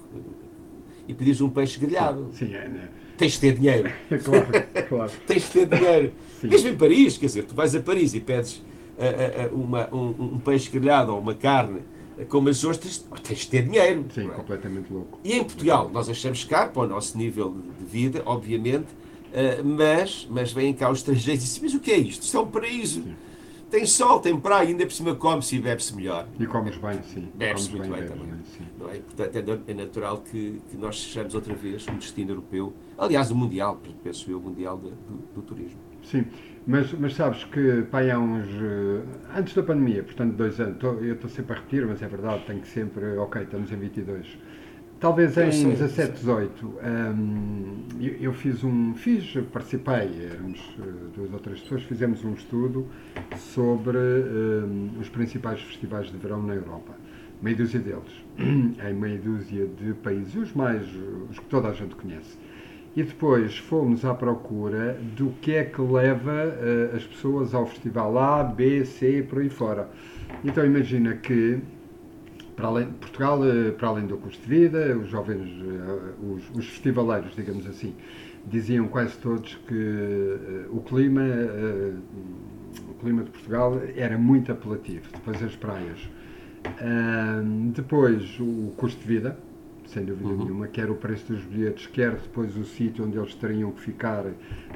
e 1.08 1.14
pedires 1.14 1.42
um 1.42 1.50
peixe 1.50 1.80
grelhado. 1.80 2.30
Sim, 2.34 2.54
é, 2.54 2.70
né? 2.70 2.90
Tens 3.18 3.34
de 3.34 3.40
ter 3.40 3.58
dinheiro. 3.58 3.92
É 4.10 4.18
claro, 4.20 4.48
claro. 4.88 5.12
Tens 5.28 5.44
de 5.44 5.50
ter 5.50 5.66
dinheiro. 5.66 6.14
Sim. 6.40 6.48
Mesmo 6.48 6.70
em 6.70 6.78
Paris, 6.78 7.18
quer 7.18 7.26
dizer, 7.26 7.44
tu 7.44 7.56
vais 7.56 7.76
a 7.76 7.82
Paris 7.82 8.14
e 8.14 8.20
pedes 8.22 8.62
uma- 9.52 9.90
um, 9.94 10.34
um 10.36 10.40
peixe 10.40 10.70
grelhado 10.70 11.14
ou 11.14 11.20
uma 11.20 11.34
carne 11.34 11.82
com 12.30 12.38
umas 12.38 12.64
ostras, 12.64 13.06
tens 13.24 13.40
de 13.40 13.48
ter 13.50 13.64
dinheiro. 13.64 14.06
Sim, 14.14 14.26
não 14.26 14.34
é? 14.34 14.36
completamente 14.36 14.94
louco. 14.94 15.20
E 15.24 15.34
em 15.34 15.44
Portugal, 15.44 15.90
nós 15.92 16.08
achamos 16.10 16.44
caro 16.44 16.72
para 16.72 16.84
o 16.84 16.88
nosso 16.88 17.18
nível 17.18 17.56
de 17.80 17.86
vida, 17.86 18.22
obviamente, 18.26 18.88
eh, 19.34 19.62
mas, 19.64 20.28
mas 20.30 20.54
vêm 20.54 20.74
cá 20.74 20.92
os 20.92 21.00
estrangeiros 21.00 21.44
e 21.44 21.48
dizem, 21.48 21.64
mas 21.64 21.74
o 21.74 21.80
que 21.80 21.92
é 21.92 21.98
isto? 21.98 22.22
Isto 22.24 22.38
é 22.38 22.40
um 22.40 22.48
paraíso. 22.48 23.04
Tem 23.72 23.88
sol, 23.88 24.20
tem 24.20 24.40
praia, 24.40 24.68
ainda 24.70 24.86
por 24.86 24.94
cima 24.94 25.16
come-se 25.16 25.56
e 25.56 25.60
bebe-se 25.60 25.96
melhor. 25.96 26.28
E 26.40 26.46
comes 26.46 26.78
bem, 26.78 27.02
sim. 27.12 27.28
Bebe-se 27.34 27.72
muito 27.72 27.82
bem 27.90 27.92
bebes 28.02 28.10
também. 28.12 28.34
sim. 28.56 28.64
Não 28.80 28.88
é? 28.92 29.00
Portanto, 29.00 29.36
é 29.68 29.72
é 29.72 29.74
natural 29.74 30.18
que, 30.20 30.62
que 30.70 30.78
nós 30.78 31.02
sejamos 31.02 31.34
outra 31.34 31.56
vez 31.56 31.84
um 31.88 31.96
destino 31.98 32.30
europeu, 32.30 32.72
aliás, 32.96 33.32
o 33.32 33.36
mundial, 33.36 33.82
penso 34.04 34.30
eu, 34.30 34.38
o 34.38 34.42
mundial 34.42 34.78
de- 34.78 34.92
do, 34.92 35.18
do 35.34 35.42
turismo. 35.42 35.80
Sim, 36.04 36.26
mas, 36.66 36.94
mas 36.94 37.14
sabes 37.16 37.44
que 37.46 37.84
pai, 37.92 38.10
há 38.12 38.20
uns. 38.20 38.48
eh, 38.48 39.02
Antes 39.38 39.54
da 39.56 39.64
pandemia, 39.64 40.04
portanto, 40.04 40.34
dois 40.36 40.60
anos, 40.60 40.78
tô- 40.78 40.94
eu 40.94 41.16
estou 41.16 41.30
sempre 41.30 41.54
a 41.54 41.56
repetir, 41.60 41.86
mas 41.86 42.02
é 42.02 42.08
verdade, 42.08 42.44
tenho 42.46 42.62
que 42.62 42.68
sempre. 42.68 43.06
Ok, 43.18 43.42
estamos 43.42 43.72
em 43.72 43.76
22. 43.76 44.38
Talvez 45.00 45.32
em 45.38 45.52
sei, 45.52 45.66
eu 45.66 45.72
17, 45.72 46.14
18, 46.14 46.66
hum, 46.66 47.78
eu, 48.00 48.14
eu 48.22 48.34
fiz 48.34 48.64
um. 48.64 48.94
Fiz, 48.96 49.34
participei, 49.52 50.28
éramos 50.32 50.60
eh, 50.80 50.84
duas 51.16 51.34
ou 51.34 51.40
três 51.40 51.60
pessoas, 51.62 51.84
fizemos 51.84 52.24
um 52.24 52.34
estudo 52.34 52.88
sobre 53.38 53.98
hum, 53.98 54.92
os 55.02 55.10
principais 55.10 55.62
festivais 55.62 56.08
de 56.10 56.18
verão 56.18 56.42
na 56.42 56.54
Europa. 56.56 56.94
Meia 57.42 57.58
dúzia 57.58 57.80
deles, 57.82 58.24
em 58.40 58.94
meia 58.94 59.18
dúzia 59.20 59.68
de 59.68 59.94
países, 59.96 60.36
os 60.36 60.54
mais. 60.54 60.84
os 61.30 61.38
que 61.40 61.46
toda 61.46 61.68
a 61.68 61.74
gente 61.74 61.96
conhece. 61.96 62.38
E 62.96 63.02
depois 63.02 63.58
fomos 63.58 64.06
à 64.06 64.14
procura 64.14 64.96
do 65.16 65.32
que 65.42 65.54
é 65.54 65.64
que 65.64 65.82
leva 65.82 66.32
eh, 66.32 66.96
as 66.96 67.04
pessoas 67.04 67.56
ao 67.56 67.66
festival 67.66 68.16
A, 68.20 68.44
B, 68.44 68.86
C, 68.86 69.26
por 69.28 69.40
aí 69.40 69.50
fora. 69.50 69.90
Então 70.44 70.64
imagina 70.64 71.16
que 71.16 71.60
para 72.56 72.68
além, 72.68 72.92
Portugal, 72.92 73.44
eh, 73.44 73.72
para 73.72 73.88
além 73.88 74.06
do 74.06 74.16
custo 74.18 74.44
de 74.44 74.48
vida, 74.48 74.96
os 74.96 75.10
jovens, 75.10 75.50
eh, 75.50 76.14
os, 76.24 76.44
os 76.56 76.68
festivaleiros, 76.68 77.36
digamos 77.36 77.66
assim, 77.66 77.96
diziam 78.46 78.88
quase 78.88 79.18
todos 79.18 79.56
que 79.68 80.68
o 80.70 80.80
clima, 80.82 81.24
o 82.90 82.94
clima 83.02 83.24
de 83.24 83.32
Portugal 83.32 83.82
era 83.96 84.20
muito 84.20 84.52
apelativo. 84.52 85.10
Depois 85.14 85.42
as 85.42 85.56
praias. 85.56 85.98
Depois 87.74 88.38
o 88.40 88.74
custo 88.76 89.00
de 89.02 89.08
vida, 89.08 89.38
sem 89.94 90.04
dúvida 90.06 90.30
Uhum. 90.30 90.38
nenhuma, 90.44 90.68
quer 90.68 90.90
o 90.90 90.96
preço 90.96 91.32
dos 91.34 91.44
bilhetes, 91.44 91.88
quer 91.88 92.12
depois 92.12 92.56
o 92.58 92.64
sítio 92.66 93.06
onde 93.06 93.18
eles 93.18 93.34
teriam 93.36 93.72
que 93.72 93.82
ficar. 93.82 94.26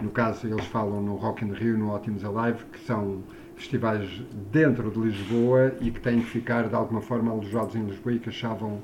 No 0.02 0.10
caso, 0.12 0.48
eles 0.48 0.66
falam 0.66 1.02
no 1.02 1.16
Rock 1.16 1.44
in 1.44 1.52
Rio, 1.54 1.78
no 1.78 1.90
Ótimos 1.90 2.24
Alive, 2.24 2.64
que 2.72 2.80
são 2.80 3.24
festivais 3.56 4.08
dentro 4.52 4.92
de 4.92 5.00
Lisboa 5.00 5.74
e 5.82 5.90
que 5.90 6.00
têm 6.00 6.20
que 6.22 6.28
ficar 6.28 6.70
de 6.70 6.76
alguma 6.76 7.02
forma 7.02 7.32
alojados 7.32 7.76
em 7.76 7.84
Lisboa 7.86 8.14
e 8.16 8.20
que 8.20 8.30
achavam 8.30 8.80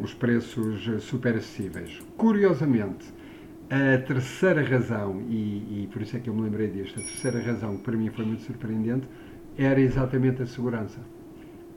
os 0.00 0.14
preços 0.14 0.88
eh, 0.88 0.98
super 0.98 1.36
acessíveis. 1.36 1.98
Curiosamente, 2.16 3.04
a 3.70 3.98
terceira 3.98 4.62
razão, 4.62 5.20
e, 5.28 5.82
e 5.82 5.88
por 5.92 6.00
isso 6.00 6.16
é 6.16 6.20
que 6.20 6.30
eu 6.30 6.34
me 6.34 6.40
lembrei 6.42 6.68
disto, 6.68 6.98
a 6.98 7.02
terceira 7.02 7.40
razão 7.42 7.76
que 7.76 7.82
para 7.82 7.96
mim 7.96 8.08
foi 8.08 8.24
muito 8.24 8.42
surpreendente, 8.44 9.06
era 9.58 9.78
exatamente 9.80 10.40
a 10.42 10.46
segurança. 10.46 11.00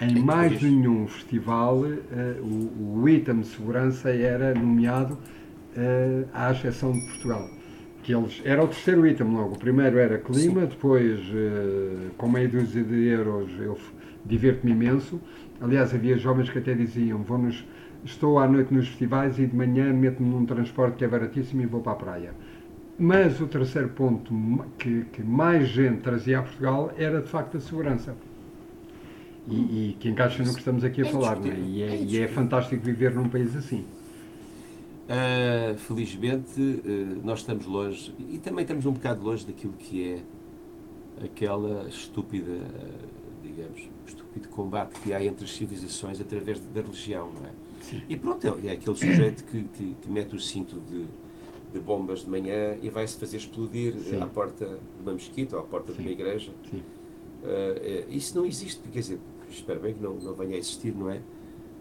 Em 0.02 0.20
mais 0.20 0.54
depois? 0.54 0.72
nenhum 0.72 1.08
festival, 1.08 1.86
eh, 1.86 2.36
o, 2.42 3.02
o 3.02 3.10
item 3.10 3.42
de 3.42 3.48
segurança 3.48 4.10
era 4.10 4.52
nomeado, 4.56 5.16
eh, 5.78 6.26
à 6.34 6.52
exceção 6.52 6.92
de 6.92 7.02
Portugal. 7.06 7.48
Que 8.02 8.16
eles, 8.16 8.42
era 8.44 8.64
o 8.64 8.68
terceiro 8.68 9.06
item 9.06 9.28
logo. 9.28 9.54
O 9.56 9.60
primeiro 9.60 10.00
era 10.00 10.18
clima, 10.18 10.66
depois, 10.66 11.20
eh, 11.32 12.10
com 12.18 12.28
meia 12.28 12.48
dúzia 12.50 12.84
de 12.84 12.96
euros, 13.10 13.52
eu 13.60 13.78
divirto-me 14.26 14.72
imenso. 14.72 15.22
Aliás, 15.62 15.94
havia 15.94 16.18
jovens 16.18 16.50
que 16.50 16.58
até 16.58 16.74
diziam: 16.74 17.22
vou 17.22 17.38
nos, 17.38 17.64
estou 18.04 18.40
à 18.40 18.48
noite 18.48 18.74
nos 18.74 18.88
festivais 18.88 19.38
e 19.38 19.46
de 19.46 19.56
manhã 19.56 19.94
meto-me 19.94 20.30
num 20.30 20.46
transporte 20.48 20.98
que 20.98 21.06
é 21.06 21.08
baratíssimo 21.08 21.62
e 21.62 21.68
vou 21.68 21.82
para 21.82 21.94
a 21.94 21.96
praia. 21.96 22.34
Mas 22.98 23.40
o 23.40 23.48
terceiro 23.48 23.90
ponto 23.90 24.34
que, 24.80 25.06
que 25.14 25.22
mais 25.24 25.68
gente 25.68 26.02
trazia 26.02 26.40
a 26.40 26.42
Portugal 26.44 26.92
era 26.98 27.22
de 27.22 27.30
facto 27.30 27.58
a 27.58 27.60
segurança. 27.60 28.16
E, 29.47 29.89
e 29.89 29.97
que 29.99 30.08
encaixa 30.08 30.43
no 30.43 30.54
que 30.54 30.60
estamos 30.60 30.84
aqui 30.84 31.01
a 31.01 31.06
É 31.06 31.12
falar, 31.12 31.39
não 31.39 31.51
é? 31.51 31.60
E 31.60 31.82
é 31.82 31.88
é, 31.88 32.04
e 32.04 32.19
é 32.19 32.27
fantástico 32.27 32.84
viver 32.84 33.13
num 33.13 33.27
país 33.27 33.56
assim. 33.56 33.86
Ah, 35.10 35.75
felizmente, 35.77 36.82
ah, 36.86 37.19
nós 37.23 37.39
estamos 37.39 37.65
longe, 37.65 38.13
e 38.30 38.38
também 38.38 38.62
estamos 38.62 38.86
um 38.86 38.93
bocado 38.93 39.21
longe 39.23 39.45
daquilo 39.45 39.73
que 39.73 40.10
é 40.10 41.25
aquela 41.25 41.88
estúpida, 41.89 42.62
ah, 42.62 43.08
digamos, 43.43 43.89
estúpido 44.08 44.47
combate 44.49 44.99
que 45.01 45.12
há 45.12 45.23
entre 45.23 45.43
as 45.43 45.51
civilizações 45.51 46.21
através 46.21 46.60
da 46.60 46.82
religião, 46.82 47.30
não 47.34 47.45
é? 47.45 47.51
Sim. 47.82 48.01
E 48.08 48.15
pronto, 48.15 48.45
é 48.45 48.67
é 48.67 48.71
aquele 48.71 48.95
sujeito 48.95 49.43
que, 49.43 49.63
que, 49.63 49.95
que 50.01 50.10
mete 50.10 50.36
o 50.36 50.39
cinto 50.39 50.80
de, 50.80 51.06
de 51.73 51.80
bombas 51.80 52.23
de 52.23 52.30
manhã 52.30 52.77
e 52.82 52.89
vai-se 52.89 53.17
fazer 53.17 53.38
explodir 53.38 53.95
Sim. 53.95 54.21
à 54.21 54.27
porta 54.27 54.65
de 54.65 55.01
uma 55.01 55.13
mesquita 55.13 55.58
ou 55.58 55.63
à 55.63 55.65
porta 55.65 55.91
de 55.91 55.97
Sim. 55.97 56.04
uma 56.04 56.12
igreja. 56.12 56.51
Sim. 56.69 56.84
É, 57.43 58.06
isso 58.08 58.38
não 58.38 58.45
existe, 58.45 58.80
quer 58.93 58.99
dizer, 58.99 59.19
espero 59.56 59.80
bem 59.82 59.94
que 59.94 60.02
não, 60.02 60.14
não 60.16 60.34
venha 60.36 60.56
a 60.56 60.60
existir, 60.60 60.96
não 60.96 61.10
é? 61.10 61.22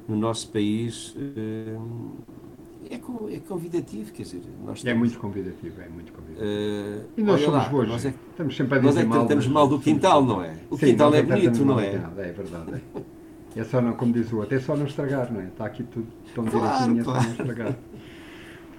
No 0.09 0.16
nosso 0.16 0.50
país 0.52 1.14
ah, 1.18 1.80
é, 2.90 2.94
é 3.35 3.40
convidativo, 3.40 4.12
quer 4.12 4.22
dizer, 4.24 4.42
nós 4.64 4.85
É 4.85 4.94
temos, 4.94 4.98
muito 4.98 5.18
convidativo, 5.18 5.80
é 5.80 5.88
muito 5.88 6.12
convidativo. 6.12 6.50
ah, 6.50 7.06
E 7.16 7.22
nós 7.22 7.40
somos 7.42 7.52
lá, 7.52 7.68
boas. 7.68 7.88
Nós 7.88 8.04
é, 8.04 8.14
estamos 8.30 8.56
sempre 8.56 8.78
a 8.78 8.80
nós 8.80 8.96
dizer 8.96 9.00
é 9.00 9.04
que 9.04 9.09
mal. 9.09 9.18
tratamos 9.18 9.46
mal 9.46 9.68
do 9.68 9.80
quintal, 9.80 10.24
não 10.24 10.42
é? 10.42 10.59
O 10.70 10.76
Sim, 10.76 10.87
quintal 10.87 11.11
nós 11.11 11.14
é 11.14 11.22
bonito, 11.22 11.64
não 11.64 11.78
é? 11.78 11.90
quintal, 11.90 12.12
É 12.18 12.33
verdade. 12.33 12.74
É. 12.74 12.80
É 13.54 13.64
só 13.64 13.80
não, 13.80 13.94
como 13.96 14.12
diz 14.12 14.33
o 14.33 14.38
outro, 14.38 14.56
é 14.56 14.61
só 14.61 14.76
não 14.76 14.87
estragar, 14.87 15.33
não 15.33 15.40
é? 15.40 15.48
Está 15.48 15.66
aqui 15.66 15.83
tudo 15.85 16.06
tão 16.35 16.48
Claro, 16.48 16.94
direitinho, 16.94 17.00
é 17.00 17.04
só 17.04 17.12
claro. 17.12 17.24
não 17.24 17.33
estragar. 17.35 17.78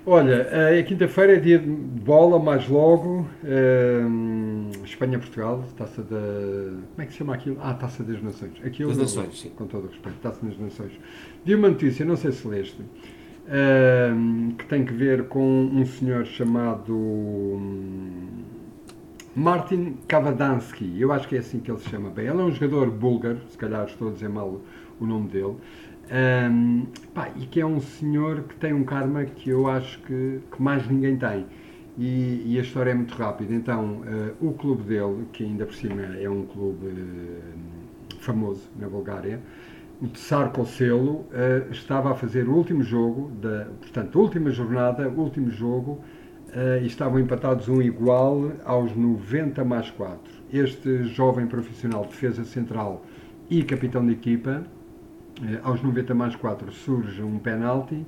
Olha, 0.05 0.47
eh, 0.51 0.79
é 0.79 0.83
quinta-feira, 0.83 1.33
é 1.33 1.39
dia 1.39 1.59
de 1.59 1.69
bola, 1.69 2.39
mais 2.39 2.67
logo. 2.67 3.27
eh, 3.43 4.01
Espanha-Portugal, 4.83 5.63
taça 5.77 6.01
da. 6.01 6.17
Como 6.17 7.01
é 7.01 7.05
que 7.05 7.11
se 7.11 7.19
chama 7.19 7.35
aquilo? 7.35 7.57
Ah, 7.61 7.73
taça 7.75 8.03
das 8.03 8.21
Nações. 8.21 8.53
Aquilo, 8.65 8.89
Das 8.89 8.97
Nações, 8.97 9.39
sim. 9.39 9.49
Com 9.49 9.67
todo 9.67 9.85
o 9.85 9.87
respeito, 9.89 10.17
taça 10.21 10.43
das 10.43 10.57
Nações. 10.57 10.91
Vi 11.45 11.53
uma 11.53 11.69
notícia, 11.69 12.03
não 12.03 12.15
sei 12.15 12.31
se 12.31 12.47
leste, 12.47 12.81
eh, 13.47 14.11
que 14.57 14.65
tem 14.65 14.83
que 14.85 14.93
ver 14.93 15.27
com 15.27 15.43
um 15.71 15.85
senhor 15.85 16.25
chamado. 16.25 16.93
hum, 16.95 18.43
Martin 19.35 19.97
Kavadansky, 20.07 20.99
eu 20.99 21.11
acho 21.11 21.25
que 21.27 21.35
é 21.37 21.39
assim 21.39 21.59
que 21.59 21.71
ele 21.71 21.79
se 21.79 21.89
chama 21.89 22.09
bem. 22.09 22.25
Ele 22.27 22.39
é 22.41 22.43
um 22.43 22.51
jogador 22.51 22.89
búlgaro, 22.91 23.39
se 23.49 23.57
calhar 23.57 23.85
estou 23.85 24.09
a 24.09 24.11
dizer 24.11 24.27
mal 24.29 24.59
o 24.99 25.05
nome 25.05 25.29
dele, 25.29 25.55
Ahm, 26.11 26.87
pá, 27.13 27.29
e 27.37 27.45
que 27.45 27.61
é 27.61 27.65
um 27.65 27.79
senhor 27.79 28.43
que 28.43 28.55
tem 28.57 28.73
um 28.73 28.83
karma 28.83 29.23
que 29.23 29.49
eu 29.49 29.67
acho 29.69 29.97
que, 30.01 30.41
que 30.51 30.61
mais 30.61 30.85
ninguém 30.85 31.15
tem. 31.15 31.45
E, 31.97 32.43
e 32.45 32.59
a 32.59 32.61
história 32.61 32.91
é 32.91 32.93
muito 32.93 33.13
rápida. 33.15 33.53
Então, 33.53 34.01
eh, 34.05 34.33
o 34.41 34.51
clube 34.53 34.83
dele, 34.83 35.25
que 35.31 35.43
ainda 35.43 35.65
por 35.65 35.73
cima 35.73 36.01
é 36.01 36.29
um 36.29 36.45
clube 36.45 36.87
eh, 36.87 38.15
famoso 38.19 38.69
na 38.77 38.89
Bulgária, 38.89 39.39
o 40.01 40.07
Tsar 40.07 40.51
Koselo, 40.51 41.25
eh, 41.31 41.67
estava 41.71 42.11
a 42.11 42.15
fazer 42.15 42.47
o 42.47 42.55
último 42.55 42.83
jogo, 42.83 43.31
da, 43.41 43.67
portanto, 43.79 44.19
última 44.19 44.51
jornada, 44.51 45.07
último 45.09 45.49
jogo, 45.49 46.01
e 46.81 46.85
estavam 46.85 47.17
empatados 47.17 47.69
um 47.69 47.81
igual 47.81 48.51
aos 48.65 48.93
90 48.93 49.63
mais 49.63 49.89
4. 49.91 50.19
Este 50.51 51.05
jovem 51.05 51.47
profissional 51.47 52.01
de 52.03 52.09
defesa 52.09 52.43
central 52.43 53.05
e 53.49 53.63
capitão 53.63 54.05
de 54.05 54.11
equipa 54.11 54.61
aos 55.63 55.81
90 55.81 56.13
mais 56.13 56.35
4 56.35 56.71
surge 56.71 57.21
um 57.21 57.39
penalti 57.39 58.05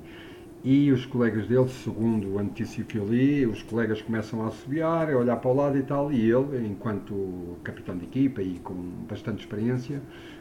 e 0.64 0.90
os 0.90 1.04
colegas 1.04 1.46
dele, 1.46 1.68
segundo 1.68 2.38
antecipou 2.38 3.02
ali, 3.02 3.46
os 3.46 3.62
colegas 3.62 4.00
começam 4.00 4.42
a 4.42 4.48
assobiar, 4.48 5.10
a 5.10 5.18
olhar 5.18 5.36
para 5.36 5.50
o 5.50 5.54
lado 5.54 5.76
e 5.76 5.82
tal, 5.82 6.10
e 6.10 6.30
ele, 6.30 6.66
enquanto 6.66 7.58
capitão 7.62 7.94
de 7.98 8.04
equipa 8.04 8.40
e 8.40 8.58
com 8.60 8.74
bastante 9.06 9.40
experiência, 9.40 10.00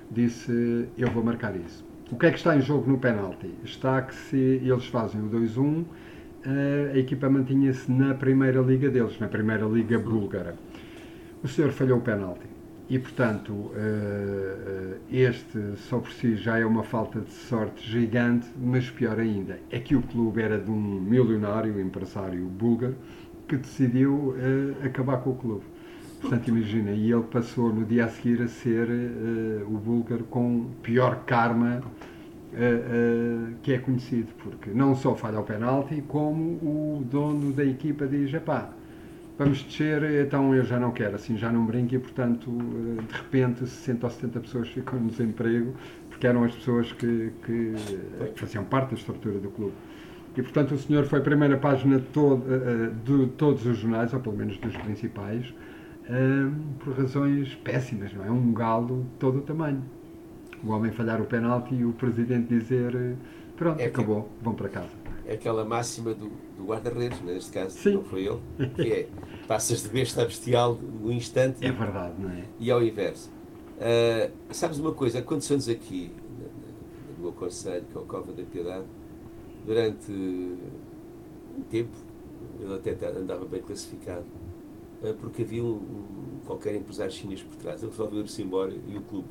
disse: 0.10 0.88
Eu 0.98 1.12
vou 1.12 1.24
marcar 1.24 1.54
isso. 1.58 1.86
O 2.10 2.16
que 2.16 2.28
é 2.28 2.32
que 2.32 2.38
está 2.38 2.56
em 2.56 2.62
jogo 2.62 2.90
no 2.90 2.98
penalti? 2.98 3.54
Está 3.66 4.02
que 4.02 4.16
se 4.16 4.38
eles 4.38 4.86
fazem 4.86 5.20
o 5.20 5.30
2-1, 5.30 5.84
eh, 6.46 6.92
a 6.94 6.98
equipa 6.98 7.30
mantinha-se 7.30 7.92
na 7.92 8.14
primeira 8.14 8.62
liga 8.62 8.90
deles, 8.90 9.20
na 9.20 9.28
primeira 9.28 9.66
liga 9.66 10.00
búlgara. 10.00 10.56
O 11.44 11.50
senhor 11.50 11.72
falhou 11.72 11.98
o 11.98 12.02
penalti. 12.02 12.53
E, 12.94 13.00
portanto, 13.00 13.72
eh, 13.76 14.98
este 15.10 15.76
só 15.78 15.98
por 15.98 16.12
si 16.12 16.36
já 16.36 16.60
é 16.60 16.64
uma 16.64 16.84
falta 16.84 17.22
de 17.22 17.34
sorte 17.34 17.82
gigante, 17.90 18.46
mas 18.56 18.88
pior 18.92 19.20
ainda, 19.20 19.60
é 19.72 19.80
que 19.80 19.96
o 19.96 20.04
clube 20.04 20.44
era 20.44 20.60
de 20.60 20.70
um 20.70 21.02
milionário 21.02 21.82
empresário 21.82 22.46
búlgaro 22.46 22.96
que 23.48 23.58
decidiu 23.58 24.14
uh, 24.14 24.86
acabar 24.86 25.18
com 25.22 25.32
o 25.32 25.36
clube. 25.36 25.64
Portanto, 26.22 26.48
imagina, 26.50 26.92
e 26.92 27.12
ele 27.12 27.24
passou 27.24 27.74
no 27.74 27.84
dia 27.84 28.06
a 28.06 28.10
seguir 28.10 28.44
a 28.44 28.48
ser 28.48 28.88
o 29.68 29.76
búlgaro 29.80 30.26
com 30.26 30.68
pior 30.84 31.24
karma 31.26 31.82
que 33.64 33.74
é 33.74 33.80
conhecido, 33.80 34.32
porque 34.38 34.70
não 34.70 34.96
só 34.96 35.16
falha 35.16 35.40
o 35.40 35.44
penalti, 35.44 36.04
como 36.08 36.60
o 36.62 37.04
dono 37.04 37.52
da 37.52 37.66
equipa 37.66 38.06
diz: 38.06 38.32
pá, 38.44 38.72
vamos 39.44 39.64
descer, 39.64 40.26
então 40.26 40.56
eu 40.56 40.64
já 40.64 40.80
não 40.80 40.92
quero, 40.92 41.16
assim 41.16 41.38
já 41.38 41.52
não 41.52 41.66
brinco 41.66 41.94
e, 41.94 42.00
portanto, 42.00 42.50
de 42.50 43.14
repente 43.14 43.68
60 43.68 44.06
ou 44.06 44.12
70 44.12 44.40
pessoas 44.40 44.70
ficam 44.70 45.00
no 45.00 45.10
desemprego, 45.10 45.74
porque 46.10 46.26
eram 46.26 46.44
as 46.44 46.54
pessoas 46.56 46.92
que, 46.94 47.32
que 47.46 47.74
faziam 48.36 48.64
parte 48.64 48.90
da 48.90 48.96
estrutura 48.96 49.40
do 49.40 49.50
clube. 49.50 49.74
E, 50.36 50.42
portanto, 50.42 50.74
o 50.74 50.78
senhor 50.78 51.06
foi 51.06 51.20
a 51.20 51.22
primeira 51.22 51.58
página 51.58 52.00
de, 52.00 52.06
todo, 52.08 52.44
de 53.04 53.28
todos 53.38 53.66
os 53.66 53.78
jornais, 53.78 54.14
ou 54.14 54.20
pelo 54.20 54.36
menos 54.36 54.58
dos 54.58 54.76
principais, 54.78 55.54
por 56.80 56.98
razões 56.98 57.54
péssimas, 57.56 58.14
não 58.14 58.26
é? 58.26 58.32
Um 58.32 58.54
galo 58.54 59.04
de 59.04 59.20
todo 59.20 59.40
o 59.40 59.42
tamanho. 59.42 59.84
O 60.64 60.72
homem 60.72 60.92
falhar 60.92 61.22
o 61.22 61.26
penalti 61.26 61.76
e 61.76 61.86
o 61.86 61.92
presidente 61.92 62.48
dizer 62.48 63.16
pronto, 63.58 63.80
é 63.80 63.86
acabou, 63.86 64.30
vão 64.42 64.56
para 64.56 64.70
casa. 64.70 65.03
Aquela 65.32 65.64
máxima 65.64 66.14
do, 66.14 66.30
do 66.58 66.66
guarda-redes, 66.66 67.22
né? 67.22 67.34
neste 67.34 67.52
caso 67.52 67.78
Sim. 67.78 67.94
não 67.94 68.04
foi 68.04 68.26
ele, 68.26 68.40
que 68.76 68.92
é 68.92 69.08
passas 69.48 69.84
de 69.84 69.90
besta 69.90 70.22
a 70.22 70.26
bestial 70.26 70.76
no 70.76 71.12
instante. 71.12 71.66
É 71.66 71.72
verdade, 71.72 72.14
não 72.20 72.30
é? 72.30 72.44
E 72.60 72.70
ao 72.70 72.84
inverso. 72.84 73.32
Uh, 73.78 74.32
sabes 74.52 74.80
uma 74.80 74.94
coisa, 74.94 75.20
aconteceu-nos 75.20 75.70
aqui, 75.70 76.12
no 77.18 77.24
meu 77.24 77.32
conselho, 77.32 77.86
que 77.90 77.98
é 77.98 78.02
o 78.02 78.06
Cova 78.06 78.32
da 78.34 78.44
Piedade, 78.44 78.86
durante 79.66 80.12
um 80.12 81.62
tempo, 81.70 81.96
ele 82.60 82.74
até 82.74 82.92
andava 83.08 83.46
bem 83.46 83.62
classificado, 83.62 84.26
uh, 85.02 85.14
porque 85.16 85.42
havia 85.42 85.64
um, 85.64 85.76
um, 85.76 86.40
qualquer 86.46 86.76
empresário 86.76 87.12
chinês 87.12 87.42
por 87.42 87.56
trás. 87.56 87.82
Ele 87.82 87.92
resolveu 87.92 88.22
ir-se 88.22 88.42
embora 88.42 88.74
e 88.88 88.98
o 88.98 89.02
clube 89.02 89.30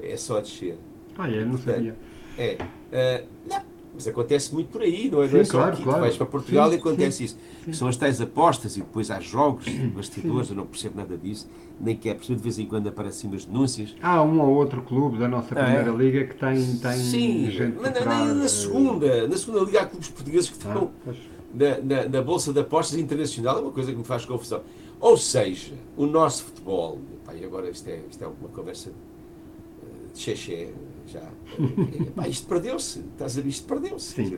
é 0.00 0.16
só 0.16 0.40
descer. 0.40 0.78
Ah, 1.16 1.30
é? 1.30 1.44
Não 1.44 1.52
Portanto, 1.52 1.74
sabia. 1.74 1.96
É. 2.36 2.54
Uh, 2.54 3.28
não, 3.48 3.73
mas 3.94 4.08
acontece 4.08 4.52
muito 4.52 4.68
por 4.68 4.82
aí, 4.82 5.08
não 5.08 5.22
é? 5.22 5.28
Sim, 5.28 5.34
não 5.34 5.40
é 5.40 5.44
só 5.44 5.52
claro, 5.52 5.72
aqui. 5.72 5.82
Claro. 5.84 5.98
Tu 5.98 6.02
vais 6.02 6.16
para 6.16 6.26
Portugal 6.26 6.68
sim, 6.68 6.74
e 6.74 6.78
acontece 6.78 7.16
sim, 7.18 7.24
isso. 7.24 7.36
Sim. 7.64 7.72
São 7.72 7.88
as 7.88 7.96
tais 7.96 8.20
apostas 8.20 8.76
e 8.76 8.80
depois 8.80 9.10
há 9.10 9.20
jogos, 9.20 9.66
bastidores, 9.94 10.50
eu 10.50 10.56
não 10.56 10.66
percebo 10.66 10.96
nada 10.96 11.16
disso, 11.16 11.48
nem 11.80 11.96
quer 11.96 12.14
perceber. 12.14 12.34
De 12.36 12.42
vez 12.42 12.58
em 12.58 12.66
quando 12.66 12.88
aparecem 12.88 13.30
umas 13.30 13.44
denúncias. 13.44 13.94
Há 14.02 14.20
um 14.22 14.40
ou 14.40 14.54
outro 14.54 14.82
clube 14.82 15.18
da 15.18 15.28
nossa 15.28 15.54
ah, 15.54 15.62
Primeira 15.62 15.90
é? 15.90 15.94
Liga 15.94 16.24
que 16.24 16.34
tem, 16.34 16.76
tem 16.76 16.92
sim, 16.98 17.50
gente 17.50 17.76
mas 17.80 17.94
na, 17.94 18.04
na, 18.04 18.34
na, 18.34 18.48
segunda, 18.48 19.28
na 19.28 19.36
segunda 19.36 19.64
Liga 19.64 19.82
há 19.82 19.86
clubes 19.86 20.08
portugueses 20.08 20.50
que 20.50 20.56
estão 20.56 20.90
ah, 21.06 21.12
na, 21.54 21.78
na, 21.78 22.08
na, 22.08 22.22
Bolsa 22.22 22.52
de 22.52 22.58
Apostas 22.58 22.98
Internacional, 22.98 23.58
é 23.58 23.60
uma 23.60 23.70
coisa 23.70 23.92
que 23.92 23.98
me 23.98 24.04
faz 24.04 24.24
confusão. 24.24 24.62
Ou 25.00 25.16
seja, 25.16 25.74
o 25.96 26.06
nosso 26.06 26.44
futebol, 26.44 26.98
e 27.32 27.44
agora 27.44 27.70
isto 27.70 27.88
é, 27.88 28.00
isto 28.10 28.24
é 28.24 28.26
uma 28.26 28.48
conversa 28.48 28.90
de 30.12 30.20
xexé, 30.20 30.72
já. 31.06 31.28
Pá, 32.14 32.28
isto 32.28 32.46
perdeu-se, 32.46 33.00
estás 33.00 33.38
a 33.38 33.40
ver? 33.40 33.48
Isto 33.48 33.66
perdeu-se. 33.66 34.34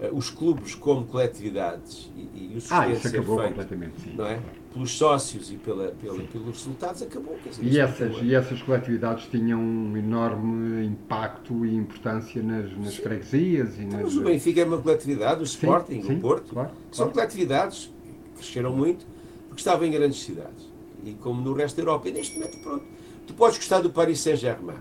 Eh, 0.00 0.10
os 0.12 0.30
clubes 0.30 0.74
como 0.74 1.06
coletividades 1.06 2.10
e, 2.16 2.20
e 2.20 2.56
o 2.56 2.62
ah, 2.70 2.88
isso 2.88 3.08
acabou 3.08 3.38
feito, 3.38 3.48
completamente, 3.48 4.00
sim. 4.00 4.14
Não 4.14 4.26
é? 4.26 4.40
Pelos 4.72 4.96
sócios 4.96 5.50
e 5.50 5.56
pela, 5.56 5.88
pela 5.92 6.22
pelos 6.24 6.58
resultados, 6.58 7.02
acabou. 7.02 7.36
Dizer, 7.44 7.64
e, 7.64 7.78
essas, 7.80 8.16
e 8.22 8.34
essas 8.34 8.62
coletividades 8.62 9.26
tinham 9.26 9.60
um 9.60 9.96
enorme 9.96 10.86
impacto 10.86 11.64
e 11.64 11.74
importância 11.74 12.42
nas, 12.42 12.76
nas 12.78 12.96
freguesias. 12.96 13.78
E 13.78 13.82
então, 13.82 14.00
nas... 14.00 14.14
Mas 14.14 14.16
o 14.16 14.24
Benfica 14.24 14.60
é 14.60 14.64
uma 14.64 14.78
coletividade, 14.78 15.40
o 15.40 15.44
Sporting, 15.44 16.02
sim, 16.02 16.16
o 16.16 16.20
Porto, 16.20 16.52
claro, 16.52 16.70
são 16.92 17.06
claro. 17.06 17.12
coletividades 17.12 17.92
que 18.04 18.42
cresceram 18.42 18.76
muito 18.76 19.04
porque 19.48 19.60
estavam 19.60 19.86
em 19.86 19.90
grandes 19.90 20.20
cidades. 20.20 20.68
E 21.04 21.14
como 21.14 21.40
no 21.40 21.54
resto 21.54 21.76
da 21.76 21.82
Europa, 21.82 22.08
e 22.08 22.12
neste 22.12 22.38
momento, 22.38 22.58
pronto. 22.58 22.84
Tu 23.26 23.34
podes 23.34 23.58
gostar 23.58 23.80
do 23.80 23.90
Paris 23.90 24.20
Saint-Germain 24.20 24.78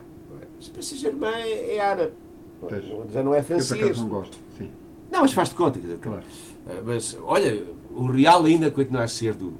o 0.60 0.72
Paris 0.72 0.86
Saint-Germain 0.88 1.42
é, 1.42 1.76
é 1.76 1.80
árabe. 1.80 2.14
Pois. 2.60 2.84
Já 3.12 3.24
não 3.24 3.34
é 3.34 3.44
francês. 3.44 3.82
Eu 3.82 3.96
não 3.96 4.10
gosto, 4.10 4.38
sim. 4.58 4.70
Não, 5.12 5.22
mas 5.22 5.32
faz-te 5.32 5.56
conta. 5.56 5.80
Dizer, 5.80 5.98
claro. 6.00 6.24
Eh, 6.68 6.82
mas, 6.86 7.18
olha, 7.24 7.64
o 7.92 8.06
Real 8.08 8.44
ainda 8.46 8.72
continua 8.72 9.04
a 9.04 9.08
ser 9.08 9.34
do 9.34 9.54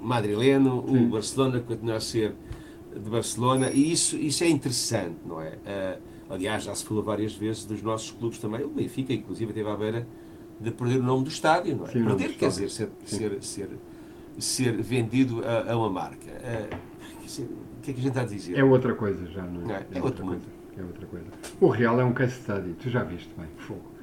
madrileno, 0.00 0.84
sim. 0.86 1.06
o 1.06 1.08
Barcelona 1.08 1.60
continua 1.60 1.96
a 1.96 2.00
ser 2.00 2.34
de 2.92 3.10
Barcelona, 3.10 3.70
e 3.70 3.92
isso, 3.92 4.16
isso 4.16 4.42
é 4.44 4.48
interessante, 4.48 5.16
não 5.26 5.40
é? 5.40 5.50
Uh, 5.50 6.00
aliás, 6.30 6.64
já 6.64 6.74
se 6.74 6.84
falou 6.84 7.02
várias 7.02 7.34
vezes 7.34 7.64
dos 7.66 7.82
nossos 7.82 8.10
clubes 8.10 8.38
também. 8.38 8.62
O 8.64 8.68
Benfica, 8.68 9.12
inclusive, 9.12 9.52
teve 9.52 9.68
à 9.68 9.76
beira 9.76 10.06
de 10.58 10.70
perder 10.70 11.00
o 11.00 11.02
nome 11.02 11.24
do 11.24 11.28
estádio, 11.28 11.76
não 11.76 11.86
é? 11.86 11.90
Sim, 11.90 12.04
perder 12.04 12.36
quer 12.36 12.48
dizer 12.48 12.70
ser, 12.70 12.88
ser, 13.04 13.42
ser, 13.42 13.68
ser, 14.38 14.82
vendido 14.82 15.42
a, 15.44 15.72
a 15.72 15.76
uma 15.76 15.90
marca. 15.90 16.30
Uh, 16.30 16.76
que 17.86 17.90
é 17.90 17.94
que 17.94 18.00
a 18.00 18.02
gente 18.02 18.12
está 18.12 18.22
a 18.22 18.24
dizer? 18.24 18.58
É 18.58 18.64
outra 18.64 18.94
coisa 18.94 19.26
já, 19.26 19.42
não 19.42 19.70
é? 19.70 19.86
É, 19.94 19.98
é 19.98 20.02
outra 20.02 20.24
coisa. 20.24 20.42
É 20.78 20.82
outra 20.82 21.06
coisa. 21.06 21.26
O 21.60 21.68
Real 21.68 22.00
é 22.00 22.04
um 22.04 22.12
case 22.12 22.34
study, 22.34 22.74
tu 22.74 22.90
já 22.90 23.02
viste 23.02 23.30
bem, 23.36 23.46
fogo. 23.56 23.96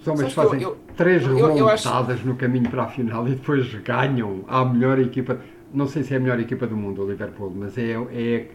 Os 0.00 0.08
homens 0.08 0.32
fazem 0.32 0.62
eu, 0.62 0.70
eu, 0.70 0.78
três 0.96 1.24
remontadas 1.26 2.16
acho... 2.16 2.26
no 2.26 2.34
caminho 2.34 2.70
para 2.70 2.84
a 2.84 2.88
final 2.88 3.28
e 3.28 3.32
depois 3.32 3.72
ganham 3.82 4.44
a 4.48 4.64
melhor 4.64 4.98
equipa. 4.98 5.38
Não 5.72 5.86
sei 5.86 6.02
se 6.02 6.14
é 6.14 6.16
a 6.16 6.20
melhor 6.20 6.40
equipa 6.40 6.66
do 6.66 6.76
mundo, 6.76 7.04
o 7.04 7.08
Liverpool, 7.08 7.52
mas 7.54 7.76
é, 7.76 7.92
é 7.92 8.48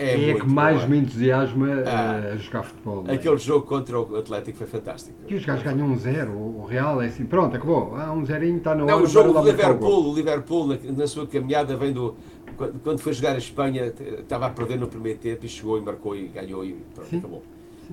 é, 0.00 0.30
é 0.30 0.32
a 0.32 0.40
que 0.40 0.48
mais 0.48 0.88
me 0.88 0.98
entusiasma 0.98 1.82
ah, 1.86 2.32
a 2.32 2.36
jogar 2.38 2.62
futebol. 2.62 3.04
É? 3.06 3.14
Aquele 3.14 3.34
é? 3.34 3.38
jogo 3.38 3.66
contra 3.66 4.00
o 4.00 4.16
Atlético 4.16 4.56
foi 4.56 4.66
fantástico. 4.66 5.16
E 5.28 5.34
os 5.34 5.44
gajos 5.44 5.62
ganham 5.62 5.86
um 5.86 5.98
zero. 5.98 6.32
O 6.32 6.64
Real 6.64 7.02
é 7.02 7.06
assim, 7.06 7.26
pronto, 7.26 7.54
acabou. 7.54 7.94
Há 7.94 8.10
um 8.10 8.24
zerinho, 8.24 8.56
está 8.56 8.74
na 8.74 8.84
hora. 8.84 8.92
Não, 8.92 9.02
o 9.02 9.06
jogo 9.06 9.34
do 9.34 9.44
Liverpool, 9.44 10.10
o 10.10 10.14
Liverpool 10.14 10.66
na, 10.68 10.78
na, 10.96 11.06
sua 11.06 11.26
caminhada 11.26 11.76
vem 11.76 11.92
do. 11.92 12.16
Quando 12.82 12.98
foi 12.98 13.12
jogar 13.12 13.34
a 13.34 13.38
Espanha, 13.38 13.86
estava 13.86 14.46
a 14.46 14.50
perder 14.50 14.78
no 14.78 14.86
primeiro 14.86 15.18
tempo 15.18 15.46
e 15.46 15.48
chegou 15.48 15.78
e 15.78 15.80
marcou 15.80 16.14
e 16.14 16.28
ganhou 16.28 16.64
e 16.64 16.74
pronto, 16.94 17.08
Sim. 17.08 17.18
acabou. 17.18 17.42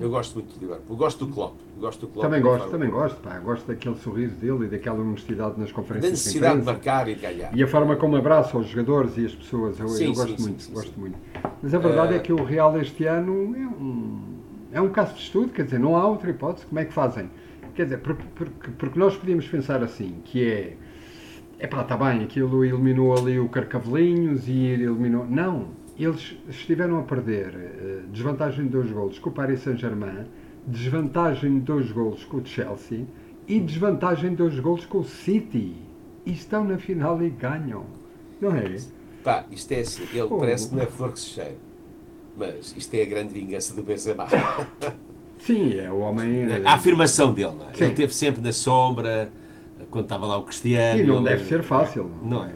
Eu 0.00 0.10
gosto 0.10 0.34
muito 0.34 0.54
do 0.54 0.60
Liverpool. 0.60 0.96
Gosto 0.96 1.26
do 1.26 1.34
Klopp. 1.34 1.54
Gosto 1.76 2.00
do 2.02 2.12
Klopp 2.12 2.24
também 2.24 2.40
gosto, 2.40 2.70
também 2.70 2.88
gosto. 2.88 3.20
Pá. 3.20 3.38
Gosto 3.38 3.66
daquele 3.66 3.96
sorriso 3.96 4.36
dele 4.36 4.66
e 4.66 4.68
daquela 4.68 5.00
honestidade 5.00 5.58
nas 5.58 5.72
conferências. 5.72 6.12
Da 6.12 6.16
necessidade 6.16 6.60
de, 6.60 6.66
marcar 6.66 7.08
e 7.08 7.14
de 7.16 7.20
ganhar. 7.20 7.56
E 7.56 7.62
a 7.62 7.66
forma 7.66 7.96
como 7.96 8.16
abraça 8.16 8.56
os 8.56 8.68
jogadores 8.68 9.16
e 9.16 9.26
as 9.26 9.34
pessoas. 9.34 9.80
Eu, 9.80 9.88
sim, 9.88 10.04
eu 10.04 10.14
gosto 10.14 10.36
sim, 10.36 10.42
muito, 10.42 10.62
sim, 10.62 10.72
gosto 10.72 11.00
muito. 11.00 11.18
Mas 11.60 11.74
a 11.74 11.78
verdade 11.78 12.12
uh... 12.12 12.16
é 12.16 12.18
que 12.20 12.32
o 12.32 12.44
Real 12.44 12.78
este 12.80 13.06
ano 13.06 13.56
é 13.56 13.66
um, 13.66 14.20
é 14.72 14.80
um 14.80 14.88
caso 14.90 15.14
de 15.14 15.20
estudo, 15.20 15.52
quer 15.52 15.64
dizer, 15.64 15.80
não 15.80 15.96
há 15.96 16.06
outra 16.06 16.30
hipótese. 16.30 16.66
Como 16.66 16.78
é 16.78 16.84
que 16.84 16.92
fazem? 16.92 17.28
Quer 17.74 17.84
dizer, 17.84 17.98
porque, 17.98 18.22
porque, 18.36 18.70
porque 18.78 18.98
nós 18.98 19.16
podíamos 19.16 19.48
pensar 19.48 19.82
assim, 19.82 20.16
que 20.24 20.48
é 20.48 20.76
é 21.58 21.66
pá, 21.66 21.82
está 21.82 21.96
bem, 21.96 22.22
aquilo 22.22 22.64
eliminou 22.64 23.16
ali 23.16 23.38
o 23.38 23.48
Carcavelinhos 23.48 24.48
e 24.48 24.66
eliminou. 24.66 25.26
Não, 25.26 25.68
eles 25.98 26.36
estiveram 26.48 26.98
a 26.98 27.02
perder 27.02 27.48
uh, 27.48 28.08
desvantagem 28.08 28.66
de 28.66 28.70
dois 28.70 28.90
golos 28.90 29.18
com 29.18 29.30
o 29.30 29.32
Paris 29.32 29.60
Saint-Germain, 29.60 30.26
desvantagem 30.66 31.54
de 31.54 31.60
dois 31.60 31.90
golos 31.90 32.24
com 32.24 32.36
o 32.36 32.46
Chelsea 32.46 33.06
e 33.48 33.58
desvantagem 33.58 34.30
de 34.30 34.36
dois 34.36 34.58
golos 34.60 34.86
com 34.86 34.98
o 34.98 35.04
City. 35.04 35.74
E 36.24 36.32
estão 36.32 36.62
na 36.62 36.76
final 36.76 37.22
e 37.22 37.30
ganham. 37.30 37.86
Não 38.40 38.54
é? 38.54 38.76
Pá, 39.24 39.44
isto 39.50 39.72
é 39.72 39.80
assim, 39.80 40.04
ele 40.12 40.28
oh. 40.30 40.38
parece 40.38 40.68
que 40.68 40.74
não 40.76 40.82
é 40.82 40.86
flor 40.86 41.12
que 41.12 41.18
se 41.18 41.26
cheira. 41.30 41.56
Mas 42.36 42.74
isto 42.76 42.94
é 42.94 43.02
a 43.02 43.06
grande 43.06 43.32
vingança 43.32 43.74
do 43.74 43.82
Benzema. 43.82 44.26
Sim, 45.38 45.78
é 45.78 45.90
o 45.90 45.98
homem. 45.98 46.46
A 46.64 46.74
afirmação 46.74 47.32
dele, 47.32 47.52
não 47.58 47.68
é? 47.68 47.72
Ele 47.74 47.86
esteve 47.86 48.14
sempre 48.14 48.42
na 48.42 48.52
sombra, 48.52 49.32
quando 49.90 50.04
estava 50.04 50.26
lá 50.26 50.36
o 50.36 50.42
Cristiano. 50.42 51.00
E 51.00 51.06
não 51.06 51.22
deve 51.22 51.44
ser 51.44 51.62
fácil. 51.62 52.10
Não 52.22 52.44
é? 52.44 52.52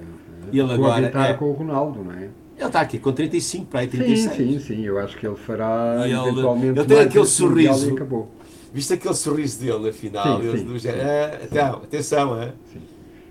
Ele 0.53 0.73
agora. 0.73 1.07
É... 1.07 1.35
com 1.35 1.47
o 1.47 1.53
Ronaldo, 1.53 2.05
não 2.05 2.13
é? 2.13 2.29
Ele 2.57 2.67
está 2.67 2.81
aqui 2.81 2.99
com 2.99 3.13
35 3.13 3.67
para 3.67 3.81
aí, 3.81 3.89
36. 3.89 4.37
Sim, 4.37 4.37
sim, 4.37 4.59
sim. 4.61 4.83
Eu 4.83 4.99
acho 4.99 5.17
que 5.17 5.27
ele 5.27 5.37
fará 5.37 6.03
ele, 6.05 6.15
eventualmente. 6.15 6.79
Ele 6.79 6.89
tem 6.89 7.01
aquele 7.01 7.27
sorriso. 7.27 7.91
E 7.91 7.93
acabou. 7.93 8.31
Viste 8.73 8.95
aquele 8.95 9.15
sorriso 9.15 9.61
dele 9.61 9.87
na 9.87 9.93
final? 9.93 10.41
Sim, 10.41 10.57
sim, 10.59 10.65
do 10.65 10.79
sim. 10.79 10.89
Ah, 10.89 11.41
então, 11.43 11.75
atenção, 11.77 12.41
é? 12.41 12.53
Sim. 12.73 12.81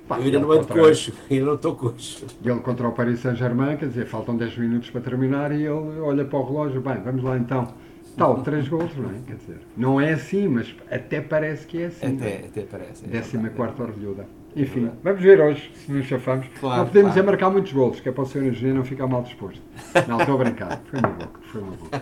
Pá, 0.08 0.20
eu 0.20 0.26
ainda 0.26 0.40
não 0.40 0.52
ando 0.52 0.68
coxo, 0.68 1.14
ainda 1.30 1.46
não 1.46 1.56
estou 1.56 1.74
coxo. 1.74 2.26
Ele 2.44 2.60
contra 2.60 2.88
o 2.88 2.92
Paris 2.92 3.22
Saint-Germain, 3.22 3.78
quer 3.78 3.88
dizer, 3.88 4.06
faltam 4.06 4.36
10 4.36 4.58
minutos 4.58 4.90
para 4.90 5.00
terminar 5.00 5.54
e 5.54 5.64
ele 5.64 6.00
olha 6.02 6.26
para 6.26 6.38
o 6.38 6.44
relógio, 6.44 6.82
bem, 6.82 7.02
vamos 7.02 7.24
lá 7.24 7.38
então. 7.38 7.70
Tal, 8.18 8.42
três 8.44 8.68
gols, 8.68 8.96
não 8.98 9.10
é? 9.10 9.14
Quer 9.26 9.36
dizer, 9.36 9.58
não 9.76 10.00
é 10.00 10.14
assim, 10.14 10.48
mas 10.48 10.76
até 10.92 11.22
parece 11.22 11.66
que 11.66 11.82
é 11.82 11.86
assim. 11.88 12.16
Até, 12.18 12.46
até 12.46 12.62
parece. 12.62 13.06
é 13.06 13.08
Décima 13.08 13.44
verdade, 13.44 13.56
quarta 13.58 13.74
é 13.74 13.86
verdade. 13.86 14.00
orelhuda. 14.06 14.26
Enfim, 14.56 14.80
verdade. 14.82 14.98
vamos 15.04 15.22
ver 15.22 15.40
hoje 15.40 15.72
se 15.76 15.92
nos 15.92 16.06
chafamos. 16.06 16.46
Claro, 16.60 16.80
não 16.80 16.86
podemos 16.88 17.14
claro. 17.14 17.28
é 17.28 17.32
marcar 17.32 17.50
muitos 17.50 17.72
golos, 17.72 18.00
que 18.00 18.10
é 18.10 18.12
para 18.12 18.24
o 18.24 18.26
Sr. 18.26 18.44
Engenheiro 18.48 18.78
não 18.78 18.86
ficar 18.86 19.08
mal 19.08 19.24
disposto. 19.24 19.62
Não, 20.08 20.20
estou 20.20 20.36
a 20.36 20.44
brincar. 20.44 20.82
Foi 20.90 21.00
uma 21.00 21.10
boca, 21.10 21.40
foi 21.44 21.62
uma 21.62 21.72
boca. 21.72 22.02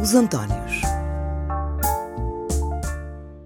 Os 0.00 0.14
Antónios. 0.14 0.87